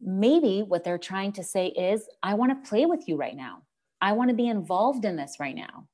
maybe 0.01 0.61
what 0.61 0.83
they're 0.83 0.97
trying 0.97 1.33
to 1.33 1.43
say 1.43 1.67
is, 1.67 2.07
I 2.23 2.35
want 2.35 2.51
to 2.51 2.69
play 2.69 2.85
with 2.85 3.07
you 3.07 3.15
right 3.17 3.35
now. 3.35 3.63
I 4.01 4.13
want 4.13 4.29
to 4.29 4.35
be 4.35 4.47
involved 4.47 5.05
in 5.05 5.15
this 5.15 5.37
right 5.39 5.55
now. 5.55 5.87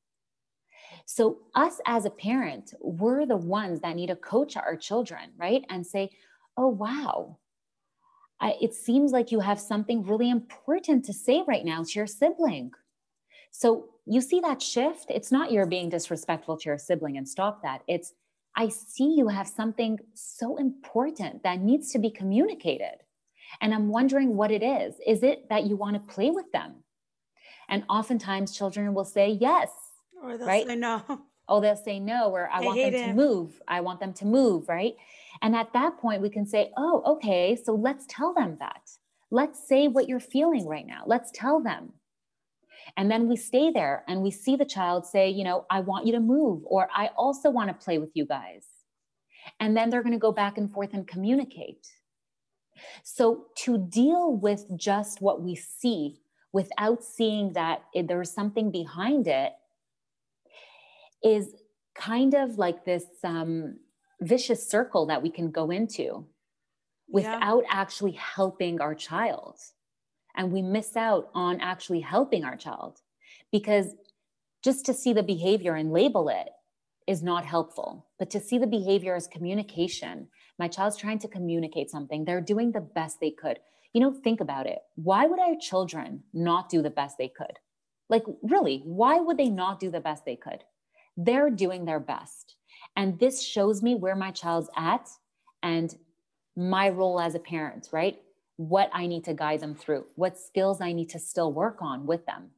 So, 1.06 1.40
us 1.56 1.80
as 1.86 2.06
a 2.06 2.10
parent, 2.10 2.74
we're 2.80 3.26
the 3.26 3.38
ones 3.38 3.82
that 3.82 3.96
need 3.96 4.08
to 4.08 4.16
coach 4.16 4.56
our 4.56 4.76
children, 4.76 5.32
right? 5.38 5.64
And 5.70 5.86
say, 5.86 6.12
oh, 6.58 6.68
wow, 6.68 7.38
I, 8.42 8.56
it 8.60 8.74
seems 8.74 9.12
like 9.12 9.32
you 9.32 9.40
have 9.40 9.60
something 9.60 10.04
really 10.04 10.30
important 10.30 11.06
to 11.06 11.14
say 11.14 11.44
right 11.48 11.64
now 11.64 11.84
to 11.84 11.92
your 12.00 12.08
sibling. 12.08 12.72
So 13.52 13.90
you 14.06 14.20
see 14.20 14.40
that 14.40 14.62
shift? 14.62 15.06
It's 15.10 15.32
not 15.32 15.52
you're 15.52 15.68
being 15.68 15.90
disrespectful 15.90 16.58
to 16.58 16.66
your 16.70 16.78
sibling 16.80 17.18
and 17.18 17.30
stop 17.30 17.62
that. 17.62 17.84
It's, 17.88 18.14
I 18.56 18.70
see 18.70 19.14
you 19.16 19.28
have 19.28 19.48
something 19.48 20.00
so 20.16 20.58
important 20.58 21.44
that 21.44 21.62
needs 21.62 21.92
to 21.92 22.00
be 22.00 22.10
communicated. 22.10 23.04
And 23.62 23.74
I'm 23.74 23.90
wondering 23.90 24.36
what 24.36 24.52
it 24.52 24.64
is. 24.64 24.96
Is 25.06 25.22
it 25.24 25.48
that 25.50 25.66
you 25.66 25.76
want 25.76 25.96
to 25.96 26.14
play 26.14 26.32
with 26.32 26.52
them? 26.52 26.76
And 27.70 27.84
oftentimes 27.90 28.58
children 28.58 28.94
will 28.94 29.06
say 29.06 29.30
yes. 29.30 29.70
Or 30.22 30.38
they'll 30.38 30.48
Right? 30.48 30.68
say 30.68 30.76
no. 30.76 31.04
Oh, 31.48 31.60
they'll 31.60 31.76
say 31.76 32.00
no, 32.00 32.30
or 32.32 32.50
I 32.50 32.60
I 32.60 32.62
want 32.62 32.80
them 32.80 32.94
to 32.94 33.14
move. 33.14 33.62
I 33.68 33.82
want 33.82 34.00
them 34.00 34.14
to 34.14 34.26
move, 34.26 34.70
right? 34.70 34.96
And 35.42 35.56
at 35.56 35.74
that 35.74 35.98
point, 35.98 36.22
we 36.22 36.30
can 36.30 36.46
say, 36.46 36.72
oh, 36.78 37.02
okay, 37.06 37.56
so 37.56 37.74
let's 37.74 38.06
tell 38.08 38.34
them 38.34 38.58
that. 38.60 38.82
Let's 39.32 39.68
say 39.68 39.88
what 39.88 40.08
you're 40.08 40.20
feeling 40.20 40.68
right 40.68 40.86
now. 40.86 41.04
Let's 41.06 41.32
tell 41.34 41.62
them. 41.62 41.94
And 42.98 43.10
then 43.10 43.28
we 43.28 43.36
stay 43.36 43.72
there 43.72 44.04
and 44.08 44.22
we 44.22 44.32
see 44.32 44.56
the 44.56 44.66
child 44.66 45.06
say, 45.06 45.30
you 45.30 45.44
know, 45.44 45.66
I 45.70 45.80
want 45.80 46.06
you 46.06 46.12
to 46.14 46.20
move, 46.20 46.64
or 46.66 46.90
I 46.94 47.10
also 47.16 47.50
want 47.50 47.70
to 47.70 47.86
play 47.86 47.98
with 47.98 48.12
you 48.14 48.26
guys. 48.26 48.66
And 49.60 49.76
then 49.76 49.90
they're 49.90 50.04
going 50.04 50.14
to 50.14 50.20
go 50.20 50.32
back 50.32 50.58
and 50.58 50.72
forth 50.72 50.94
and 50.94 51.08
communicate. 51.08 51.88
So 53.04 53.46
to 53.60 53.78
deal 53.78 54.36
with 54.36 54.66
just 54.76 55.22
what 55.22 55.42
we 55.42 55.56
see 55.56 56.22
without 56.54 57.04
seeing 57.04 57.54
that 57.54 57.84
there's 57.94 58.32
something 58.32 58.72
behind 58.72 59.28
it 59.28 59.54
is 61.24 61.54
kind 61.96 62.34
of 62.34 62.58
like 62.58 62.84
this 62.86 63.06
um, 63.24 63.78
vicious 64.22 64.70
circle 64.70 65.06
that 65.08 65.22
we 65.22 65.30
can 65.30 65.52
go 65.52 65.70
into 65.72 66.28
Yeah. 67.08 67.14
without 67.14 67.64
actually 67.68 68.14
helping 68.14 68.80
our 68.80 68.96
child. 68.96 69.60
And 70.36 70.54
we 70.54 70.62
miss 70.62 70.96
out 70.96 71.30
on 71.34 71.60
actually 71.60 72.00
helping 72.02 72.44
our 72.46 72.56
child 72.56 73.02
because 73.52 73.96
just 74.64 74.86
to 74.86 74.94
see 74.94 75.12
the 75.12 75.24
behavior 75.24 75.76
and 75.76 75.92
label 75.92 76.30
it 76.30 76.50
is 77.08 77.22
not 77.24 77.46
helpful. 77.46 78.08
But 78.20 78.30
to 78.30 78.40
see 78.40 78.58
the 78.58 78.68
behavior 78.68 79.16
as 79.16 79.28
communication, 79.28 80.30
my 80.58 80.68
child's 80.68 80.98
trying 80.98 81.20
to 81.20 81.28
communicate 81.28 81.90
something, 81.90 82.24
they're 82.24 82.40
doing 82.42 82.72
the 82.72 82.82
best 82.82 83.20
they 83.20 83.32
could. 83.32 83.60
You 83.94 84.02
know, 84.02 84.14
think 84.14 84.40
about 84.40 84.68
it. 84.68 84.80
Why 84.96 85.26
would 85.26 85.40
our 85.40 85.56
children 85.60 86.24
not 86.34 86.70
do 86.70 86.82
the 86.82 86.90
best 86.90 87.18
they 87.18 87.28
could? 87.28 87.60
Like, 88.08 88.24
really, 88.44 88.82
why 88.86 89.20
would 89.20 89.38
they 89.38 89.50
not 89.50 89.80
do 89.80 89.90
the 89.90 90.00
best 90.00 90.24
they 90.24 90.36
could? 90.36 90.64
They're 91.18 91.50
doing 91.50 91.86
their 91.86 92.00
best. 92.00 92.56
And 92.96 93.20
this 93.20 93.42
shows 93.42 93.82
me 93.82 93.96
where 93.96 94.16
my 94.16 94.32
child's 94.32 94.70
at 94.76 95.10
and 95.64 95.96
my 96.56 96.90
role 96.90 97.20
as 97.20 97.36
a 97.36 97.40
parent, 97.40 97.90
right? 97.92 98.22
What 98.58 98.90
I 98.94 99.08
need 99.08 99.24
to 99.26 99.34
guide 99.34 99.62
them 99.62 99.76
through, 99.76 100.06
what 100.16 100.38
skills 100.38 100.82
I 100.82 100.92
need 100.92 101.10
to 101.10 101.20
still 101.20 101.52
work 101.52 101.78
on 101.82 102.06
with 102.06 102.26
them. 102.26 102.52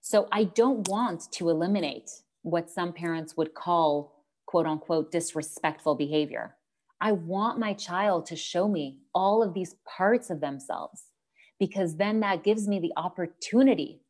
So 0.00 0.28
I 0.32 0.44
don't 0.44 0.88
want 0.88 1.30
to 1.32 1.50
eliminate 1.50 2.10
what 2.42 2.70
some 2.70 2.92
parents 2.92 3.36
would 3.36 3.54
call 3.54 4.24
quote 4.46 4.66
unquote 4.66 5.10
disrespectful 5.10 5.96
behavior. 5.96 6.54
I 7.00 7.12
want 7.12 7.58
my 7.58 7.74
child 7.74 8.26
to 8.26 8.36
show 8.36 8.68
me 8.68 9.00
all 9.14 9.42
of 9.42 9.52
these 9.52 9.74
parts 9.84 10.30
of 10.30 10.40
themselves 10.40 11.10
because 11.58 11.96
then 11.96 12.20
that 12.20 12.44
gives 12.44 12.68
me 12.68 12.78
the 12.78 12.92
opportunity 12.96 14.00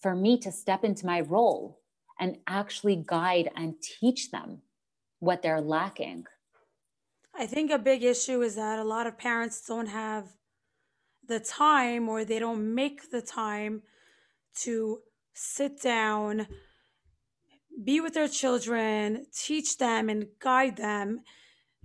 for 0.00 0.14
me 0.14 0.38
to 0.38 0.52
step 0.52 0.84
into 0.84 1.06
my 1.06 1.20
role 1.20 1.80
and 2.20 2.38
actually 2.46 3.02
guide 3.06 3.50
and 3.56 3.74
teach 3.80 4.30
them 4.30 4.62
what 5.20 5.42
they're 5.42 5.60
lacking. 5.60 6.26
I 7.34 7.46
think 7.46 7.70
a 7.70 7.78
big 7.78 8.02
issue 8.02 8.42
is 8.42 8.56
that 8.56 8.78
a 8.78 8.84
lot 8.84 9.06
of 9.06 9.18
parents 9.18 9.64
don't 9.66 9.86
have 9.86 10.34
the 11.26 11.38
time 11.38 12.08
or 12.08 12.24
they 12.24 12.38
don't 12.38 12.74
make 12.74 13.10
the 13.10 13.22
time 13.22 13.82
to 14.62 15.00
sit 15.34 15.80
down, 15.80 16.48
be 17.84 18.00
with 18.00 18.14
their 18.14 18.28
children, 18.28 19.26
teach 19.32 19.78
them, 19.78 20.08
and 20.08 20.26
guide 20.40 20.76
them. 20.76 21.20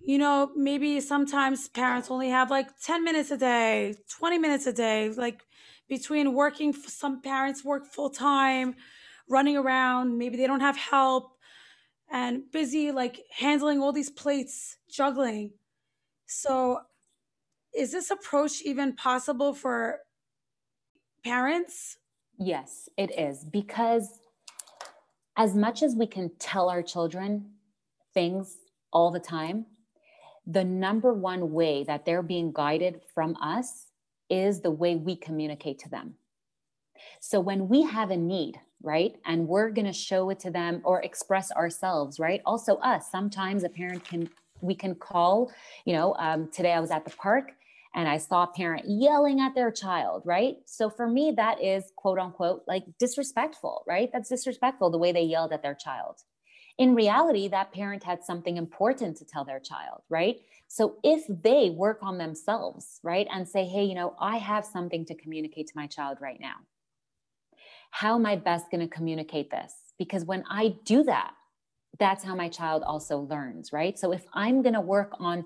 You 0.02 0.18
know, 0.18 0.52
maybe 0.56 1.00
sometimes 1.00 1.70
parents 1.70 2.10
only 2.10 2.30
have 2.30 2.50
like 2.50 2.80
10 2.80 3.04
minutes 3.04 3.32
a 3.32 3.38
day, 3.38 3.96
20 4.18 4.38
minutes 4.40 4.66
a 4.66 4.74
day, 4.74 5.10
like 5.10 5.44
between 5.88 6.34
working, 6.34 6.74
some 6.74 7.22
parents 7.22 7.64
work 7.64 7.86
full 7.86 8.10
time, 8.10 8.76
running 9.30 9.56
around, 9.56 10.18
maybe 10.18 10.36
they 10.36 10.48
don't 10.48 10.62
have 10.62 10.78
help 10.78 11.33
and 12.14 12.50
busy 12.52 12.92
like 12.92 13.26
handling 13.32 13.82
all 13.82 13.92
these 13.92 14.12
plates, 14.12 14.78
juggling. 14.90 15.52
So, 16.28 16.82
is 17.76 17.92
this 17.92 18.12
approach 18.12 18.62
even 18.62 18.96
possible 18.96 19.54
for 19.54 20.00
parents? 21.26 21.98
Yes, 22.38 22.88
it 22.98 23.18
is 23.20 23.44
because 23.44 24.20
as 25.36 25.56
much 25.56 25.82
as 25.82 25.96
we 25.96 26.06
can 26.06 26.30
tell 26.38 26.70
our 26.70 26.84
children 26.84 27.50
things 28.14 28.58
all 28.92 29.10
the 29.10 29.20
time, 29.20 29.66
the 30.46 30.64
number 30.64 31.14
one 31.14 31.52
way 31.52 31.84
that 31.86 32.06
they're 32.06 32.22
being 32.22 32.52
guided 32.54 33.02
from 33.16 33.36
us 33.38 33.88
is 34.30 34.62
the 34.62 34.70
way 34.70 34.96
we 34.96 35.16
communicate 35.16 35.80
to 35.80 35.90
them. 35.90 36.14
So 37.20 37.40
when 37.40 37.68
we 37.68 37.82
have 37.84 38.12
a 38.12 38.18
need, 38.18 38.60
right, 38.84 39.16
and 39.26 39.48
we're 39.48 39.72
going 39.72 39.88
to 39.88 39.94
show 39.94 40.30
it 40.30 40.40
to 40.42 40.52
them 40.52 40.82
or 40.84 41.02
express 41.02 41.52
ourselves, 41.52 42.20
right? 42.20 42.42
Also, 42.46 42.76
us, 42.78 43.10
sometimes 43.10 43.64
a 43.64 43.70
parent 43.70 44.04
can, 44.04 44.30
we 44.62 44.76
can 44.76 44.94
call, 44.94 45.52
you 45.86 45.94
know, 45.94 46.14
um, 46.20 46.50
today 46.52 46.74
I 46.74 46.80
was 46.80 46.92
at 46.92 47.06
the 47.06 47.12
park 47.12 47.54
and 47.96 48.08
I 48.08 48.18
saw 48.18 48.44
a 48.44 48.48
parent 48.48 48.86
yelling 48.88 49.40
at 49.40 49.56
their 49.56 49.72
child, 49.72 50.24
right? 50.26 50.58
So 50.66 50.90
for 50.90 51.08
me, 51.08 51.34
that 51.38 51.64
is 51.64 51.92
quote 51.96 52.20
unquote 52.20 52.64
like 52.68 52.84
disrespectful, 53.00 53.84
right? 53.88 54.10
That's 54.12 54.30
disrespectful 54.30 54.90
the 54.92 54.98
way 54.98 55.12
they 55.12 55.24
yelled 55.24 55.54
at 55.54 55.64
their 55.64 55.76
child. 55.76 56.18
In 56.78 56.96
reality, 56.96 57.48
that 57.50 57.72
parent 57.72 58.04
had 58.04 58.24
something 58.24 58.58
important 58.58 59.18
to 59.18 59.26
tell 59.26 59.46
their 59.46 59.60
child, 59.60 60.02
right? 60.10 60.38
So 60.68 60.98
if 61.04 61.24
they 61.30 61.70
work 61.70 62.00
on 62.02 62.18
themselves, 62.18 63.00
right, 63.04 63.28
and 63.32 63.48
say, 63.48 63.66
hey, 63.66 63.84
you 63.84 63.94
know, 63.94 64.16
I 64.20 64.38
have 64.38 64.66
something 64.66 65.06
to 65.06 65.14
communicate 65.14 65.68
to 65.68 65.74
my 65.76 65.86
child 65.86 66.18
right 66.20 66.40
now. 66.40 66.56
How 67.94 68.16
am 68.16 68.26
I 68.26 68.36
best 68.36 68.72
going 68.72 68.82
to 68.82 68.88
communicate 68.88 69.52
this? 69.52 69.72
Because 70.00 70.26
when 70.26 70.44
I 70.50 70.78
do 70.84 71.04
that, 71.04 71.34
that's 72.00 72.24
how 72.24 72.34
my 72.34 72.50
child 72.50 72.82
also 72.82 73.20
learns, 73.20 73.72
right? 73.72 74.00
So 74.00 74.12
if 74.12 74.26
I'm 74.34 74.64
going 74.64 74.74
to 74.74 74.82
work 74.82 75.12
on 75.20 75.46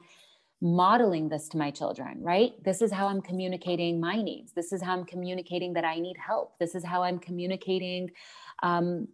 modeling 0.62 1.28
this 1.28 1.50
to 1.50 1.58
my 1.58 1.72
children, 1.72 2.24
right? 2.24 2.54
This 2.64 2.82
is 2.82 2.90
how 2.90 3.08
I'm 3.08 3.22
communicating 3.22 4.00
my 4.00 4.22
needs. 4.22 4.54
This 4.54 4.72
is 4.72 4.82
how 4.82 4.94
I'm 4.94 5.04
communicating 5.04 5.74
that 5.74 5.84
I 5.84 6.00
need 6.00 6.16
help. 6.16 6.58
This 6.58 6.74
is 6.74 6.86
how 6.86 7.04
I'm 7.04 7.20
communicating 7.20 8.12
um, 8.64 9.10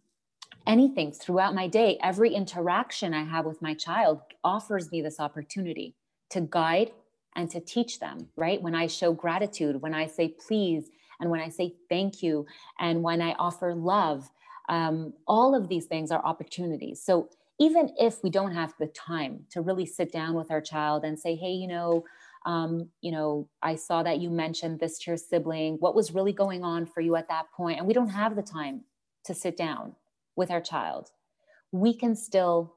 anything 0.68 1.12
throughout 1.12 1.56
my 1.56 1.68
day. 1.68 1.98
Every 2.04 2.36
interaction 2.36 3.16
I 3.16 3.24
have 3.24 3.46
with 3.46 3.64
my 3.64 3.74
child 3.74 4.22
offers 4.44 4.92
me 4.92 5.02
this 5.02 5.20
opportunity 5.20 5.96
to 6.30 6.42
guide 6.42 6.92
and 7.36 7.50
to 7.50 7.60
teach 7.60 8.00
them, 8.00 8.28
right? 8.36 8.62
When 8.62 8.76
I 8.76 8.86
show 8.86 9.12
gratitude, 9.12 9.82
when 9.82 9.96
I 9.96 10.06
say 10.06 10.36
please, 10.48 10.92
and 11.24 11.32
when 11.32 11.40
I 11.40 11.48
say 11.48 11.74
thank 11.88 12.22
you, 12.22 12.46
and 12.80 13.02
when 13.02 13.22
I 13.22 13.32
offer 13.40 13.74
love, 13.74 14.30
um, 14.68 15.14
all 15.26 15.56
of 15.56 15.70
these 15.70 15.86
things 15.86 16.12
are 16.12 16.24
opportunities. 16.26 17.02
So 17.02 17.30
even 17.62 17.94
if 17.98 18.22
we 18.24 18.30
don't 18.30 18.52
have 18.52 18.74
the 18.78 18.88
time 18.88 19.46
to 19.52 19.62
really 19.62 19.86
sit 19.86 20.12
down 20.12 20.34
with 20.34 20.52
our 20.52 20.60
child 20.60 21.06
and 21.06 21.18
say, 21.18 21.36
hey, 21.36 21.52
you 21.52 21.68
know, 21.68 22.04
um, 22.46 22.90
you 23.00 23.14
know, 23.14 23.48
I 23.62 23.76
saw 23.76 24.04
that 24.04 24.20
you 24.20 24.30
mentioned 24.30 24.82
this 24.82 25.00
to 25.00 25.12
your 25.12 25.18
sibling. 25.18 25.78
What 25.80 25.96
was 25.96 26.14
really 26.14 26.34
going 26.34 26.62
on 26.62 26.86
for 26.86 27.00
you 27.00 27.16
at 27.16 27.30
that 27.30 27.46
point? 27.56 27.78
And 27.78 27.88
we 27.88 27.94
don't 27.94 28.10
have 28.10 28.36
the 28.36 28.42
time 28.42 28.82
to 29.24 29.34
sit 29.34 29.56
down 29.56 29.96
with 30.36 30.52
our 30.52 30.60
child. 30.60 31.10
We 31.72 31.96
can 31.96 32.18
still 32.18 32.76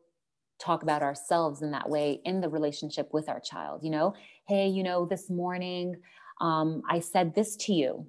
talk 0.61 0.85
about 0.85 1.03
ourselves 1.03 1.63
in 1.63 1.73
that 1.73 1.91
way 1.91 2.21
in 2.25 2.41
the 2.41 2.49
relationship 2.49 3.13
with 3.13 3.29
our 3.29 3.41
child. 3.41 3.81
You 3.83 3.91
know, 3.91 4.15
hey, 4.47 4.69
you 4.69 4.85
know, 4.85 5.05
this 5.05 5.29
morning 5.29 5.97
um, 6.41 6.83
I 6.89 7.01
said 7.01 7.35
this 7.35 7.57
to 7.57 7.73
you 7.73 8.07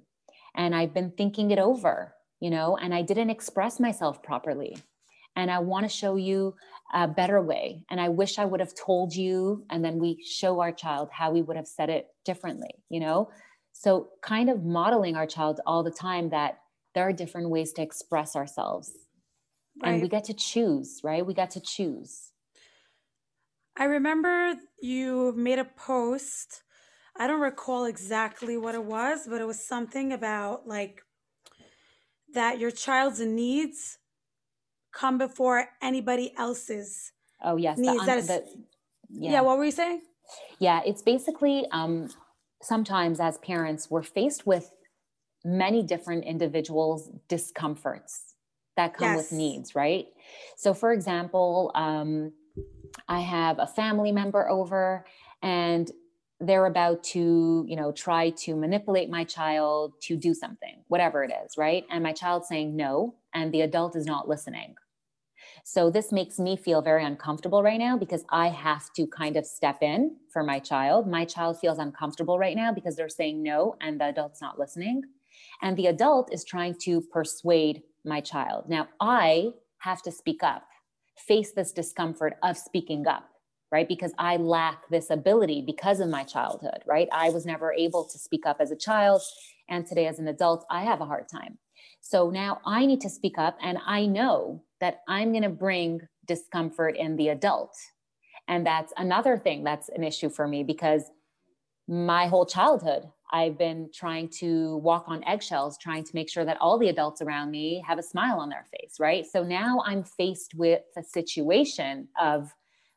and 0.54 0.74
I've 0.74 0.94
been 0.94 1.12
thinking 1.12 1.50
it 1.50 1.58
over, 1.58 2.14
you 2.40 2.50
know, 2.50 2.76
and 2.76 2.94
I 2.94 3.02
didn't 3.02 3.30
express 3.30 3.78
myself 3.78 4.22
properly 4.22 4.76
and 5.38 5.52
I 5.52 5.60
want 5.60 5.84
to 5.84 5.88
show 5.88 6.16
you 6.16 6.56
a 6.92 7.06
better 7.06 7.40
way. 7.40 7.84
And 7.90 8.00
I 8.00 8.08
wish 8.08 8.40
I 8.40 8.44
would 8.44 8.58
have 8.58 8.74
told 8.74 9.14
you. 9.14 9.64
And 9.70 9.84
then 9.84 10.00
we 10.00 10.20
show 10.24 10.58
our 10.60 10.72
child 10.72 11.10
how 11.12 11.30
we 11.30 11.42
would 11.42 11.56
have 11.56 11.68
said 11.68 11.90
it 11.90 12.08
differently, 12.24 12.70
you 12.88 12.98
know? 12.98 13.30
So, 13.72 14.08
kind 14.20 14.50
of 14.50 14.64
modeling 14.64 15.14
our 15.14 15.28
child 15.28 15.60
all 15.64 15.84
the 15.84 15.92
time 15.92 16.30
that 16.30 16.58
there 16.92 17.06
are 17.06 17.12
different 17.12 17.50
ways 17.50 17.72
to 17.74 17.82
express 17.82 18.34
ourselves. 18.34 18.90
Right. 19.80 19.92
And 19.92 20.02
we 20.02 20.08
get 20.08 20.24
to 20.24 20.34
choose, 20.34 21.00
right? 21.04 21.24
We 21.24 21.34
got 21.34 21.52
to 21.52 21.60
choose. 21.60 22.32
I 23.76 23.84
remember 23.84 24.54
you 24.82 25.32
made 25.36 25.60
a 25.60 25.64
post. 25.64 26.64
I 27.18 27.26
don't 27.26 27.40
recall 27.40 27.84
exactly 27.84 28.56
what 28.56 28.74
it 28.74 28.84
was, 28.84 29.26
but 29.28 29.40
it 29.40 29.46
was 29.46 29.64
something 29.64 30.12
about 30.12 30.66
like 30.66 31.02
that 32.32 32.58
your 32.58 32.70
child's 32.70 33.20
needs 33.20 33.98
come 34.92 35.18
before 35.18 35.68
anybody 35.82 36.32
else's 36.36 37.12
oh 37.42 37.56
yes 37.56 37.78
needs. 37.78 38.04
The, 38.04 38.12
un- 38.12 38.26
the, 38.26 38.44
yeah. 39.10 39.32
yeah. 39.32 39.40
what 39.40 39.58
were 39.58 39.64
you 39.64 39.72
saying? 39.72 40.02
Yeah, 40.58 40.82
it's 40.84 41.02
basically 41.02 41.66
um, 41.72 42.08
sometimes 42.62 43.20
as 43.20 43.38
parents 43.38 43.90
we're 43.90 44.02
faced 44.02 44.46
with 44.46 44.70
many 45.44 45.82
different 45.82 46.24
individuals' 46.24 47.10
discomforts 47.28 48.34
that 48.76 48.96
come 48.96 49.08
yes. 49.08 49.16
with 49.16 49.32
needs, 49.32 49.74
right? 49.74 50.06
So, 50.56 50.74
for 50.74 50.92
example, 50.92 51.72
um, 51.74 52.32
I 53.08 53.20
have 53.20 53.58
a 53.58 53.66
family 53.66 54.12
member 54.12 54.48
over 54.48 55.04
and 55.42 55.90
they're 56.40 56.66
about 56.66 57.02
to 57.02 57.64
you 57.68 57.76
know 57.76 57.90
try 57.92 58.30
to 58.30 58.54
manipulate 58.54 59.10
my 59.10 59.24
child 59.24 59.94
to 60.00 60.16
do 60.16 60.32
something 60.32 60.82
whatever 60.88 61.24
it 61.24 61.32
is 61.44 61.56
right? 61.56 61.84
And 61.90 62.02
my 62.02 62.12
child 62.12 62.44
saying 62.44 62.76
no 62.76 63.14
and 63.34 63.52
the 63.52 63.62
adult 63.62 63.96
is 63.96 64.06
not 64.06 64.28
listening. 64.28 64.74
So 65.64 65.90
this 65.90 66.12
makes 66.12 66.38
me 66.38 66.56
feel 66.56 66.80
very 66.80 67.04
uncomfortable 67.04 67.62
right 67.62 67.78
now 67.78 67.96
because 67.96 68.24
i 68.30 68.48
have 68.48 68.92
to 68.94 69.06
kind 69.06 69.36
of 69.36 69.46
step 69.46 69.78
in 69.82 70.16
for 70.32 70.42
my 70.42 70.58
child. 70.58 71.06
My 71.06 71.24
child 71.24 71.58
feels 71.60 71.78
uncomfortable 71.78 72.38
right 72.38 72.56
now 72.56 72.72
because 72.72 72.96
they're 72.96 73.08
saying 73.08 73.42
no 73.42 73.74
and 73.80 74.00
the 74.00 74.08
adult's 74.08 74.40
not 74.40 74.58
listening. 74.58 75.02
And 75.62 75.76
the 75.76 75.86
adult 75.86 76.32
is 76.32 76.44
trying 76.44 76.74
to 76.82 77.00
persuade 77.00 77.82
my 78.04 78.20
child. 78.20 78.68
Now 78.68 78.88
i 79.00 79.50
have 79.78 80.02
to 80.02 80.12
speak 80.12 80.42
up 80.42 80.64
face 81.18 81.52
this 81.52 81.72
discomfort 81.72 82.36
of 82.42 82.56
speaking 82.56 83.06
up 83.06 83.28
right? 83.70 83.88
Because 83.88 84.12
I 84.18 84.36
lack 84.36 84.88
this 84.88 85.10
ability 85.10 85.62
because 85.66 86.00
of 86.00 86.08
my 86.08 86.24
childhood, 86.24 86.82
right? 86.86 87.08
I 87.12 87.30
was 87.30 87.44
never 87.44 87.72
able 87.72 88.04
to 88.04 88.18
speak 88.18 88.46
up 88.46 88.58
as 88.60 88.70
a 88.70 88.76
child. 88.76 89.22
And 89.68 89.86
today, 89.86 90.06
as 90.06 90.18
an 90.18 90.28
adult, 90.28 90.64
I 90.70 90.82
have 90.84 91.00
a 91.00 91.06
hard 91.06 91.28
time. 91.28 91.58
So 92.00 92.30
now 92.30 92.60
I 92.64 92.86
need 92.86 93.00
to 93.02 93.10
speak 93.10 93.38
up, 93.38 93.58
and 93.62 93.78
I 93.86 94.06
know 94.06 94.62
that 94.80 95.00
I'm 95.08 95.32
going 95.32 95.42
to 95.42 95.48
bring 95.48 96.00
discomfort 96.26 96.96
in 96.96 97.16
the 97.16 97.28
adult. 97.28 97.74
And 98.46 98.64
that's 98.64 98.92
another 98.96 99.36
thing 99.36 99.64
that's 99.64 99.88
an 99.90 100.04
issue 100.04 100.30
for 100.30 100.48
me 100.48 100.62
because 100.62 101.10
my 101.86 102.26
whole 102.26 102.46
childhood, 102.46 103.08
I've 103.30 103.58
been 103.58 103.90
trying 103.92 104.28
to 104.40 104.76
walk 104.78 105.04
on 105.06 105.24
eggshells, 105.24 105.76
trying 105.78 106.04
to 106.04 106.10
make 106.14 106.30
sure 106.30 106.44
that 106.44 106.58
all 106.60 106.78
the 106.78 106.88
adults 106.88 107.20
around 107.20 107.50
me 107.50 107.84
have 107.86 107.98
a 107.98 108.02
smile 108.02 108.38
on 108.38 108.48
their 108.48 108.66
face, 108.70 108.94
right? 108.98 109.26
So 109.26 109.42
now 109.42 109.82
I'm 109.84 110.02
faced 110.02 110.54
with 110.54 110.82
a 110.96 111.02
situation 111.02 112.08
of 112.18 112.50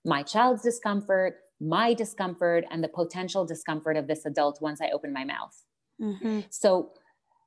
my 0.05 0.23
child's 0.23 0.63
discomfort, 0.63 1.37
my 1.59 1.93
discomfort, 1.93 2.65
and 2.71 2.83
the 2.83 2.87
potential 2.87 3.45
discomfort 3.45 3.97
of 3.97 4.07
this 4.07 4.25
adult 4.25 4.61
once 4.61 4.81
I 4.81 4.89
open 4.89 5.13
my 5.13 5.23
mouth. 5.23 5.63
Mm-hmm. 6.01 6.41
So 6.49 6.91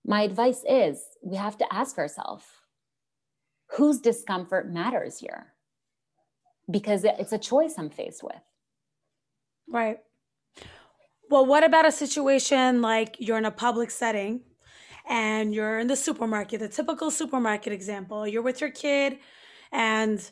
my 0.05 0.23
advice 0.23 0.63
is 0.69 1.03
we 1.23 1.37
have 1.37 1.57
to 1.59 1.75
ask 1.75 1.99
ourselves 1.99 2.45
whose 3.73 4.01
discomfort 4.01 4.71
matters 4.71 5.19
here 5.19 5.55
because 6.71 7.05
it's 7.05 7.33
a 7.33 7.39
choice 7.39 7.75
i'm 7.79 7.91
faced 7.91 8.23
with 8.23 8.43
right 9.69 9.99
well 11.31 11.45
what 11.45 11.65
about 11.65 11.87
a 11.87 11.93
situation 11.93 12.83
like 12.83 13.17
you're 13.19 13.39
in 13.39 13.45
a 13.45 13.51
public 13.51 13.91
setting 13.91 14.41
and 15.09 15.55
you're 15.55 15.79
in 15.79 15.87
the 15.87 15.97
supermarket 15.97 16.61
the 16.61 16.69
typical 16.69 17.11
supermarket 17.11 17.73
example 17.73 18.27
you're 18.27 18.43
with 18.43 18.61
your 18.61 18.71
kid 18.71 19.19
and 19.73 20.31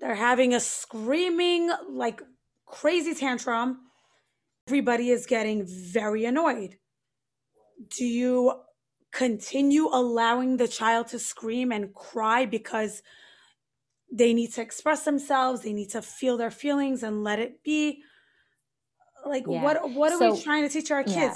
they're 0.00 0.14
having 0.14 0.54
a 0.54 0.60
screaming 0.60 1.70
like 1.88 2.22
crazy 2.66 3.14
tantrum. 3.14 3.78
Everybody 4.68 5.10
is 5.10 5.26
getting 5.26 5.66
very 5.66 6.24
annoyed. 6.24 6.78
Do 7.96 8.04
you 8.04 8.60
continue 9.12 9.88
allowing 9.92 10.56
the 10.56 10.66
child 10.66 11.08
to 11.08 11.18
scream 11.18 11.70
and 11.70 11.94
cry 11.94 12.46
because 12.46 13.02
they 14.12 14.34
need 14.34 14.52
to 14.52 14.62
express 14.62 15.04
themselves 15.04 15.62
they 15.62 15.72
need 15.72 15.90
to 15.90 16.02
feel 16.02 16.36
their 16.36 16.50
feelings 16.50 17.02
and 17.02 17.22
let 17.22 17.38
it 17.38 17.62
be? 17.62 18.02
Like 19.24 19.44
yeah. 19.48 19.62
what 19.62 19.90
what 19.90 20.12
are 20.12 20.18
so, 20.18 20.34
we 20.34 20.42
trying 20.42 20.62
to 20.62 20.68
teach 20.68 20.90
our 20.90 21.02
kids? 21.02 21.16
Yeah. 21.16 21.34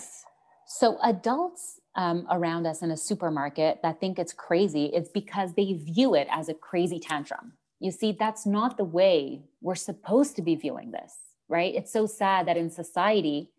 so 0.66 0.98
adults 1.02 1.80
um, 1.94 2.26
around 2.30 2.66
us 2.66 2.82
in 2.82 2.90
a 2.90 2.96
supermarket 2.96 3.80
that 3.82 3.98
think 3.98 4.18
it's 4.18 4.32
crazy 4.32 4.86
it's 4.86 5.08
because 5.08 5.54
they 5.54 5.72
view 5.72 6.14
it 6.14 6.28
as 6.30 6.48
a 6.48 6.54
crazy 6.54 7.00
tantrum 7.00 7.54
you 7.80 7.90
see 7.90 8.12
that's 8.12 8.46
not 8.46 8.76
the 8.76 8.84
way 8.84 9.42
we're 9.60 9.74
supposed 9.74 10.36
to 10.36 10.42
be 10.42 10.54
viewing 10.54 10.90
this 10.90 11.14
right 11.48 11.74
it's 11.74 11.92
so 11.92 12.06
sad 12.06 12.46
that 12.46 12.56
in 12.56 12.70
society 12.70 13.50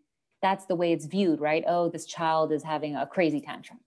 that's 0.42 0.66
the 0.66 0.76
way 0.76 0.92
it's 0.92 1.06
viewed 1.06 1.40
right 1.40 1.64
oh 1.68 1.90
this 1.90 2.06
child 2.06 2.52
is 2.52 2.64
having 2.64 2.96
a 2.96 3.06
crazy 3.06 3.42
tantrum 3.42 3.80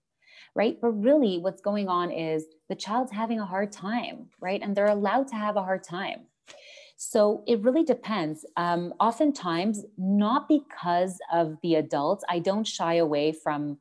right? 0.55 0.77
But 0.79 0.91
really, 0.91 1.39
what's 1.39 1.61
going 1.61 1.87
on 1.87 2.11
is 2.11 2.45
the 2.69 2.75
child's 2.75 3.11
having 3.11 3.39
a 3.39 3.45
hard 3.45 3.71
time, 3.71 4.29
right? 4.39 4.61
And 4.61 4.75
they're 4.75 4.85
allowed 4.85 5.27
to 5.29 5.35
have 5.35 5.55
a 5.55 5.63
hard 5.63 5.83
time. 5.83 6.27
So 6.95 7.43
it 7.47 7.61
really 7.61 7.83
depends. 7.83 8.45
Um, 8.55 8.93
oftentimes, 8.99 9.83
not 9.97 10.47
because 10.47 11.19
of 11.31 11.57
the 11.61 11.75
adults, 11.75 12.23
I 12.29 12.39
don't 12.39 12.67
shy 12.67 12.95
away 12.95 13.31
from, 13.33 13.79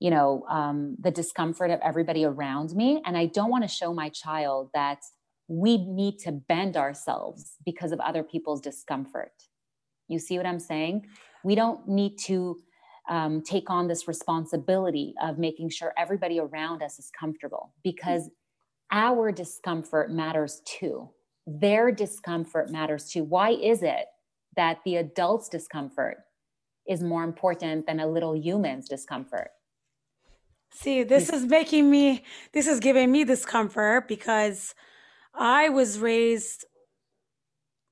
you 0.00 0.10
know, 0.10 0.44
um, 0.48 0.96
the 0.98 1.10
discomfort 1.10 1.70
of 1.70 1.80
everybody 1.80 2.24
around 2.24 2.74
me, 2.74 3.02
and 3.04 3.16
I 3.16 3.26
don't 3.26 3.50
want 3.50 3.64
to 3.64 3.68
show 3.68 3.92
my 3.92 4.08
child 4.08 4.70
that 4.74 5.02
we 5.48 5.78
need 5.78 6.18
to 6.20 6.32
bend 6.32 6.76
ourselves 6.76 7.56
because 7.64 7.90
of 7.90 8.00
other 8.00 8.22
people's 8.22 8.60
discomfort. 8.60 9.32
You 10.06 10.18
see 10.18 10.36
what 10.36 10.46
I'm 10.46 10.60
saying? 10.60 11.06
We 11.42 11.54
don't 11.54 11.88
need 11.88 12.18
to 12.26 12.58
um, 13.08 13.42
take 13.42 13.70
on 13.70 13.88
this 13.88 14.06
responsibility 14.06 15.14
of 15.22 15.38
making 15.38 15.70
sure 15.70 15.94
everybody 15.96 16.38
around 16.38 16.82
us 16.82 16.98
is 16.98 17.10
comfortable 17.18 17.72
because 17.82 18.30
our 18.90 19.32
discomfort 19.32 20.10
matters 20.10 20.60
too. 20.66 21.08
Their 21.46 21.90
discomfort 21.90 22.70
matters 22.70 23.08
too. 23.10 23.24
Why 23.24 23.50
is 23.50 23.82
it 23.82 24.06
that 24.56 24.80
the 24.84 24.96
adult's 24.96 25.48
discomfort 25.48 26.18
is 26.86 27.02
more 27.02 27.24
important 27.24 27.86
than 27.86 28.00
a 28.00 28.06
little 28.06 28.36
human's 28.36 28.88
discomfort? 28.88 29.50
See, 30.72 31.02
this 31.02 31.30
is 31.30 31.46
making 31.46 31.90
me, 31.90 32.24
this 32.52 32.66
is 32.66 32.80
giving 32.80 33.10
me 33.10 33.24
discomfort 33.24 34.06
because 34.06 34.74
I 35.34 35.68
was 35.68 35.98
raised 35.98 36.64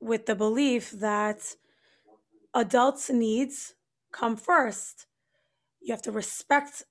with 0.01 0.26
the 0.26 0.34
belief 0.34 0.91
that 0.93 1.57
adults' 2.55 3.11
needs 3.11 3.74
come 4.12 4.37
first. 4.37 5.07
You 5.80 5.93
have 5.93 6.03
to 6.03 6.12
respect 6.12 6.84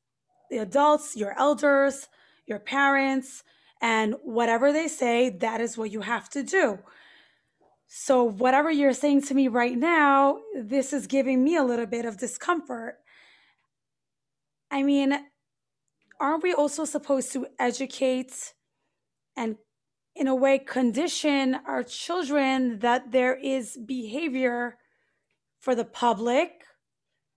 the 0.50 0.58
adults, 0.60 1.16
your 1.16 1.38
elders, 1.38 2.08
your 2.46 2.60
parents, 2.60 3.44
and 3.82 4.16
whatever 4.24 4.72
they 4.72 4.88
say, 4.88 5.30
that 5.30 5.62
is 5.62 5.78
what 5.78 5.92
you 5.92 6.02
have 6.02 6.30
to 6.30 6.44
do. 6.44 6.80
So, 7.88 8.24
whatever 8.24 8.72
you're 8.72 8.94
saying 8.94 9.24
to 9.24 9.34
me 9.34 9.48
right 9.48 9.78
now, 9.78 10.40
this 10.56 10.92
is 10.92 11.08
giving 11.08 11.44
me 11.44 11.56
a 11.56 11.64
little 11.64 11.86
bit 11.86 12.06
of 12.06 12.18
discomfort. 12.18 12.98
I 14.72 14.84
mean, 14.84 15.18
aren't 16.20 16.44
we 16.44 16.54
also 16.54 16.86
supposed 16.86 17.32
to 17.34 17.48
educate 17.60 18.54
and, 19.38 19.58
in 20.16 20.28
a 20.28 20.36
way, 20.36 20.60
condition 20.60 21.60
our 21.68 21.84
children 21.84 22.80
that 22.80 23.12
there 23.12 23.36
is 23.36 23.78
behavior 23.78 24.78
for 25.60 25.76
the 25.76 25.86
public 25.86 26.64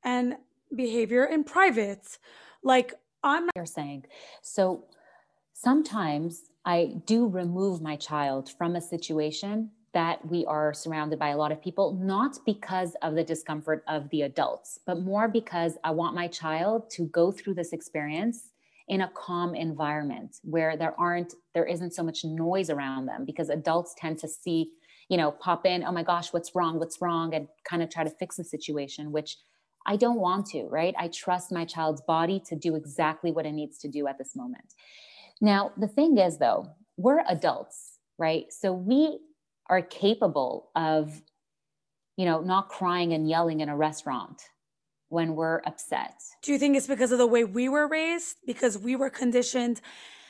and 0.05 0.37
behavior 0.75 1.25
in 1.25 1.45
private. 1.45 2.19
Like 2.63 2.95
I'm 3.23 3.47
not- 3.47 3.57
you're 3.57 3.67
saying. 3.67 4.07
So 4.43 4.85
sometimes 5.53 6.51
I 6.65 7.01
do 7.07 7.27
remove 7.27 7.81
my 7.83 7.97
child 7.97 8.51
from 8.51 8.77
a 8.77 8.81
situation 8.81 9.71
that 9.93 10.25
we 10.29 10.45
are 10.47 10.75
surrounded 10.75 11.19
by 11.19 11.31
a 11.31 11.37
lot 11.37 11.51
of 11.51 11.61
people, 11.61 11.95
not 11.95 12.39
because 12.45 12.95
of 13.03 13.15
the 13.15 13.25
discomfort 13.25 13.83
of 13.89 14.09
the 14.11 14.23
adults, 14.23 14.79
but 14.85 15.01
more 15.01 15.27
because 15.27 15.79
I 15.83 15.91
want 15.93 16.15
my 16.15 16.29
child 16.29 16.91
to 16.91 17.07
go 17.07 17.33
through 17.33 17.55
this 17.55 17.73
experience 17.73 18.53
in 18.89 19.03
a 19.03 19.11
calm 19.15 19.55
environment 19.55 20.37
where 20.43 20.77
there 20.77 20.99
aren't 20.99 21.35
there 21.55 21.67
isn't 21.67 21.95
so 21.95 22.03
much 22.03 22.25
noise 22.25 22.71
around 22.71 23.07
them 23.07 23.25
because 23.25 23.49
adults 23.49 23.95
tend 23.99 24.19
to 24.19 24.29
see 24.29 24.71
you 25.09 25.17
know 25.17 25.31
pop 25.31 25.67
in 25.67 25.85
oh 25.85 25.93
my 25.93 26.03
gosh 26.03 26.33
what's 26.33 26.55
wrong 26.55 26.79
what's 26.79 27.01
wrong 27.01 27.35
and 27.35 27.49
kind 27.69 27.83
of 27.83 27.91
try 27.91 28.05
to 28.05 28.11
fix 28.11 28.37
the 28.37 28.45
situation 28.45 29.13
which 29.13 29.37
I 29.89 29.97
don't 29.97 30.21
want 30.21 30.45
to, 30.49 30.65
right? 30.65 30.95
I 30.99 31.09
trust 31.09 31.51
my 31.51 31.65
child's 31.65 32.03
body 32.03 32.43
to 32.49 32.55
do 32.55 32.75
exactly 32.75 33.33
what 33.33 33.47
it 33.47 33.53
needs 33.53 33.79
to 33.79 33.89
do 33.89 34.07
at 34.07 34.19
this 34.19 34.37
moment. 34.37 34.75
Now, 35.41 35.73
the 35.79 35.89
thing 35.89 36.19
is, 36.19 36.37
though, 36.37 36.69
we're 36.99 37.25
adults, 37.27 37.99
right? 38.19 38.53
So 38.53 38.73
we 38.73 39.19
are 39.71 39.81
capable 39.81 40.71
of, 40.77 41.23
you 42.19 42.27
know, 42.27 42.43
not 42.43 42.69
crying 42.69 43.15
and 43.15 43.29
yelling 43.29 43.61
in 43.61 43.71
a 43.71 43.77
restaurant 43.77 44.43
when 45.09 45.35
we're 45.35 45.61
upset. 45.65 46.23
Do 46.43 46.53
you 46.53 46.59
think 46.59 46.77
it's 46.77 46.87
because 46.87 47.13
of 47.13 47.19
the 47.19 47.27
way 47.27 47.45
we 47.45 47.69
were 47.69 47.89
raised? 47.89 48.37
Because 48.47 48.79
we 48.79 48.97
were 48.97 49.11
conditioned 49.11 49.81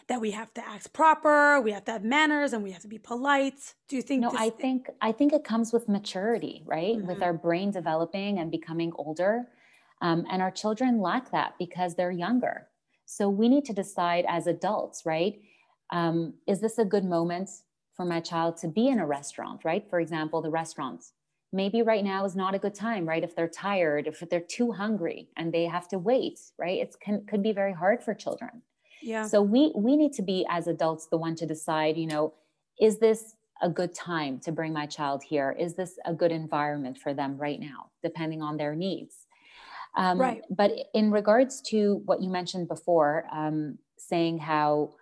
that 0.08 0.20
we 0.20 0.30
have 0.30 0.52
to 0.54 0.66
act 0.66 0.92
proper, 0.92 1.60
we 1.60 1.70
have 1.72 1.84
to 1.84 1.92
have 1.92 2.04
manners, 2.04 2.52
and 2.54 2.62
we 2.62 2.72
have 2.72 2.82
to 2.82 2.88
be 2.88 2.98
polite. 2.98 3.74
Do 3.88 3.96
you 3.96 4.02
think? 4.02 4.22
No, 4.22 4.32
I 4.36 4.50
think 4.50 4.88
I 5.00 5.12
think 5.12 5.32
it 5.32 5.44
comes 5.44 5.72
with 5.72 5.88
maturity, 5.88 6.62
right? 6.64 6.96
Mm-hmm. 6.96 7.06
With 7.06 7.22
our 7.22 7.34
brain 7.34 7.70
developing 7.70 8.38
and 8.38 8.50
becoming 8.50 8.92
older, 8.96 9.48
um, 10.00 10.24
and 10.30 10.40
our 10.40 10.50
children 10.50 11.00
lack 11.00 11.30
that 11.32 11.54
because 11.58 11.94
they're 11.94 12.10
younger. 12.10 12.68
So 13.04 13.28
we 13.28 13.48
need 13.48 13.64
to 13.66 13.72
decide 13.72 14.24
as 14.28 14.46
adults, 14.46 15.04
right? 15.04 15.40
Um, 15.90 16.34
is 16.46 16.60
this 16.60 16.78
a 16.78 16.84
good 16.84 17.04
moment 17.04 17.50
for 17.94 18.04
my 18.04 18.20
child 18.20 18.56
to 18.58 18.68
be 18.68 18.88
in 18.88 18.98
a 18.98 19.06
restaurant, 19.06 19.64
right? 19.64 19.88
For 19.88 19.98
example, 19.98 20.40
the 20.40 20.50
restaurants. 20.50 21.12
Maybe 21.53 21.82
right 21.82 22.05
now 22.05 22.24
is 22.24 22.36
not 22.36 22.55
a 22.55 22.59
good 22.59 22.74
time, 22.74 23.09
right? 23.09 23.24
If 23.24 23.34
they're 23.34 23.49
tired, 23.49 24.07
if 24.07 24.22
they're 24.28 24.40
too 24.40 24.72
hungry 24.72 25.28
and 25.36 25.53
they 25.53 25.64
have 25.64 25.88
to 25.88 25.99
wait, 25.99 26.38
right? 26.59 26.78
It 26.78 26.96
could 27.26 27.42
be 27.42 27.53
very 27.53 27.72
hard 27.72 28.03
for 28.03 28.14
children. 28.14 28.62
Yeah. 29.01 29.26
So 29.26 29.40
we 29.40 29.72
we 29.74 29.96
need 29.96 30.12
to 30.14 30.22
be 30.22 30.44
as 30.51 30.66
adults 30.66 31.07
the 31.07 31.16
one 31.16 31.36
to 31.36 31.46
decide, 31.46 31.96
you 31.96 32.07
know, 32.07 32.34
is 32.80 32.99
this 32.99 33.34
a 33.62 33.68
good 33.68 33.94
time 33.94 34.38
to 34.40 34.53
bring 34.53 34.72
my 34.72 34.86
child 34.86 35.22
here? 35.22 35.57
Is 35.59 35.74
this 35.74 35.99
a 36.05 36.12
good 36.12 36.32
environment 36.32 36.99
for 36.99 37.14
them 37.14 37.36
right 37.38 37.61
now, 37.61 37.90
depending 38.03 38.42
on 38.42 38.57
their 38.57 38.74
needs? 38.74 39.26
Um, 39.96 40.20
right. 40.20 40.42
But 40.51 40.72
in 40.94 41.11
regards 41.11 41.61
to 41.62 42.03
what 42.05 42.22
you 42.22 42.28
mentioned 42.28 42.68
before, 42.68 43.24
um, 43.32 43.78
saying 43.96 44.38
how, 44.38 44.94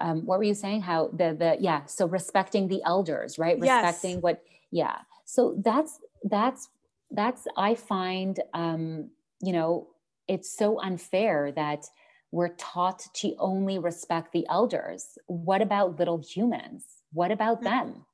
um, 0.00 0.26
what 0.26 0.38
were 0.38 0.44
you 0.44 0.54
saying? 0.54 0.82
How 0.82 1.08
the 1.08 1.34
the 1.38 1.56
yeah, 1.60 1.84
so 1.86 2.06
respecting 2.06 2.68
the 2.68 2.82
elders, 2.84 3.38
right? 3.38 3.58
Respecting 3.58 4.16
yes. 4.16 4.22
what, 4.22 4.42
yeah. 4.70 4.98
So 5.28 5.54
that's 5.62 6.00
that's 6.24 6.70
that's 7.10 7.46
I 7.54 7.74
find, 7.74 8.40
um, 8.54 9.10
you 9.42 9.52
know, 9.52 9.88
it's 10.26 10.50
so 10.50 10.80
unfair 10.80 11.52
that 11.52 11.84
we're 12.30 12.54
taught 12.56 13.06
to 13.16 13.36
only 13.38 13.78
respect 13.78 14.32
the 14.32 14.46
elders. 14.48 15.18
What 15.26 15.60
about 15.60 15.98
little 15.98 16.18
humans? 16.18 16.84
What 17.12 17.30
about 17.30 17.58
mm-hmm. 17.58 17.64
them? 17.64 18.06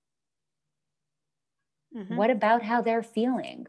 Mm-hmm. 1.96 2.16
What 2.16 2.30
about 2.30 2.62
how 2.62 2.82
they're 2.82 3.04
feeling? 3.04 3.68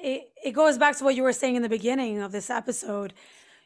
It, 0.00 0.30
it 0.44 0.52
goes 0.52 0.78
back 0.78 0.96
to 0.98 1.04
what 1.04 1.16
you 1.16 1.24
were 1.24 1.32
saying 1.32 1.56
in 1.56 1.62
the 1.62 1.68
beginning 1.68 2.20
of 2.20 2.30
this 2.30 2.48
episode. 2.48 3.12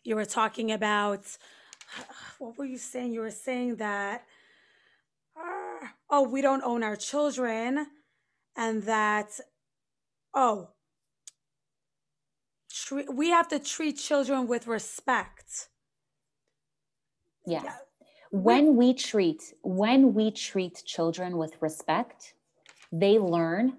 You 0.05 0.17
were 0.17 0.25
talking 0.25 0.73
about, 0.73 1.37
what 2.39 2.57
were 2.57 2.65
you 2.65 2.79
saying? 2.79 3.13
You 3.13 3.21
were 3.21 3.31
saying 3.31 3.77
that, 3.77 4.25
oh, 6.09 6.29
we 6.29 6.41
don't 6.41 6.63
own 6.65 6.83
our 6.83 6.97
children, 6.97 7.87
and 8.57 8.83
that, 8.85 9.39
oh, 10.35 10.71
tre- 12.71 13.07
we 13.13 13.31
have 13.31 13.49
to 13.49 13.59
treat 13.59 13.99
children 13.99 14.47
with 14.47 14.67
respect. 14.67 15.69
Yes. 17.47 17.65
Yeah. 17.65 17.77
When 18.33 18.77
we 18.77 18.95
treat 18.95 19.55
when 19.63 20.15
we 20.15 20.31
treat 20.31 20.83
children 20.85 21.37
with 21.37 21.61
respect, 21.61 22.35
they 22.93 23.19
learn 23.19 23.79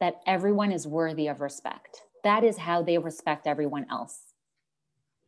that 0.00 0.20
everyone 0.26 0.72
is 0.72 0.86
worthy 0.86 1.28
of 1.28 1.40
respect. 1.40 2.02
That 2.24 2.42
is 2.42 2.56
how 2.56 2.82
they 2.82 2.98
respect 2.98 3.46
everyone 3.46 3.86
else. 3.90 4.32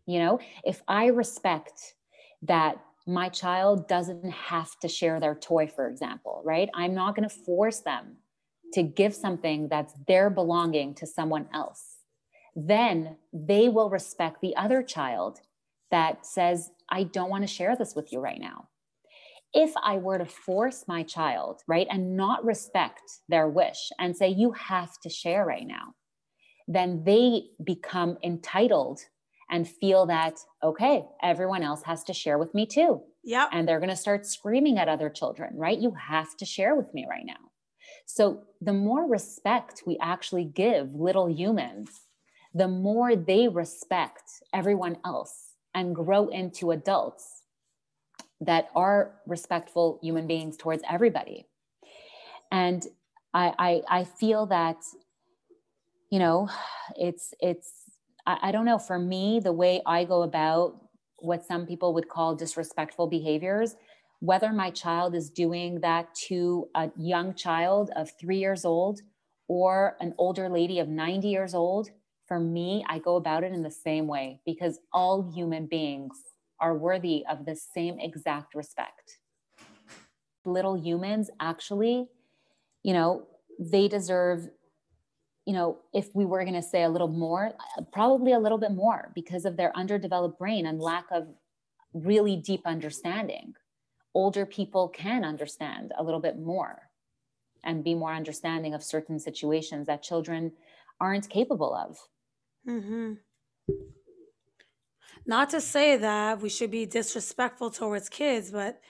You 0.06 0.18
know, 0.18 0.40
if 0.64 0.82
I 0.88 1.06
respect 1.06 1.94
that 2.42 2.78
my 3.06 3.28
child 3.28 3.86
doesn't 3.86 4.30
have 4.30 4.78
to 4.80 4.88
share 4.88 5.20
their 5.20 5.34
toy, 5.34 5.66
for 5.66 5.88
example, 5.88 6.42
right? 6.44 6.70
I'm 6.74 6.94
not 6.94 7.14
going 7.14 7.28
to 7.28 7.34
force 7.34 7.80
them 7.80 8.16
to 8.72 8.82
give 8.82 9.14
something 9.14 9.68
that's 9.68 9.94
their 10.08 10.30
belonging 10.30 10.94
to 10.96 11.06
someone 11.06 11.48
else. 11.52 11.98
Then 12.56 13.16
they 13.32 13.68
will 13.68 13.90
respect 13.90 14.40
the 14.40 14.56
other 14.56 14.82
child 14.82 15.40
that 15.90 16.26
says, 16.26 16.70
I 16.88 17.04
don't 17.04 17.30
want 17.30 17.42
to 17.42 17.54
share 17.54 17.76
this 17.76 17.94
with 17.94 18.12
you 18.12 18.20
right 18.20 18.40
now. 18.40 18.68
If 19.52 19.72
I 19.80 19.98
were 19.98 20.18
to 20.18 20.26
force 20.26 20.84
my 20.88 21.04
child, 21.04 21.62
right, 21.68 21.86
and 21.90 22.16
not 22.16 22.44
respect 22.44 23.02
their 23.28 23.48
wish 23.48 23.90
and 24.00 24.16
say, 24.16 24.28
you 24.28 24.52
have 24.52 24.98
to 25.02 25.08
share 25.08 25.44
right 25.44 25.66
now, 25.66 25.94
then 26.66 27.04
they 27.04 27.44
become 27.62 28.18
entitled 28.24 29.00
and 29.50 29.68
feel 29.68 30.06
that, 30.06 30.38
okay, 30.62 31.04
everyone 31.22 31.62
else 31.62 31.82
has 31.84 32.04
to 32.04 32.12
share 32.12 32.38
with 32.38 32.54
me 32.54 32.66
too. 32.66 33.02
Yeah. 33.22 33.48
And 33.52 33.66
they're 33.66 33.80
going 33.80 33.90
to 33.90 33.96
start 33.96 34.26
screaming 34.26 34.78
at 34.78 34.88
other 34.88 35.08
children, 35.08 35.54
right? 35.56 35.78
You 35.78 35.92
have 35.92 36.36
to 36.38 36.44
share 36.44 36.74
with 36.74 36.92
me 36.92 37.06
right 37.08 37.24
now. 37.24 37.34
So 38.06 38.42
the 38.60 38.72
more 38.72 39.08
respect 39.08 39.82
we 39.86 39.98
actually 40.00 40.44
give 40.44 40.94
little 40.94 41.30
humans, 41.30 41.88
the 42.52 42.68
more 42.68 43.16
they 43.16 43.48
respect 43.48 44.22
everyone 44.52 44.98
else 45.04 45.54
and 45.74 45.94
grow 45.94 46.28
into 46.28 46.70
adults 46.70 47.42
that 48.40 48.68
are 48.74 49.12
respectful 49.26 49.98
human 50.02 50.26
beings 50.26 50.56
towards 50.56 50.82
everybody. 50.88 51.46
And 52.52 52.86
I, 53.32 53.82
I, 53.88 54.00
I 54.00 54.04
feel 54.04 54.46
that, 54.46 54.76
you 56.10 56.18
know, 56.18 56.48
it's, 56.96 57.32
it's, 57.40 57.83
I, 58.26 58.38
I 58.42 58.52
don't 58.52 58.64
know, 58.64 58.78
for 58.78 58.98
me, 58.98 59.40
the 59.40 59.52
way 59.52 59.82
I 59.86 60.04
go 60.04 60.22
about 60.22 60.80
what 61.18 61.44
some 61.44 61.66
people 61.66 61.94
would 61.94 62.08
call 62.08 62.34
disrespectful 62.34 63.06
behaviors, 63.06 63.76
whether 64.20 64.52
my 64.52 64.70
child 64.70 65.14
is 65.14 65.30
doing 65.30 65.80
that 65.80 66.14
to 66.28 66.68
a 66.74 66.90
young 66.96 67.34
child 67.34 67.90
of 67.96 68.10
three 68.20 68.38
years 68.38 68.64
old 68.64 69.00
or 69.48 69.96
an 70.00 70.14
older 70.18 70.48
lady 70.48 70.78
of 70.78 70.88
90 70.88 71.28
years 71.28 71.54
old, 71.54 71.90
for 72.26 72.40
me, 72.40 72.84
I 72.88 72.98
go 72.98 73.16
about 73.16 73.44
it 73.44 73.52
in 73.52 73.62
the 73.62 73.70
same 73.70 74.06
way 74.06 74.40
because 74.46 74.78
all 74.92 75.30
human 75.34 75.66
beings 75.66 76.16
are 76.60 76.76
worthy 76.76 77.24
of 77.28 77.44
the 77.44 77.54
same 77.54 77.98
exact 77.98 78.54
respect. 78.54 79.18
Little 80.46 80.78
humans 80.78 81.30
actually, 81.40 82.06
you 82.82 82.92
know, 82.94 83.26
they 83.58 83.88
deserve, 83.88 84.48
you 85.46 85.52
know, 85.52 85.78
if 85.92 86.08
we 86.14 86.24
were 86.24 86.42
going 86.42 86.54
to 86.54 86.62
say 86.62 86.82
a 86.82 86.88
little 86.88 87.08
more, 87.08 87.52
probably 87.92 88.32
a 88.32 88.38
little 88.38 88.58
bit 88.58 88.72
more 88.72 89.12
because 89.14 89.44
of 89.44 89.56
their 89.56 89.76
underdeveloped 89.76 90.38
brain 90.38 90.66
and 90.66 90.80
lack 90.80 91.04
of 91.10 91.28
really 91.92 92.36
deep 92.36 92.62
understanding. 92.64 93.54
Older 94.14 94.46
people 94.46 94.88
can 94.88 95.24
understand 95.24 95.92
a 95.98 96.02
little 96.02 96.20
bit 96.20 96.38
more 96.38 96.90
and 97.62 97.84
be 97.84 97.94
more 97.94 98.12
understanding 98.12 98.74
of 98.74 98.82
certain 98.82 99.18
situations 99.18 99.86
that 99.86 100.02
children 100.02 100.52
aren't 101.00 101.28
capable 101.28 101.74
of. 101.74 101.98
Mm-hmm. 102.68 103.14
Not 105.26 105.50
to 105.50 105.60
say 105.60 105.96
that 105.96 106.40
we 106.40 106.48
should 106.48 106.70
be 106.70 106.86
disrespectful 106.86 107.70
towards 107.70 108.08
kids, 108.08 108.50
but 108.50 108.80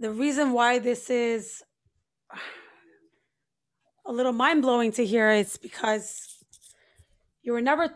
the 0.00 0.10
reason 0.10 0.52
why 0.52 0.78
this 0.78 1.08
is 1.10 1.62
a 4.06 4.12
little 4.12 4.32
mind 4.32 4.62
blowing 4.62 4.92
to 4.92 5.04
hear 5.04 5.30
is 5.30 5.56
because 5.56 6.36
you 7.42 7.52
were 7.52 7.60
never, 7.60 7.90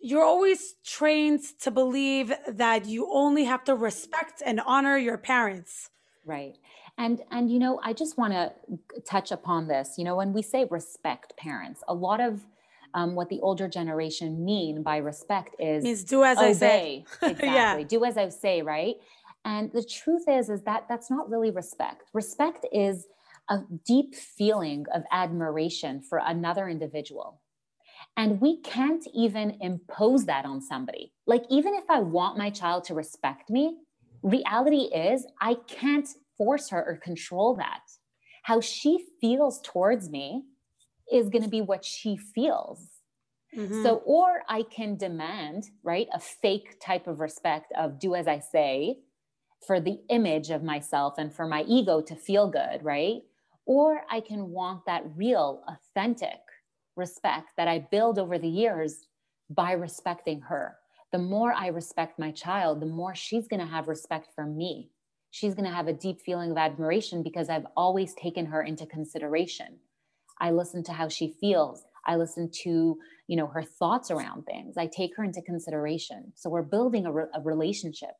you're 0.00 0.24
always 0.24 0.74
trained 0.84 1.40
to 1.60 1.70
believe 1.70 2.32
that 2.46 2.86
you 2.86 3.10
only 3.12 3.44
have 3.44 3.64
to 3.64 3.74
respect 3.74 4.42
and 4.44 4.60
honor 4.60 4.96
your 4.96 5.18
parents. 5.18 5.90
Right. 6.24 6.56
And 6.98 7.22
and 7.30 7.50
you 7.50 7.60
know, 7.60 7.80
I 7.82 7.92
just 7.92 8.18
want 8.18 8.32
to 8.32 8.52
touch 9.06 9.30
upon 9.30 9.68
this. 9.68 9.94
You 9.96 10.04
know, 10.04 10.16
when 10.16 10.32
we 10.32 10.42
say 10.42 10.66
respect 10.68 11.36
parents, 11.36 11.82
a 11.86 11.94
lot 11.94 12.20
of 12.20 12.44
um, 12.92 13.14
what 13.14 13.28
the 13.28 13.40
older 13.40 13.68
generation 13.68 14.44
mean 14.44 14.82
by 14.82 14.96
respect 14.96 15.54
is 15.60 15.84
means 15.84 16.04
do 16.04 16.24
as 16.24 16.38
obey. 16.38 16.48
I 16.48 16.52
say. 16.52 17.04
exactly. 17.22 17.48
yeah. 17.48 17.82
Do 17.84 18.04
as 18.04 18.18
I 18.18 18.28
say, 18.30 18.62
right? 18.62 18.96
And 19.44 19.70
the 19.72 19.84
truth 19.84 20.24
is, 20.28 20.50
is 20.50 20.62
that 20.62 20.86
that's 20.88 21.10
not 21.10 21.30
really 21.30 21.50
respect. 21.50 22.10
Respect 22.12 22.66
is 22.72 23.06
a 23.48 23.60
deep 23.86 24.14
feeling 24.14 24.84
of 24.94 25.02
admiration 25.10 26.00
for 26.00 26.20
another 26.24 26.68
individual. 26.68 27.40
And 28.16 28.40
we 28.40 28.60
can't 28.60 29.06
even 29.14 29.58
impose 29.60 30.26
that 30.26 30.44
on 30.44 30.60
somebody. 30.60 31.12
Like, 31.26 31.44
even 31.50 31.74
if 31.74 31.84
I 31.88 32.00
want 32.00 32.38
my 32.38 32.50
child 32.50 32.84
to 32.84 32.94
respect 32.94 33.50
me, 33.50 33.76
reality 34.22 34.90
is 34.94 35.26
I 35.40 35.54
can't 35.66 36.08
force 36.36 36.70
her 36.70 36.84
or 36.84 36.96
control 36.96 37.54
that. 37.56 37.82
How 38.42 38.60
she 38.60 39.04
feels 39.20 39.60
towards 39.62 40.10
me 40.10 40.44
is 41.12 41.28
going 41.28 41.44
to 41.44 41.50
be 41.50 41.60
what 41.60 41.84
she 41.84 42.16
feels. 42.16 42.80
Mm-hmm. 43.56 43.82
So, 43.82 44.02
or 44.04 44.42
I 44.48 44.62
can 44.62 44.96
demand, 44.96 45.70
right, 45.82 46.06
a 46.12 46.20
fake 46.20 46.80
type 46.80 47.06
of 47.06 47.20
respect 47.20 47.72
of 47.78 47.98
do 47.98 48.14
as 48.14 48.28
I 48.28 48.40
say 48.40 48.98
for 49.66 49.80
the 49.80 49.98
image 50.08 50.50
of 50.50 50.62
myself 50.62 51.14
and 51.18 51.32
for 51.32 51.46
my 51.46 51.62
ego 51.66 52.00
to 52.02 52.14
feel 52.14 52.48
good, 52.48 52.84
right? 52.84 53.22
Or 53.68 54.00
I 54.10 54.20
can 54.20 54.50
want 54.50 54.86
that 54.86 55.04
real, 55.14 55.62
authentic 55.68 56.40
respect 56.96 57.50
that 57.58 57.68
I 57.68 57.86
build 57.90 58.18
over 58.18 58.38
the 58.38 58.48
years 58.48 59.06
by 59.50 59.72
respecting 59.72 60.40
her. 60.40 60.76
The 61.12 61.18
more 61.18 61.52
I 61.52 61.68
respect 61.68 62.18
my 62.18 62.30
child, 62.30 62.80
the 62.80 62.86
more 62.86 63.14
she's 63.14 63.46
going 63.46 63.60
to 63.60 63.66
have 63.66 63.86
respect 63.86 64.28
for 64.34 64.46
me. 64.46 64.90
She's 65.30 65.54
going 65.54 65.68
to 65.68 65.74
have 65.74 65.86
a 65.86 65.92
deep 65.92 66.22
feeling 66.22 66.50
of 66.50 66.56
admiration 66.56 67.22
because 67.22 67.50
I've 67.50 67.66
always 67.76 68.14
taken 68.14 68.46
her 68.46 68.62
into 68.62 68.86
consideration. 68.86 69.78
I 70.40 70.50
listen 70.50 70.82
to 70.84 70.92
how 70.94 71.08
she 71.08 71.34
feels. 71.38 71.84
I 72.06 72.16
listen 72.16 72.50
to, 72.62 72.96
you 73.26 73.36
know, 73.36 73.48
her 73.48 73.62
thoughts 73.62 74.10
around 74.10 74.44
things. 74.44 74.78
I 74.78 74.86
take 74.86 75.14
her 75.18 75.24
into 75.24 75.42
consideration. 75.42 76.32
So 76.36 76.48
we're 76.48 76.62
building 76.62 77.04
a, 77.04 77.12
re- 77.12 77.24
a 77.34 77.42
relationship. 77.42 78.12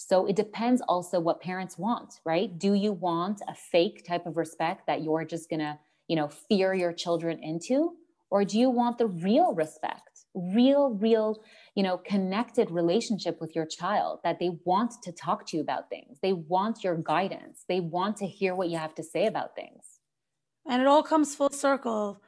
So 0.00 0.26
it 0.26 0.36
depends 0.36 0.80
also 0.88 1.18
what 1.18 1.40
parents 1.40 1.76
want, 1.76 2.20
right? 2.24 2.56
Do 2.56 2.74
you 2.74 2.92
want 2.92 3.42
a 3.48 3.54
fake 3.54 4.06
type 4.06 4.26
of 4.26 4.36
respect 4.36 4.86
that 4.86 5.02
you're 5.02 5.24
just 5.24 5.50
going 5.50 5.60
to, 5.60 5.78
you 6.06 6.16
know, 6.16 6.28
fear 6.28 6.72
your 6.72 6.92
children 6.92 7.42
into? 7.42 7.94
Or 8.30 8.44
do 8.44 8.58
you 8.58 8.70
want 8.70 8.98
the 8.98 9.06
real 9.08 9.54
respect, 9.54 10.26
real, 10.34 10.90
real, 10.90 11.42
you 11.74 11.82
know, 11.82 11.98
connected 11.98 12.70
relationship 12.70 13.40
with 13.40 13.56
your 13.56 13.66
child 13.66 14.20
that 14.22 14.38
they 14.38 14.50
want 14.64 15.02
to 15.02 15.12
talk 15.12 15.46
to 15.48 15.56
you 15.56 15.62
about 15.62 15.88
things? 15.88 16.18
They 16.22 16.32
want 16.34 16.84
your 16.84 16.96
guidance. 16.96 17.64
They 17.68 17.80
want 17.80 18.18
to 18.18 18.26
hear 18.26 18.54
what 18.54 18.68
you 18.68 18.78
have 18.78 18.94
to 18.96 19.02
say 19.02 19.26
about 19.26 19.56
things 19.56 19.98
and 20.68 20.82
it 20.82 20.86
all 20.86 21.02
comes 21.02 21.34
full 21.34 21.50
circle 21.50 22.22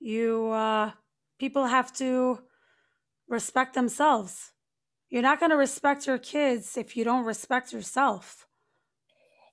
you 0.00 0.48
uh 0.50 0.92
people 1.38 1.66
have 1.66 1.92
to 1.92 2.40
respect 3.28 3.74
themselves 3.74 4.52
you're 5.10 5.22
not 5.22 5.38
going 5.38 5.50
to 5.50 5.56
respect 5.56 6.06
your 6.06 6.18
kids 6.18 6.76
if 6.76 6.96
you 6.96 7.04
don't 7.04 7.24
respect 7.24 7.72
yourself 7.72 8.46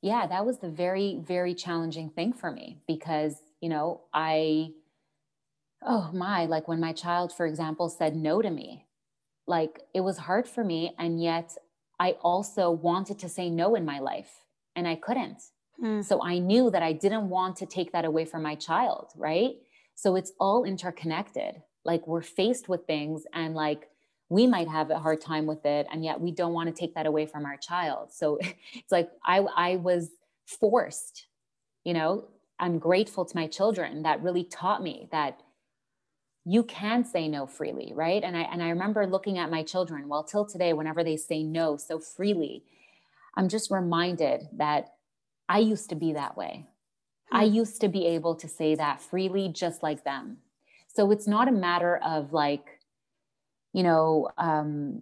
yeah 0.02 0.26
that 0.28 0.46
was 0.46 0.60
the 0.60 0.70
very 0.70 1.20
very 1.22 1.54
challenging 1.54 2.10
thing 2.10 2.34
for 2.34 2.52
me 2.52 2.82
because 2.88 3.36
you 3.62 3.70
know 3.70 4.02
i 4.14 4.70
oh 5.86 6.10
my 6.14 6.46
like 6.46 6.68
when 6.68 6.80
my 6.80 6.94
child 6.94 7.32
for 7.32 7.46
example 7.46 7.90
said 7.90 8.16
no 8.16 8.42
to 8.42 8.50
me 8.50 8.86
like 9.48 9.82
it 9.94 10.02
was 10.02 10.18
hard 10.18 10.48
for 10.48 10.64
me 10.64 10.94
and 10.98 11.22
yet 11.22 11.56
i 12.00 12.12
also 12.22 12.70
wanted 12.72 13.20
to 13.20 13.30
say 13.30 13.50
no 13.50 13.76
in 13.76 13.86
my 13.86 14.00
life 14.00 14.46
and 14.76 14.88
i 14.88 14.96
couldn't 14.96 15.42
Mm. 15.82 16.04
So 16.04 16.22
I 16.24 16.38
knew 16.38 16.70
that 16.70 16.84
I 16.84 16.94
didn't 16.94 17.30
want 17.30 17.58
to 17.58 17.66
take 17.66 17.92
that 17.92 18.06
away 18.06 18.26
from 18.26 18.44
my 18.44 18.56
child, 18.56 19.12
right? 19.16 19.56
So 19.96 20.16
it's 20.16 20.32
all 20.40 20.64
interconnected. 20.64 21.62
Like 21.84 22.08
we're 22.08 22.22
faced 22.22 22.70
with 22.70 22.86
things 22.86 23.24
and 23.34 23.56
like 23.56 23.90
we 24.32 24.48
might 24.48 24.70
have 24.70 24.90
a 24.90 24.98
hard 24.98 25.20
time 25.20 25.46
with 25.46 25.66
it 25.66 25.86
and 25.92 26.06
yet 26.06 26.22
we 26.22 26.32
don't 26.32 26.54
want 26.54 26.74
to 26.74 26.74
take 26.74 26.96
that 26.96 27.06
away 27.06 27.26
from 27.26 27.46
our 27.46 27.58
child. 27.58 28.14
So 28.14 28.40
it's 28.74 28.92
like 28.92 29.12
I 29.26 29.40
I 29.40 29.76
was 29.76 30.10
forced, 30.46 31.28
you 31.84 31.94
know, 31.94 32.30
I'm 32.58 32.80
grateful 32.80 33.26
to 33.26 33.36
my 33.36 33.48
children 33.48 34.04
that 34.04 34.24
really 34.24 34.46
taught 34.46 34.82
me 34.82 35.10
that 35.12 35.42
you 36.46 36.64
can 36.64 37.04
say 37.04 37.28
no 37.28 37.46
freely, 37.46 37.92
right? 37.94 38.24
And 38.24 38.38
I 38.38 38.44
and 38.44 38.64
I 38.64 38.70
remember 38.70 39.06
looking 39.06 39.38
at 39.38 39.52
my 39.52 39.64
children, 39.64 40.08
well 40.08 40.24
till 40.24 40.46
today 40.46 40.72
whenever 40.72 41.04
they 41.04 41.18
say 41.18 41.44
no 41.44 41.76
so 41.76 42.00
freely, 42.00 42.64
I'm 43.36 43.50
just 43.50 43.70
reminded 43.70 44.48
that 44.54 44.94
I 45.50 45.60
used 45.60 45.90
to 45.90 45.96
be 45.96 46.14
that 46.14 46.38
way. 46.38 46.68
Hmm. 47.32 47.36
I 47.36 47.44
used 47.44 47.82
to 47.82 47.90
be 47.90 48.06
able 48.06 48.36
to 48.36 48.48
say 48.48 48.76
that 48.76 49.02
freely, 49.02 49.50
just 49.50 49.84
like 49.84 50.06
them. 50.06 50.38
So 50.88 51.12
it's 51.12 51.28
not 51.28 51.50
a 51.50 51.52
matter 51.52 51.98
of 51.98 52.32
like, 52.32 52.81
you 53.74 53.84
know, 53.84 54.30
um, 54.38 55.02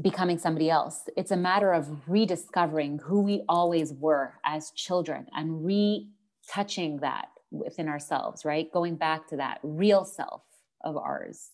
becoming 0.00 0.38
somebody 0.38 0.70
else. 0.70 1.08
It's 1.16 1.30
a 1.30 1.36
matter 1.36 1.72
of 1.72 2.08
rediscovering 2.08 2.98
who 2.98 3.22
we 3.22 3.42
always 3.48 3.92
were 3.92 4.34
as 4.44 4.70
children 4.72 5.26
and 5.34 5.64
retouching 5.64 6.98
that 6.98 7.28
within 7.50 7.88
ourselves, 7.88 8.44
right? 8.44 8.70
Going 8.72 8.96
back 8.96 9.26
to 9.28 9.36
that 9.36 9.58
real 9.62 10.04
self 10.04 10.42
of 10.82 10.96
ours. 10.96 11.50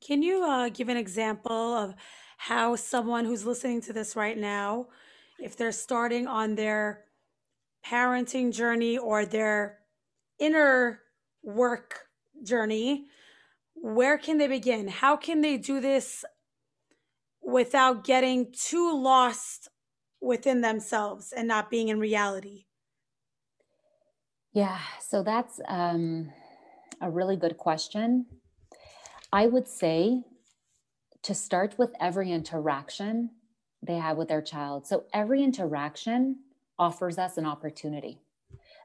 Can 0.00 0.22
you 0.22 0.44
uh, 0.44 0.68
give 0.68 0.88
an 0.88 0.96
example 0.96 1.74
of 1.74 1.94
how 2.38 2.76
someone 2.76 3.24
who's 3.24 3.44
listening 3.44 3.80
to 3.82 3.92
this 3.92 4.14
right 4.14 4.38
now, 4.38 4.86
if 5.40 5.56
they're 5.56 5.72
starting 5.72 6.26
on 6.26 6.54
their 6.54 7.04
parenting 7.84 8.54
journey 8.54 8.96
or 8.96 9.26
their 9.26 9.78
inner 10.38 11.00
work 11.42 12.06
journey, 12.44 13.06
where 13.82 14.18
can 14.18 14.38
they 14.38 14.48
begin? 14.48 14.88
How 14.88 15.16
can 15.16 15.40
they 15.40 15.56
do 15.56 15.80
this 15.80 16.24
without 17.42 18.04
getting 18.04 18.52
too 18.52 18.96
lost 18.96 19.68
within 20.20 20.60
themselves 20.60 21.32
and 21.32 21.48
not 21.48 21.70
being 21.70 21.88
in 21.88 21.98
reality? 21.98 22.64
Yeah, 24.52 24.78
so 25.00 25.22
that's 25.22 25.60
um, 25.68 26.32
a 27.00 27.10
really 27.10 27.36
good 27.36 27.56
question. 27.56 28.26
I 29.32 29.46
would 29.46 29.68
say 29.68 30.22
to 31.22 31.34
start 31.34 31.76
with 31.78 31.92
every 32.00 32.32
interaction 32.32 33.30
they 33.82 33.96
have 33.96 34.16
with 34.16 34.28
their 34.28 34.42
child. 34.42 34.86
So 34.86 35.04
every 35.12 35.42
interaction 35.42 36.40
offers 36.78 37.18
us 37.18 37.36
an 37.36 37.46
opportunity. 37.46 38.20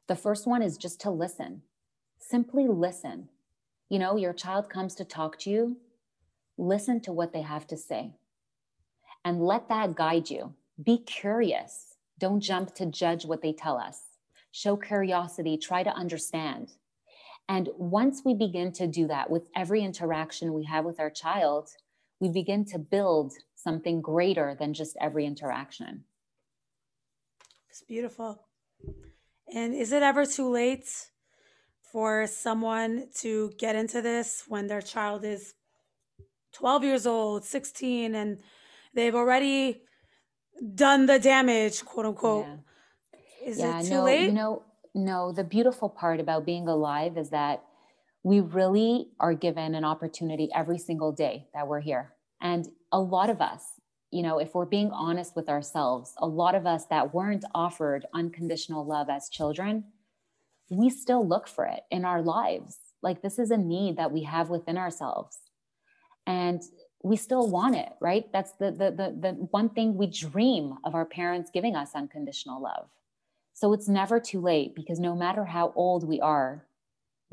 The 0.07 0.15
first 0.15 0.45
one 0.45 0.61
is 0.61 0.77
just 0.77 0.99
to 1.01 1.09
listen, 1.09 1.61
simply 2.19 2.67
listen. 2.67 3.29
You 3.89 3.99
know, 3.99 4.15
your 4.15 4.33
child 4.33 4.69
comes 4.69 4.95
to 4.95 5.05
talk 5.05 5.37
to 5.39 5.49
you, 5.49 5.77
listen 6.57 6.99
to 7.01 7.11
what 7.11 7.33
they 7.33 7.41
have 7.41 7.67
to 7.67 7.77
say 7.77 8.13
and 9.25 9.41
let 9.41 9.69
that 9.69 9.95
guide 9.95 10.29
you. 10.29 10.53
Be 10.83 10.97
curious. 10.97 11.95
Don't 12.19 12.39
jump 12.39 12.73
to 12.75 12.85
judge 12.85 13.25
what 13.25 13.41
they 13.41 13.53
tell 13.53 13.77
us. 13.77 13.99
Show 14.51 14.77
curiosity, 14.77 15.57
try 15.57 15.83
to 15.83 15.89
understand. 15.91 16.71
And 17.49 17.69
once 17.75 18.21
we 18.23 18.33
begin 18.33 18.71
to 18.73 18.87
do 18.87 19.07
that 19.07 19.29
with 19.29 19.47
every 19.55 19.83
interaction 19.83 20.53
we 20.53 20.65
have 20.65 20.85
with 20.85 20.99
our 20.99 21.09
child, 21.09 21.69
we 22.19 22.29
begin 22.29 22.65
to 22.65 22.79
build 22.79 23.33
something 23.55 24.01
greater 24.01 24.55
than 24.57 24.73
just 24.73 24.95
every 25.01 25.25
interaction. 25.25 26.03
It's 27.69 27.81
beautiful. 27.81 28.39
And 29.53 29.73
is 29.73 29.91
it 29.91 30.03
ever 30.03 30.25
too 30.25 30.49
late 30.49 31.09
for 31.93 32.25
someone 32.25 33.07
to 33.13 33.51
get 33.59 33.75
into 33.75 34.01
this 34.01 34.45
when 34.47 34.65
their 34.65 34.81
child 34.81 35.23
is 35.23 35.53
12 36.53 36.83
years 36.83 37.05
old, 37.05 37.45
16, 37.45 38.15
and 38.15 38.39
they've 38.95 39.13
already 39.13 39.83
done 40.73 41.05
the 41.05 41.19
damage, 41.19 41.85
quote 41.85 42.07
unquote? 42.07 42.47
Yeah. 42.47 43.49
Is 43.49 43.59
yeah, 43.59 43.79
it 43.79 43.83
too 43.83 43.89
no, 43.91 44.03
late? 44.05 44.25
You 44.25 44.31
know, 44.31 44.63
no. 44.95 45.31
The 45.31 45.43
beautiful 45.43 45.87
part 45.87 46.19
about 46.19 46.45
being 46.45 46.67
alive 46.67 47.15
is 47.15 47.29
that 47.29 47.63
we 48.23 48.39
really 48.39 49.09
are 49.19 49.35
given 49.35 49.75
an 49.75 49.85
opportunity 49.85 50.49
every 50.55 50.79
single 50.79 51.11
day 51.11 51.47
that 51.53 51.67
we're 51.67 51.81
here. 51.81 52.13
And 52.41 52.67
a 52.91 52.99
lot 52.99 53.29
of 53.29 53.39
us, 53.39 53.63
you 54.09 54.23
know, 54.23 54.39
if 54.39 54.55
we're 54.55 54.65
being 54.65 54.89
honest 54.91 55.35
with 55.35 55.47
ourselves, 55.47 56.15
a 56.17 56.25
lot 56.25 56.55
of 56.55 56.65
us 56.65 56.85
that 56.87 57.13
weren't 57.13 57.45
offered 57.53 58.07
unconditional 58.13 58.83
love 58.83 59.09
as 59.09 59.29
children, 59.29 59.83
we 60.69 60.89
still 60.89 61.27
look 61.27 61.47
for 61.47 61.65
it 61.65 61.81
in 61.91 62.05
our 62.05 62.21
lives. 62.21 62.77
Like 63.01 63.21
this 63.21 63.39
is 63.39 63.51
a 63.51 63.57
need 63.57 63.97
that 63.97 64.11
we 64.11 64.23
have 64.23 64.49
within 64.49 64.77
ourselves. 64.77 65.37
And 66.25 66.61
we 67.03 67.17
still 67.17 67.49
want 67.49 67.75
it, 67.75 67.91
right? 67.99 68.31
That's 68.31 68.53
the, 68.53 68.71
the 68.71 68.91
the 68.91 69.15
the 69.19 69.31
one 69.51 69.69
thing 69.69 69.97
we 69.97 70.07
dream 70.07 70.75
of 70.85 70.95
our 70.95 71.05
parents 71.05 71.51
giving 71.53 71.75
us 71.75 71.89
unconditional 71.95 72.61
love. 72.61 72.87
So 73.53 73.73
it's 73.73 73.89
never 73.89 74.19
too 74.19 74.39
late 74.39 74.73
because 74.73 74.99
no 74.99 75.15
matter 75.15 75.45
how 75.45 75.73
old 75.75 76.07
we 76.07 76.21
are, 76.21 76.65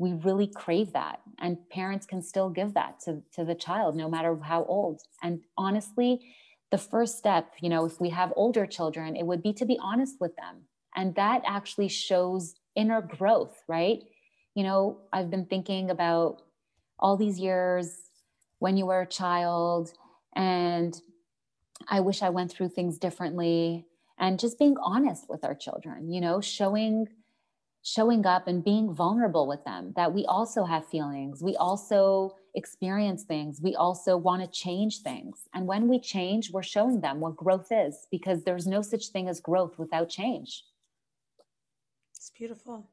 we 0.01 0.13
really 0.13 0.47
crave 0.47 0.93
that 0.93 1.21
and 1.39 1.69
parents 1.69 2.07
can 2.07 2.23
still 2.23 2.49
give 2.49 2.73
that 2.73 2.99
to, 3.01 3.21
to 3.35 3.45
the 3.45 3.53
child 3.53 3.95
no 3.95 4.09
matter 4.09 4.35
how 4.41 4.65
old 4.65 4.99
and 5.21 5.41
honestly 5.59 6.33
the 6.71 6.77
first 6.77 7.19
step 7.19 7.53
you 7.61 7.69
know 7.69 7.85
if 7.85 8.01
we 8.01 8.09
have 8.09 8.33
older 8.35 8.65
children 8.65 9.15
it 9.15 9.23
would 9.23 9.43
be 9.43 9.53
to 9.53 9.63
be 9.63 9.77
honest 9.79 10.15
with 10.19 10.35
them 10.37 10.63
and 10.95 11.13
that 11.13 11.43
actually 11.45 11.87
shows 11.87 12.55
inner 12.75 13.01
growth 13.01 13.57
right? 13.67 14.03
You 14.55 14.63
know 14.63 14.97
i've 15.13 15.29
been 15.29 15.45
thinking 15.45 15.89
about 15.89 16.41
all 16.99 17.17
these 17.17 17.39
years 17.39 17.97
when 18.59 18.77
you 18.77 18.85
were 18.85 19.01
a 19.01 19.07
child 19.07 19.91
and 20.35 21.01
i 21.87 21.99
wish 21.99 22.21
i 22.21 22.29
went 22.29 22.51
through 22.51 22.69
things 22.69 22.97
differently 22.97 23.85
and 24.19 24.39
just 24.39 24.59
being 24.59 24.75
honest 24.83 25.29
with 25.29 25.43
our 25.43 25.55
children 25.55 26.11
you 26.11 26.21
know 26.21 26.41
showing 26.41 27.07
showing 27.83 28.25
up 28.27 28.47
and 28.47 28.63
being 28.63 28.93
vulnerable 28.93 29.47
with 29.47 29.63
them 29.65 29.93
that 29.95 30.13
we 30.13 30.25
also 30.25 30.63
have 30.63 30.87
feelings 30.87 31.41
we 31.41 31.55
also 31.55 32.35
experience 32.53 33.23
things 33.23 33.59
we 33.61 33.75
also 33.75 34.17
want 34.17 34.41
to 34.41 34.47
change 34.49 34.99
things. 34.99 35.47
And 35.53 35.65
when 35.65 35.87
we 35.87 35.99
change 35.99 36.51
we're 36.51 36.63
showing 36.63 37.01
them 37.01 37.19
what 37.19 37.35
growth 37.35 37.69
is 37.71 38.07
because 38.11 38.43
there's 38.43 38.67
no 38.67 38.81
such 38.81 39.07
thing 39.07 39.27
as 39.29 39.39
growth 39.39 39.79
without 39.79 40.09
change 40.09 40.65
it's 42.21 42.29
beautiful 42.29 42.87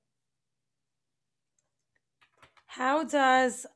how 2.67 3.05
does 3.05 3.67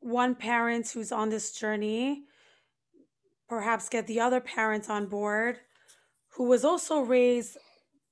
one 0.00 0.34
parent 0.34 0.88
who's 0.88 1.12
on 1.12 1.28
this 1.28 1.52
journey 1.52 2.24
perhaps 3.48 3.88
get 3.88 4.08
the 4.08 4.18
other 4.18 4.40
parent 4.40 4.90
on 4.90 5.06
board 5.06 5.60
who 6.30 6.48
was 6.48 6.64
also 6.64 6.98
raised 6.98 7.56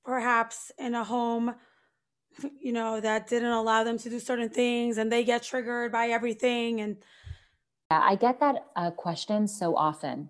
perhaps 0.05 0.71
in 0.77 0.95
a 0.95 1.03
home 1.03 1.55
you 2.59 2.71
know, 2.73 2.99
that 2.99 3.27
didn't 3.27 3.51
allow 3.51 3.83
them 3.83 3.97
to 3.97 4.09
do 4.09 4.19
certain 4.19 4.49
things 4.49 4.97
and 4.97 5.11
they 5.11 5.23
get 5.23 5.43
triggered 5.43 5.91
by 5.91 6.07
everything. 6.07 6.81
And 6.81 6.97
yeah, 7.89 8.01
I 8.03 8.15
get 8.15 8.39
that 8.39 8.65
uh, 8.75 8.91
question 8.91 9.47
so 9.47 9.75
often. 9.75 10.29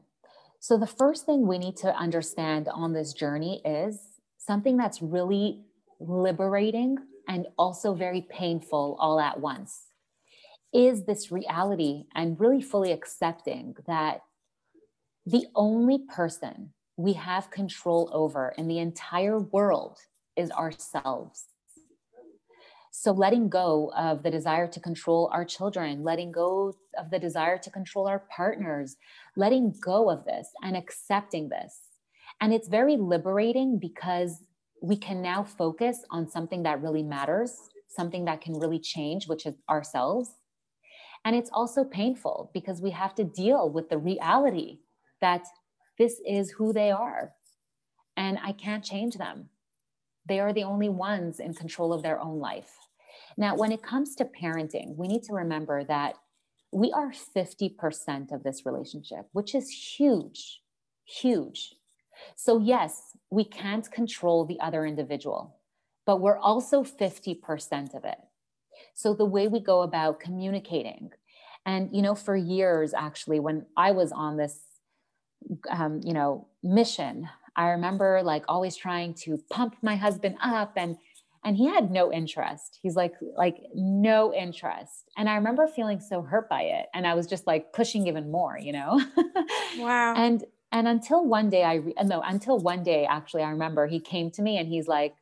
So, 0.60 0.78
the 0.78 0.88
first 0.88 1.26
thing 1.26 1.48
we 1.48 1.58
need 1.58 1.78
to 1.78 1.96
understand 1.96 2.68
on 2.68 2.94
this 2.94 3.14
journey 3.14 3.62
is 3.66 4.00
something 4.38 4.78
that's 4.78 5.02
really 5.02 5.66
liberating 6.00 6.98
and 7.28 7.48
also 7.58 7.94
very 7.94 8.22
painful 8.22 8.98
all 9.00 9.20
at 9.20 9.40
once 9.40 9.88
is 10.74 11.06
this 11.06 11.32
reality 11.32 12.04
and 12.14 12.40
really 12.40 12.62
fully 12.62 12.92
accepting 12.92 13.76
that 13.88 14.22
the 15.26 15.46
only 15.56 16.00
person 16.00 16.72
we 16.98 17.14
have 17.14 17.50
control 17.50 18.10
over 18.14 18.54
in 18.58 18.68
the 18.68 18.80
entire 18.80 19.40
world 19.40 19.98
is 20.36 20.52
ourselves. 20.52 21.46
So, 22.92 23.12
letting 23.12 23.50
go 23.50 23.92
of 23.96 24.24
the 24.24 24.32
desire 24.32 24.68
to 24.68 24.80
control 24.80 25.30
our 25.34 25.44
children, 25.44 26.04
letting 26.04 26.32
go 26.32 26.76
of 26.98 27.10
the 27.10 27.20
desire 27.20 27.58
to 27.58 27.70
control 27.70 28.08
our 28.08 28.24
partners, 28.34 28.96
letting 29.36 29.76
go 29.82 30.10
of 30.10 30.24
this 30.24 30.48
and 30.62 30.78
accepting 30.78 31.50
this. 31.50 31.80
And 32.40 32.54
it's 32.54 32.70
very 32.70 32.96
liberating 32.96 33.80
because 33.80 34.44
we 34.86 34.96
can 34.96 35.20
now 35.20 35.44
focus 35.44 35.98
on 36.12 36.30
something 36.30 36.62
that 36.62 36.82
really 36.82 37.02
matters, 37.02 37.70
something 37.88 38.26
that 38.26 38.40
can 38.40 38.54
really 38.60 38.80
change, 38.80 39.28
which 39.28 39.48
is 39.48 39.56
ourselves. 39.68 40.36
And 41.26 41.36
it's 41.36 41.50
also 41.52 41.84
painful 41.84 42.52
because 42.54 42.82
we 42.82 42.92
have 42.92 43.16
to 43.16 43.24
deal 43.24 43.68
with 43.68 43.90
the 43.90 43.98
reality 43.98 44.78
that 45.22 45.44
this 45.98 46.22
is 46.24 46.52
who 46.52 46.72
they 46.72 46.92
are. 46.92 47.34
And 48.16 48.38
I 48.44 48.52
can't 48.52 48.84
change 48.84 49.16
them. 49.16 49.50
They 50.28 50.40
are 50.40 50.54
the 50.54 50.64
only 50.64 50.90
ones 50.90 51.40
in 51.40 51.56
control 51.56 51.92
of 51.92 52.04
their 52.04 52.22
own 52.22 52.40
life. 52.40 52.72
Now, 53.38 53.56
when 53.56 53.72
it 53.72 53.82
comes 53.82 54.14
to 54.16 54.26
parenting, 54.26 54.96
we 54.98 55.08
need 55.08 55.24
to 55.24 55.34
remember 55.34 55.84
that 55.86 56.16
we 56.72 56.92
are 56.92 57.12
50% 57.12 58.32
of 58.32 58.44
this 58.44 58.66
relationship, 58.66 59.26
which 59.32 59.56
is 59.56 59.70
huge, 59.98 60.62
huge. 61.06 61.74
So, 62.36 62.60
yes, 62.60 63.18
we 63.30 63.44
can't 63.44 63.90
control 63.92 64.46
the 64.46 64.60
other 64.60 64.86
individual, 64.86 65.58
but 66.06 66.22
we're 66.22 66.38
also 66.38 66.84
50% 66.84 67.96
of 67.96 68.06
it. 68.06 68.18
So, 68.94 69.14
the 69.14 69.26
way 69.26 69.48
we 69.48 69.60
go 69.60 69.82
about 69.82 70.20
communicating, 70.20 71.12
and, 71.66 71.90
you 71.92 72.02
know, 72.02 72.14
for 72.16 72.36
years, 72.36 72.94
actually, 72.94 73.40
when 73.40 73.66
I 73.76 73.92
was 73.92 74.12
on 74.12 74.38
this, 74.38 74.60
um, 75.70 76.02
you 76.04 76.14
know, 76.14 76.48
mission, 76.64 77.28
I 77.56 77.70
remember 77.70 78.22
like 78.24 78.44
always 78.48 78.76
trying 78.76 79.14
to 79.26 79.40
pump 79.50 79.76
my 79.82 79.96
husband 79.96 80.38
up 80.42 80.74
and 80.76 80.98
and 81.44 81.56
he 81.56 81.68
had 81.68 81.92
no 81.92 82.12
interest. 82.12 82.80
He's 82.82 82.96
like 82.96 83.14
like 83.38 83.58
no 83.74 84.34
interest. 84.34 85.10
And 85.18 85.30
i 85.30 85.36
remember 85.36 85.68
feeling 85.68 86.00
so 86.00 86.22
hurt 86.22 86.50
by 86.50 86.64
it 86.64 86.88
and 86.94 87.08
i 87.08 87.14
was 87.14 87.28
just 87.28 87.48
like 87.48 87.72
pushing 87.72 88.08
even 88.08 88.32
more 88.32 88.58
you 88.60 88.74
know? 88.74 89.02
Wow. 89.78 90.16
And 90.16 90.44
and 90.76 90.90
until 90.90 91.26
one 91.26 91.50
day 91.50 91.64
i 91.64 91.76
re- 91.76 91.94
uh, 91.98 92.04
no 92.04 92.22
until 92.22 92.60
one 92.60 92.84
day 92.84 93.06
actually 93.06 93.42
i 93.42 93.50
remember 93.50 93.88
he 93.88 94.00
came 94.00 94.30
to 94.30 94.42
me 94.42 94.58
and 94.58 94.68
he's 94.68 94.88
like 94.88 95.16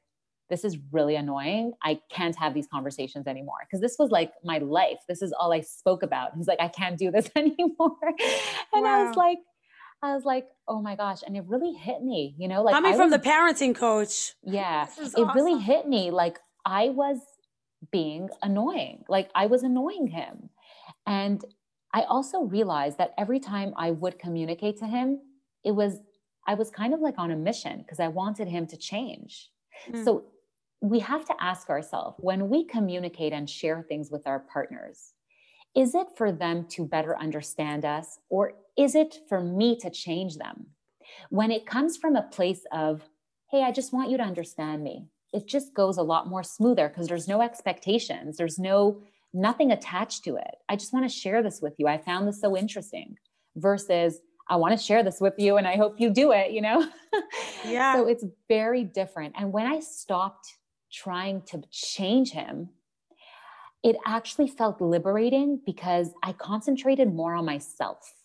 this 0.50 0.66
is 0.66 0.78
really 0.92 1.16
annoying 1.16 1.72
i 1.84 2.00
can't 2.10 2.36
have 2.36 2.54
these 2.54 2.68
conversations 2.68 3.28
anymore 3.28 3.60
because 3.62 3.80
this 3.80 3.96
was 4.00 4.10
like 4.10 4.34
my 4.44 4.58
life 4.58 5.00
this 5.08 5.22
is 5.22 5.32
all 5.40 5.54
i 5.54 5.62
spoke 5.62 6.04
about 6.04 6.32
he's 6.36 6.48
like 6.48 6.60
i 6.60 6.68
can't 6.68 6.98
do 6.98 7.12
this 7.12 7.30
anymore 7.36 7.98
and 8.74 8.84
wow. 8.84 9.02
i 9.02 9.08
was 9.08 9.16
like 9.16 9.38
I 10.06 10.14
was 10.14 10.26
like, 10.26 10.48
oh 10.68 10.82
my 10.82 10.98
gosh. 10.98 11.20
And 11.26 11.38
it 11.38 11.46
really 11.48 11.72
hit 11.72 12.04
me, 12.04 12.36
you 12.38 12.50
know, 12.50 12.62
like 12.62 12.74
coming 12.74 12.94
from 12.98 13.10
the 13.10 13.20
parenting 13.20 13.74
coach. 13.74 14.34
Yeah. 14.44 14.86
It 15.00 15.14
awesome. 15.16 15.32
really 15.34 15.58
hit 15.62 15.88
me. 15.88 16.12
Like 16.12 16.40
I 16.66 16.90
was 16.90 17.20
being 17.90 18.28
annoying. 18.42 19.06
Like 19.08 19.30
I 19.34 19.46
was 19.46 19.64
annoying 19.64 20.08
him. 20.08 20.50
And 21.08 21.42
I 21.94 22.02
also 22.02 22.42
realized 22.42 22.98
that 22.98 23.14
every 23.18 23.40
time 23.40 23.74
I 23.78 23.92
would 23.92 24.20
communicate 24.20 24.78
to 24.80 24.88
him, 24.88 25.22
it 25.64 25.72
was, 25.72 26.00
I 26.48 26.56
was 26.56 26.70
kind 26.70 26.94
of 26.94 27.00
like 27.00 27.16
on 27.18 27.32
a 27.32 27.36
mission 27.36 27.80
because 27.80 28.00
I 28.00 28.08
wanted 28.08 28.48
him 28.48 28.68
to 28.68 28.78
change. 28.78 29.50
Mm. 29.90 30.04
So 30.04 30.26
we 30.82 31.00
have 31.00 31.26
to 31.26 31.36
ask 31.40 31.70
ourselves 31.70 32.18
when 32.20 32.50
we 32.50 32.66
communicate 32.66 33.34
and 33.34 33.50
share 33.50 33.82
things 33.82 34.12
with 34.12 34.28
our 34.28 34.40
partners, 34.40 35.14
is 35.76 35.96
it 35.96 36.08
for 36.16 36.32
them 36.32 36.66
to 36.70 36.86
better 36.86 37.18
understand 37.18 37.86
us 37.86 38.20
or 38.30 38.54
is 38.78 38.94
it 38.94 39.20
for 39.28 39.42
me 39.42 39.78
to 39.80 39.90
change 39.90 40.38
them? 40.38 40.68
When 41.30 41.52
it 41.52 41.66
comes 41.66 41.98
from 41.98 42.16
a 42.16 42.24
place 42.24 42.66
of, 42.72 43.10
hey, 43.50 43.64
I 43.64 43.72
just 43.72 43.94
want 43.94 44.10
you 44.10 44.18
to 44.18 44.24
understand 44.24 44.84
me, 44.84 45.08
it 45.32 45.48
just 45.48 45.74
goes 45.74 45.98
a 45.98 46.04
lot 46.04 46.28
more 46.28 46.44
smoother 46.44 46.90
because 46.90 47.08
there's 47.08 47.28
no 47.28 47.42
expectations, 47.42 48.38
there's 48.38 48.60
no 48.60 49.02
nothing 49.34 49.72
attached 49.72 50.24
to 50.24 50.36
it. 50.36 50.56
I 50.70 50.76
just 50.76 50.94
want 50.94 51.10
to 51.10 51.18
share 51.18 51.42
this 51.42 51.60
with 51.62 51.74
you. 51.80 51.88
I 51.88 51.98
found 51.98 52.28
this 52.28 52.40
so 52.40 52.56
interesting 52.56 53.18
versus 53.56 54.20
I 54.48 54.56
want 54.58 54.78
to 54.78 54.84
share 54.84 55.04
this 55.04 55.22
with 55.22 55.36
you 55.38 55.58
and 55.58 55.68
I 55.68 55.78
hope 55.78 56.00
you 56.00 56.10
do 56.10 56.32
it, 56.32 56.52
you 56.52 56.62
know? 56.62 56.88
Yeah. 57.66 57.96
so 57.96 58.08
it's 58.08 58.26
very 58.50 58.84
different. 58.84 59.36
And 59.38 59.54
when 59.54 59.66
I 59.66 59.80
stopped 59.80 60.58
trying 60.92 61.44
to 61.44 61.62
change 61.72 62.32
him, 62.32 62.70
it 63.84 63.96
actually 64.06 64.48
felt 64.48 64.82
liberating 64.82 65.62
because 65.66 66.12
I 66.24 66.34
concentrated 66.34 67.14
more 67.14 67.36
on 67.36 67.46
myself. 67.46 68.16